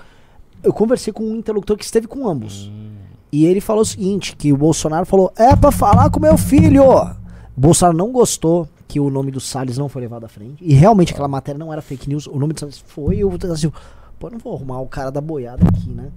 [0.63, 2.67] Eu conversei com um interlocutor que esteve com ambos.
[2.73, 2.95] Hum.
[3.37, 6.85] E ele falou o seguinte: que o Bolsonaro falou, é pra falar com meu filho.
[6.89, 7.15] O
[7.61, 10.57] Bolsonaro não gostou que o nome do Salles não foi levado à frente.
[10.63, 12.27] E realmente aquela matéria não era fake news.
[12.27, 13.17] O nome do Salles foi.
[13.17, 13.73] E o assim,
[14.21, 16.11] pô, eu não vou arrumar o cara da boiada aqui, né?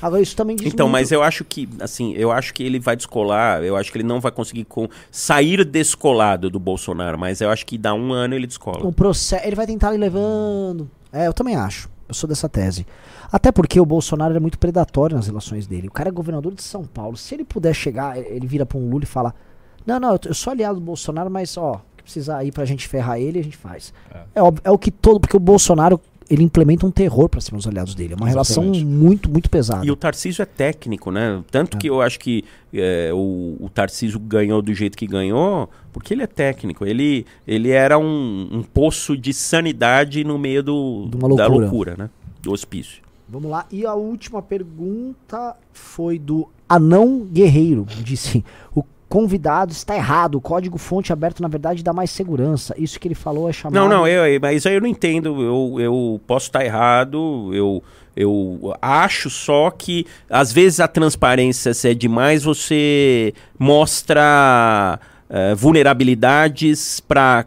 [0.00, 2.80] Agora, isso também diz Então, muito- mas eu acho que, assim, eu acho que ele
[2.80, 7.40] vai descolar, eu acho que ele não vai conseguir com- sair descolado do Bolsonaro, mas
[7.42, 8.86] eu acho que dá um ano ele descola.
[8.86, 9.44] o processo.
[9.46, 10.90] Ele vai tentar ir levando.
[11.12, 11.90] É, eu também acho.
[12.08, 12.86] Eu sou dessa tese.
[13.32, 15.88] Até porque o Bolsonaro é muito predatório nas relações dele.
[15.88, 17.16] O cara é governador de São Paulo.
[17.16, 19.34] Se ele puder chegar, ele vira pra um Lula e fala:
[19.86, 23.18] Não, não, eu sou aliado do Bolsonaro, mas ó, que precisar ir pra gente ferrar
[23.18, 23.94] ele, a gente faz.
[24.34, 25.18] É, óbvio, é o que todo.
[25.18, 25.98] Porque o Bolsonaro.
[26.30, 28.14] Ele implementa um terror pra cima dos aliados dele.
[28.14, 28.86] É uma relação Exatamente.
[28.86, 29.84] muito, muito pesada.
[29.84, 31.42] E o Tarcísio é técnico, né?
[31.50, 32.42] Tanto que eu acho que
[32.72, 36.86] é, o, o Tarcísio ganhou do jeito que ganhou, porque ele é técnico.
[36.86, 41.66] Ele, ele era um, um poço de sanidade no meio do, De uma da loucura.
[41.66, 42.10] loucura, né?
[42.40, 43.02] Do hospício.
[43.32, 43.64] Vamos lá.
[43.72, 47.86] E a última pergunta foi do Anão Guerreiro.
[47.88, 48.44] Disse:
[48.74, 50.34] O convidado está errado.
[50.34, 52.74] O código fonte aberto, na verdade, dá mais segurança.
[52.76, 53.80] Isso que ele falou é chamado.
[53.80, 55.40] Não, não, eu, mas aí eu não entendo.
[55.40, 57.50] Eu, eu posso estar errado.
[57.54, 57.82] Eu,
[58.14, 65.00] eu acho só que às vezes a transparência, se é demais, você mostra
[65.30, 67.46] eh, vulnerabilidades para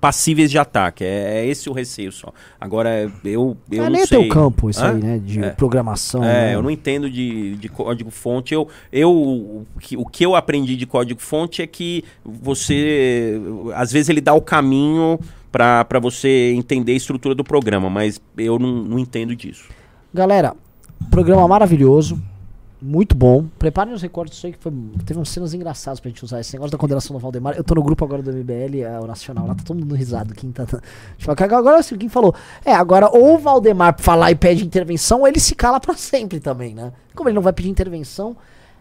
[0.00, 1.04] passíveis de ataque.
[1.04, 2.32] É, é esse o receio só.
[2.60, 4.20] Agora, eu, eu é não nem sei.
[4.20, 4.92] teu campo, isso Hã?
[4.92, 5.18] aí, né?
[5.18, 5.50] De É.
[5.50, 6.22] programação.
[6.22, 6.54] É, né?
[6.54, 8.54] eu não entendo de, de código-fonte.
[8.54, 13.40] Eu, eu, o, que, o que eu aprendi de código-fonte é que você,
[13.74, 15.18] às vezes, ele dá o caminho
[15.50, 19.68] para você entender a estrutura do programa, mas eu não, não entendo disso.
[20.14, 20.54] Galera,
[21.10, 22.20] programa maravilhoso.
[22.84, 23.46] Muito bom.
[23.60, 24.72] Preparem os recortes disso aí, que foi,
[25.06, 26.40] teve umas cenas engraçadas pra gente usar.
[26.40, 27.54] Esse negócio da condenação do Valdemar.
[27.56, 30.34] Eu tô no grupo agora do MBL, é, o Nacional, lá tá todo mundo risado.
[30.34, 30.66] Quem tá.
[31.16, 32.34] Tipo, agora assim, quem falou.
[32.64, 36.40] É, agora ou o Valdemar falar e pede intervenção, ou ele se cala pra sempre
[36.40, 36.92] também, né?
[37.14, 38.36] Como ele não vai pedir intervenção,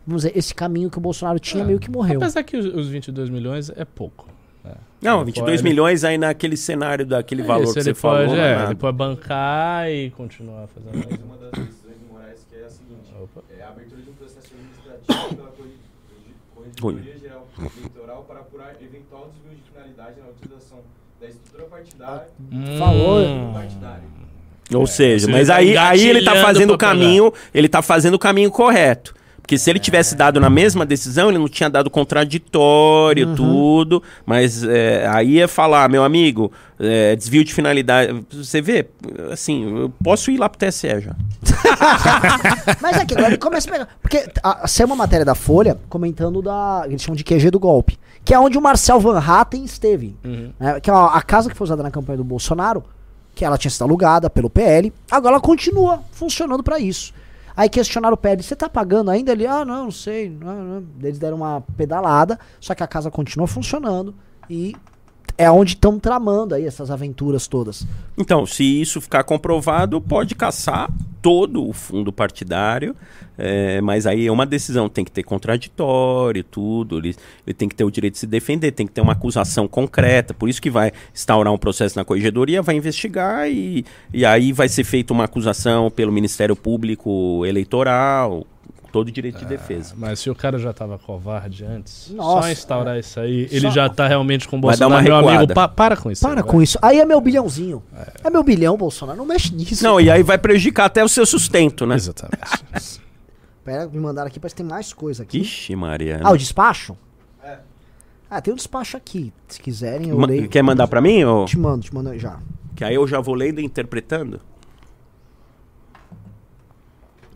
[0.07, 1.67] vamos dizer, esse caminho que o Bolsonaro tinha É.
[1.67, 2.17] meio que morreu.
[2.17, 4.27] Apesar que os, os 22 milhões é pouco.
[4.63, 4.73] né?
[4.99, 7.93] Não, Ele 22 pode- milhões aí naquele cenário daquele É valor isso, que ele você
[7.93, 8.17] falou.
[8.25, 11.21] pode, não é é, ele pode bancar e continuar fazendo Mas mais.
[11.23, 13.41] uma das decisões de Moraes que é a seguinte: Opa.
[13.57, 15.51] é a abertura de um processo administrativo pela
[16.79, 20.79] Corregedoria Geral Eleitoral para apurar eventual desvio de finalidade na utilização
[21.19, 22.77] da estrutura partidária Hum.
[22.77, 23.53] Falou.
[23.53, 24.03] partidária.
[24.73, 26.99] Ou seja, você mas tá aí, aí ele tá engatilhando fazendo o pra pegar.
[27.01, 29.13] caminho, ele tá fazendo o caminho correto.
[29.51, 33.35] Porque se ele tivesse dado na mesma decisão, ele não tinha dado contraditório, Uhum.
[33.35, 34.01] tudo.
[34.25, 38.25] Mas é, aí é falar, meu amigo, é, desvio de finalidade.
[38.31, 38.87] Você vê,
[39.29, 41.13] assim, eu posso ir lá pro TSE já.
[42.81, 43.87] Mas é que agora ele começa a pegar.
[44.01, 46.83] Porque a, saiu uma matéria da Folha comentando da.
[46.85, 47.99] Eles chamam de QG do golpe.
[48.23, 50.15] Que é onde o Marcel Van Hatten esteve.
[50.23, 50.53] Uhum.
[50.57, 52.85] né, que é a, a casa que foi usada na campanha do Bolsonaro,
[53.35, 57.13] que ela tinha sido alugada pelo PL, agora ela continua funcionando pra isso.
[57.55, 59.31] Aí questionaram o PL, você tá pagando ainda?
[59.31, 60.29] Ele, ah, não, não sei.
[60.29, 60.83] Não, não.
[61.01, 64.15] Eles deram uma pedalada, só que a casa continua funcionando
[64.49, 64.75] e
[65.37, 67.85] é onde estão tramando aí essas aventuras todas.
[68.17, 70.89] Então, se isso ficar comprovado, pode caçar
[71.21, 72.95] todo o fundo partidário,
[73.37, 77.75] é, mas aí é uma decisão, tem que ter contraditório, tudo, ele, ele tem que
[77.75, 80.69] ter o direito de se defender, tem que ter uma acusação concreta, por isso que
[80.69, 85.23] vai instaurar um processo na corregedoria, vai investigar e, e aí vai ser feita uma
[85.25, 88.45] acusação pelo Ministério Público Eleitoral,
[88.91, 89.93] todo o direito de defesa.
[89.97, 93.71] Mas se o cara já tava covarde antes, Nossa, só instaurar isso aí, ele Só-
[93.71, 95.13] já tá realmente com o Vai dar Bolsonaro.
[95.15, 96.21] uma Meu amigo, pa- para com isso.
[96.21, 96.77] Para aí, com isso.
[96.81, 97.81] Aí é meu bilhãozinho.
[98.21, 99.17] É, meu bilhão, Bolsonaro.
[99.17, 99.81] Não mexe nisso.
[99.81, 101.95] Não, e aí vai prejudicar até o seu sustento, né?
[101.95, 102.99] Exatamente.
[103.63, 105.39] Pera, me mandaram aqui, parece que tem mais coisa aqui.
[105.39, 106.19] Ixi, Maria.
[106.23, 106.97] Ah, o despacho?
[107.43, 107.59] É.
[108.29, 109.31] Ah, tem o despacho aqui.
[109.47, 110.49] Se quiserem, eu Ma- leio.
[110.49, 111.23] Quer mandar pra mim?
[111.23, 111.45] Ou...
[111.45, 112.39] Te mando, te mando já.
[112.75, 114.39] Que aí eu já vou lendo e interpretando?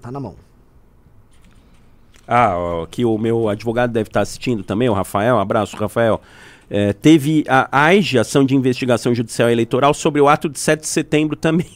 [0.02, 0.36] Tá na mão.
[2.28, 5.38] Ah, ó, que o meu advogado deve estar assistindo também, o Rafael.
[5.38, 6.20] Abraço, Rafael.
[6.68, 10.88] É, teve a AIGE, Ação de Investigação Judicial Eleitoral, sobre o ato de 7 de
[10.88, 11.70] setembro também.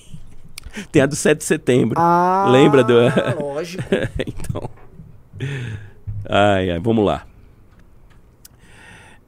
[0.91, 1.95] Tem a do 7 de setembro.
[1.99, 2.93] Ah, Lembra do-
[3.39, 3.83] Lógico.
[4.25, 4.69] então.
[6.27, 7.25] Ai, ai, vamos lá.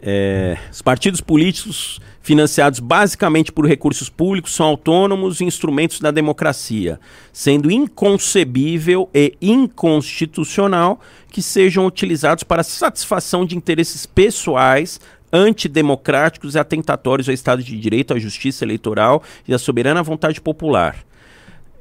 [0.04, 7.00] É, os partidos políticos financiados basicamente por recursos públicos são autônomos e instrumentos da democracia,
[7.32, 11.00] sendo inconcebível e inconstitucional
[11.32, 15.00] que sejam utilizados para satisfação de interesses pessoais
[15.32, 20.96] antidemocráticos e atentatórios ao Estado de Direito, à justiça eleitoral e à soberana vontade popular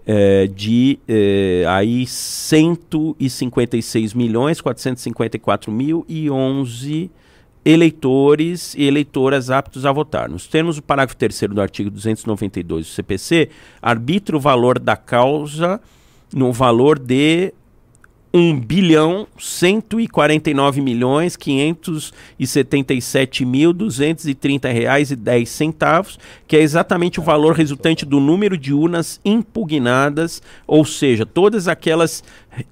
[0.06, 7.10] é, de é, aí 156 milhões 454 mil e 11
[7.64, 10.28] eleitores e eleitoras aptos a votar.
[10.28, 13.50] Nos termos do parágrafo 3 do artigo 292 do CPC,
[13.82, 15.80] arbitra o valor da causa
[16.34, 17.52] no valor de
[18.32, 26.16] 1 bilhão 149 milhões 577 mil 230 reais e 10 centavos,
[26.46, 32.22] que é exatamente o valor resultante do número de urnas impugnadas, ou seja, todas aquelas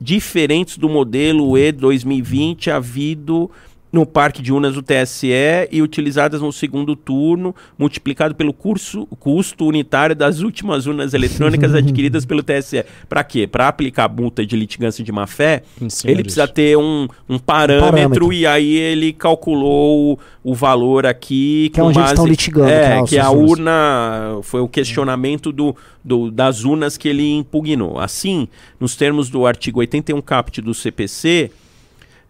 [0.00, 3.50] diferentes do modelo E 2020 havido
[3.92, 5.28] no parque de urnas do TSE
[5.70, 12.24] e utilizadas no segundo turno, multiplicado pelo curso, custo unitário das últimas urnas eletrônicas adquiridas
[12.24, 12.84] pelo TSE.
[13.08, 13.46] Para quê?
[13.46, 15.62] Para aplicar multa de litigância de má-fé,
[16.04, 21.06] ele precisa ter um, um, parâmetro, um, parâmetro, e aí ele calculou o, o valor
[21.06, 21.70] aqui.
[21.72, 22.70] Que é onde base, eles estão litigando.
[22.70, 25.74] É, que, é a urna foi o questionamento do,
[26.04, 27.98] do, das urnas que ele impugnou.
[27.98, 28.48] Assim,
[28.78, 31.50] nos termos do artigo 81 caput do CPC,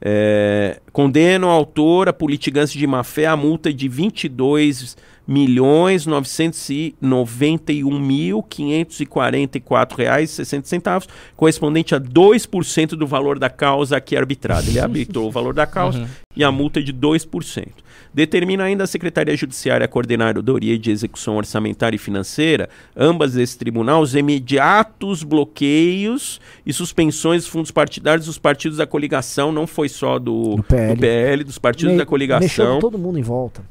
[0.00, 4.96] é, condena o autor a por litigância de má-fé a multa de 22
[5.28, 11.06] milhões 991 mil 544 reais 60 centavos,
[11.36, 14.66] correspondente a 2% do valor da causa aqui arbitrada.
[14.66, 16.06] Ele arbitrou o valor da causa uhum.
[16.34, 17.68] e a multa de 2%.
[18.14, 24.00] Determina ainda a Secretaria Judiciária a Coordenadoria de Execução Orçamentária e Financeira, ambas desse tribunal,
[24.00, 30.18] os imediatos bloqueios e suspensões dos fundos partidários dos partidos da coligação, não foi só
[30.18, 30.94] do, do, PL.
[30.94, 32.46] do PL, dos partidos Me, da coligação.
[32.46, 33.62] Mexeu todo mundo em volta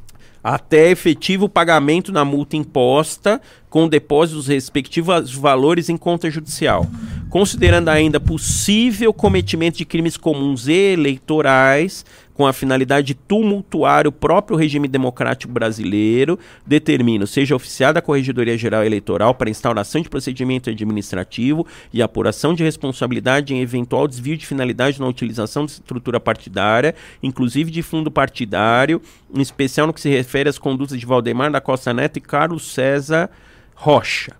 [0.56, 6.88] até efetivo pagamento da multa imposta com depósitos respectivos valores em conta judicial,
[7.30, 12.06] considerando ainda possível cometimento de crimes comuns eleitorais
[12.38, 18.55] com a finalidade de tumultuar o próprio regime democrático brasileiro, determina, seja oficiada a Corregedoria
[18.55, 24.45] Geral Eleitoral para instauração de procedimento administrativo e apuração de responsabilidade em eventual desvio de
[24.45, 26.93] finalidade na utilização de estrutura partidária,
[27.23, 29.01] inclusive de fundo partidário,
[29.34, 32.72] em especial no que se refere às condutas de Valdemar da Costa Neto e Carlos
[32.72, 33.31] César
[33.73, 34.34] Rocha.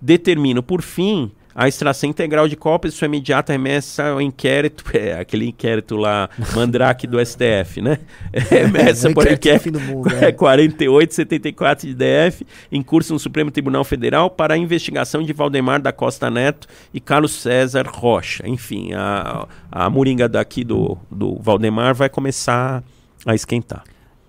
[0.00, 5.48] Determino, por fim, a extração integral de cópias sua imediata remessa ao inquérito, é, aquele
[5.48, 7.98] inquérito lá, Mandrake do STF, né?
[8.32, 10.32] É, remessa por inquérito mundo, é.
[10.32, 15.92] 4874 de DF, em curso no Supremo Tribunal Federal, para a investigação de Valdemar da
[15.92, 18.46] Costa Neto e Carlos César Rocha.
[18.48, 22.82] Enfim, a, a moringa daqui do, do Valdemar vai começar
[23.24, 23.84] a esquentar.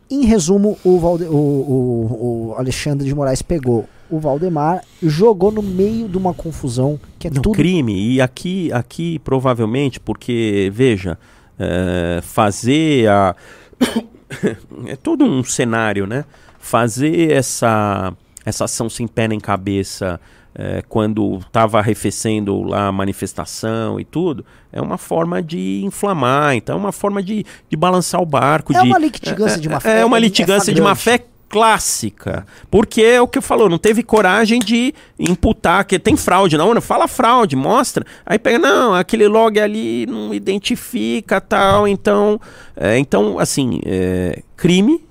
[0.09, 5.61] Em resumo, o, Valde o, o, o Alexandre de Moraes pegou o Valdemar jogou no
[5.61, 11.17] meio de uma confusão que é no tudo crime e aqui aqui provavelmente porque veja
[11.57, 13.35] é, fazer a
[14.85, 16.25] é todo um cenário né
[16.59, 18.13] fazer essa
[18.45, 20.19] essa ação sem pé nem cabeça
[20.57, 26.77] é, quando estava arrefecendo lá a manifestação e tudo, é uma forma de inflamar, então
[26.77, 28.71] é uma forma de, de balançar o barco.
[28.71, 29.99] É de, uma litigância é, de má fé.
[29.99, 31.25] É uma litigância é de má fé
[31.55, 32.45] clássica.
[32.69, 36.81] Porque é o que falou, não teve coragem de imputar, que tem fraude na urna,
[36.81, 38.05] fala fraude, mostra.
[38.25, 42.41] Aí pega, não, aquele log ali não identifica tal, então.
[42.75, 45.01] É, então, assim, é, crime,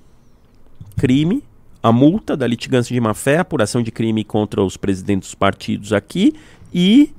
[0.99, 1.43] crime,
[1.83, 6.35] a multa da litigância de má-fé, apuração de crime contra os presidentes dos partidos aqui
[6.75, 7.11] e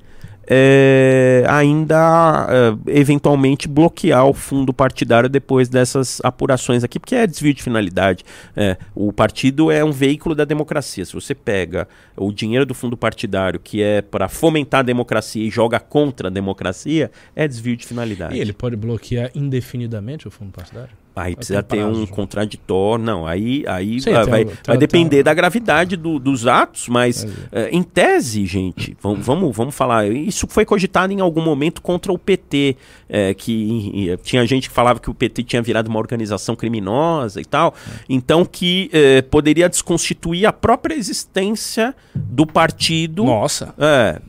[0.47, 7.53] é, ainda é, eventualmente bloquear o fundo partidário depois dessas apurações aqui, porque é desvio
[7.53, 8.23] de finalidade.
[8.55, 11.05] É, o partido é um veículo da democracia.
[11.05, 15.49] Se você pega o dinheiro do fundo partidário, que é para fomentar a democracia e
[15.49, 18.35] joga contra a democracia, é desvio de finalidade.
[18.35, 21.04] E ele pode bloquear indefinidamente o fundo partidário?
[21.15, 23.03] Aí precisa ter um contraditório.
[23.03, 27.69] Não, aí, aí Sim, vai, vai, vai depender da gravidade do, dos atos, mas é,
[27.69, 30.07] em tese, gente, vamos, vamos, vamos falar.
[30.07, 32.75] Isso foi cogitado em algum momento contra o PT,
[33.07, 37.45] é, que tinha gente que falava que o PT tinha virado uma organização criminosa e
[37.45, 37.73] tal.
[37.75, 38.05] É.
[38.09, 38.89] Então que
[39.29, 43.23] poderia desconstituir a própria existência do partido.
[43.23, 43.73] Nossa.
[43.77, 44.19] É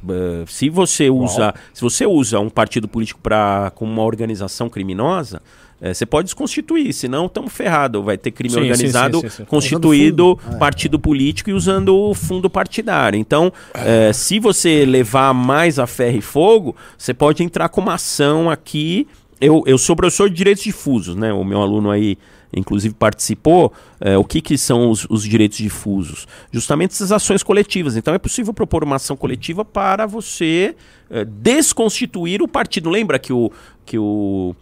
[0.46, 5.42] se você usa, se você usa um partido político para como uma organização criminosa.
[5.80, 8.02] É, você pode desconstituir, senão estamos ferrados.
[8.02, 13.18] Vai ter crime sim, organizado sim, sim, constituído partido político e usando o fundo partidário.
[13.18, 17.94] Então, é, se você levar mais a ferro e fogo, você pode entrar com uma
[17.94, 19.06] ação aqui.
[19.38, 21.30] Eu, eu sou professor de direitos difusos, né?
[21.30, 22.16] O meu aluno aí,
[22.54, 23.70] inclusive, participou.
[24.00, 26.26] É, o que, que são os, os, direitos difusos?
[26.50, 27.96] Justamente essas ações coletivas.
[27.96, 30.74] Então, é possível propor uma ação coletiva para você
[31.10, 32.88] é, desconstituir o partido.
[32.88, 33.52] Lembra que o.
[33.84, 34.56] Que o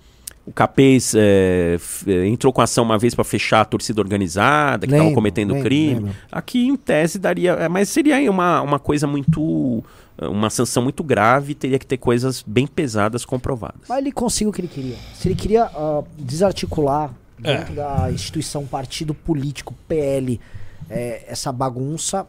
[0.47, 1.79] o Capês é,
[2.27, 5.95] entrou com ação uma vez para fechar a torcida organizada, que estava cometendo lembro, crime.
[5.95, 6.17] Lembro.
[6.31, 7.53] Aqui, em tese, daria.
[7.53, 9.83] É, mas seria uma, uma coisa muito.
[10.17, 13.81] Uma sanção muito grave, teria que ter coisas bem pesadas comprovadas.
[13.89, 14.97] Mas ele conseguiu o que ele queria.
[15.13, 17.77] Se ele queria uh, desarticular dentro é.
[17.77, 20.41] da instituição partido político, PL,
[20.89, 22.27] é, essa bagunça,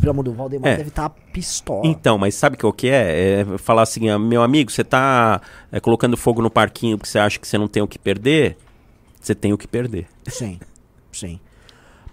[0.00, 0.76] Pelo amor do Valdemar É.
[0.76, 1.86] deve estar pistola.
[1.86, 3.40] Então, mas sabe o que, o que é?
[3.40, 5.40] É falar assim, ah, meu amigo, você tá
[5.72, 8.56] é, colocando fogo no parquinho porque você acha que você não tem o que perder?
[9.20, 10.06] Você tem o que perder.
[10.28, 10.58] Sim,
[11.12, 11.40] sim.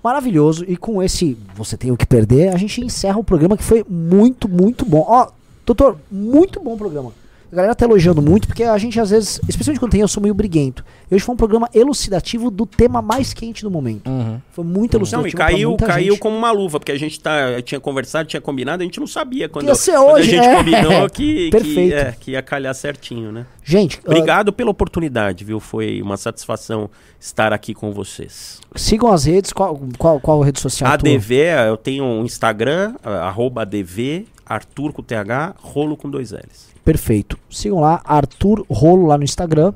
[0.04, 0.64] Maravilhoso.
[0.68, 3.84] E com esse Você Tem o que Perder, a gente encerra o programa que foi
[3.90, 5.04] muito, muito bom.
[5.08, 5.30] Ó,
[5.66, 7.12] doutor, muito bom o programa.
[7.56, 10.22] A galera tá elogiando muito, porque a gente às vezes, especialmente quando tem, eu sou
[10.22, 10.84] meio briguento.
[11.10, 14.10] Hoje foi um programa elucidativo do tema mais quente do momento.
[14.10, 14.42] Uhum.
[14.52, 15.30] Foi muito Não, elucidativo.
[15.30, 16.20] e pra caiu, muita caiu gente.
[16.20, 19.48] como uma luva, porque a gente tá, tinha conversado, tinha combinado, a gente não sabia
[19.48, 20.56] quando, ia ser quando hoje, a gente é.
[20.58, 21.96] combinou que, que, Perfeito.
[21.96, 23.46] é, que ia calhar certinho, né?
[23.64, 25.62] Gente, ah, Obrigado pela oportunidade, viu?
[25.62, 28.60] Foi uma satisfação estar aqui com vocês.
[28.76, 29.54] sigam as redes.
[29.54, 30.98] Qual, qual, qual rede social?
[30.98, 31.10] tua?
[31.10, 31.36] ADV,
[31.70, 36.75] eu tenho um Instagram, arroba ADV, Arthur com TH, rolo com dois L's.
[36.86, 37.38] Perfeito.
[37.50, 39.74] Sigam lá, Arthur Rolo lá no Instagram.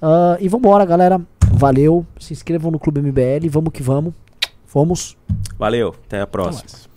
[0.00, 1.20] Ah, e vambora, galera.
[1.52, 2.04] Valeu.
[2.18, 3.48] Se inscrevam no Clube MBL.
[3.50, 4.14] Vamos que vamos.
[4.66, 5.16] Fomos.
[5.58, 6.64] Valeu, até a Até próxima.
[6.70, 6.88] mais.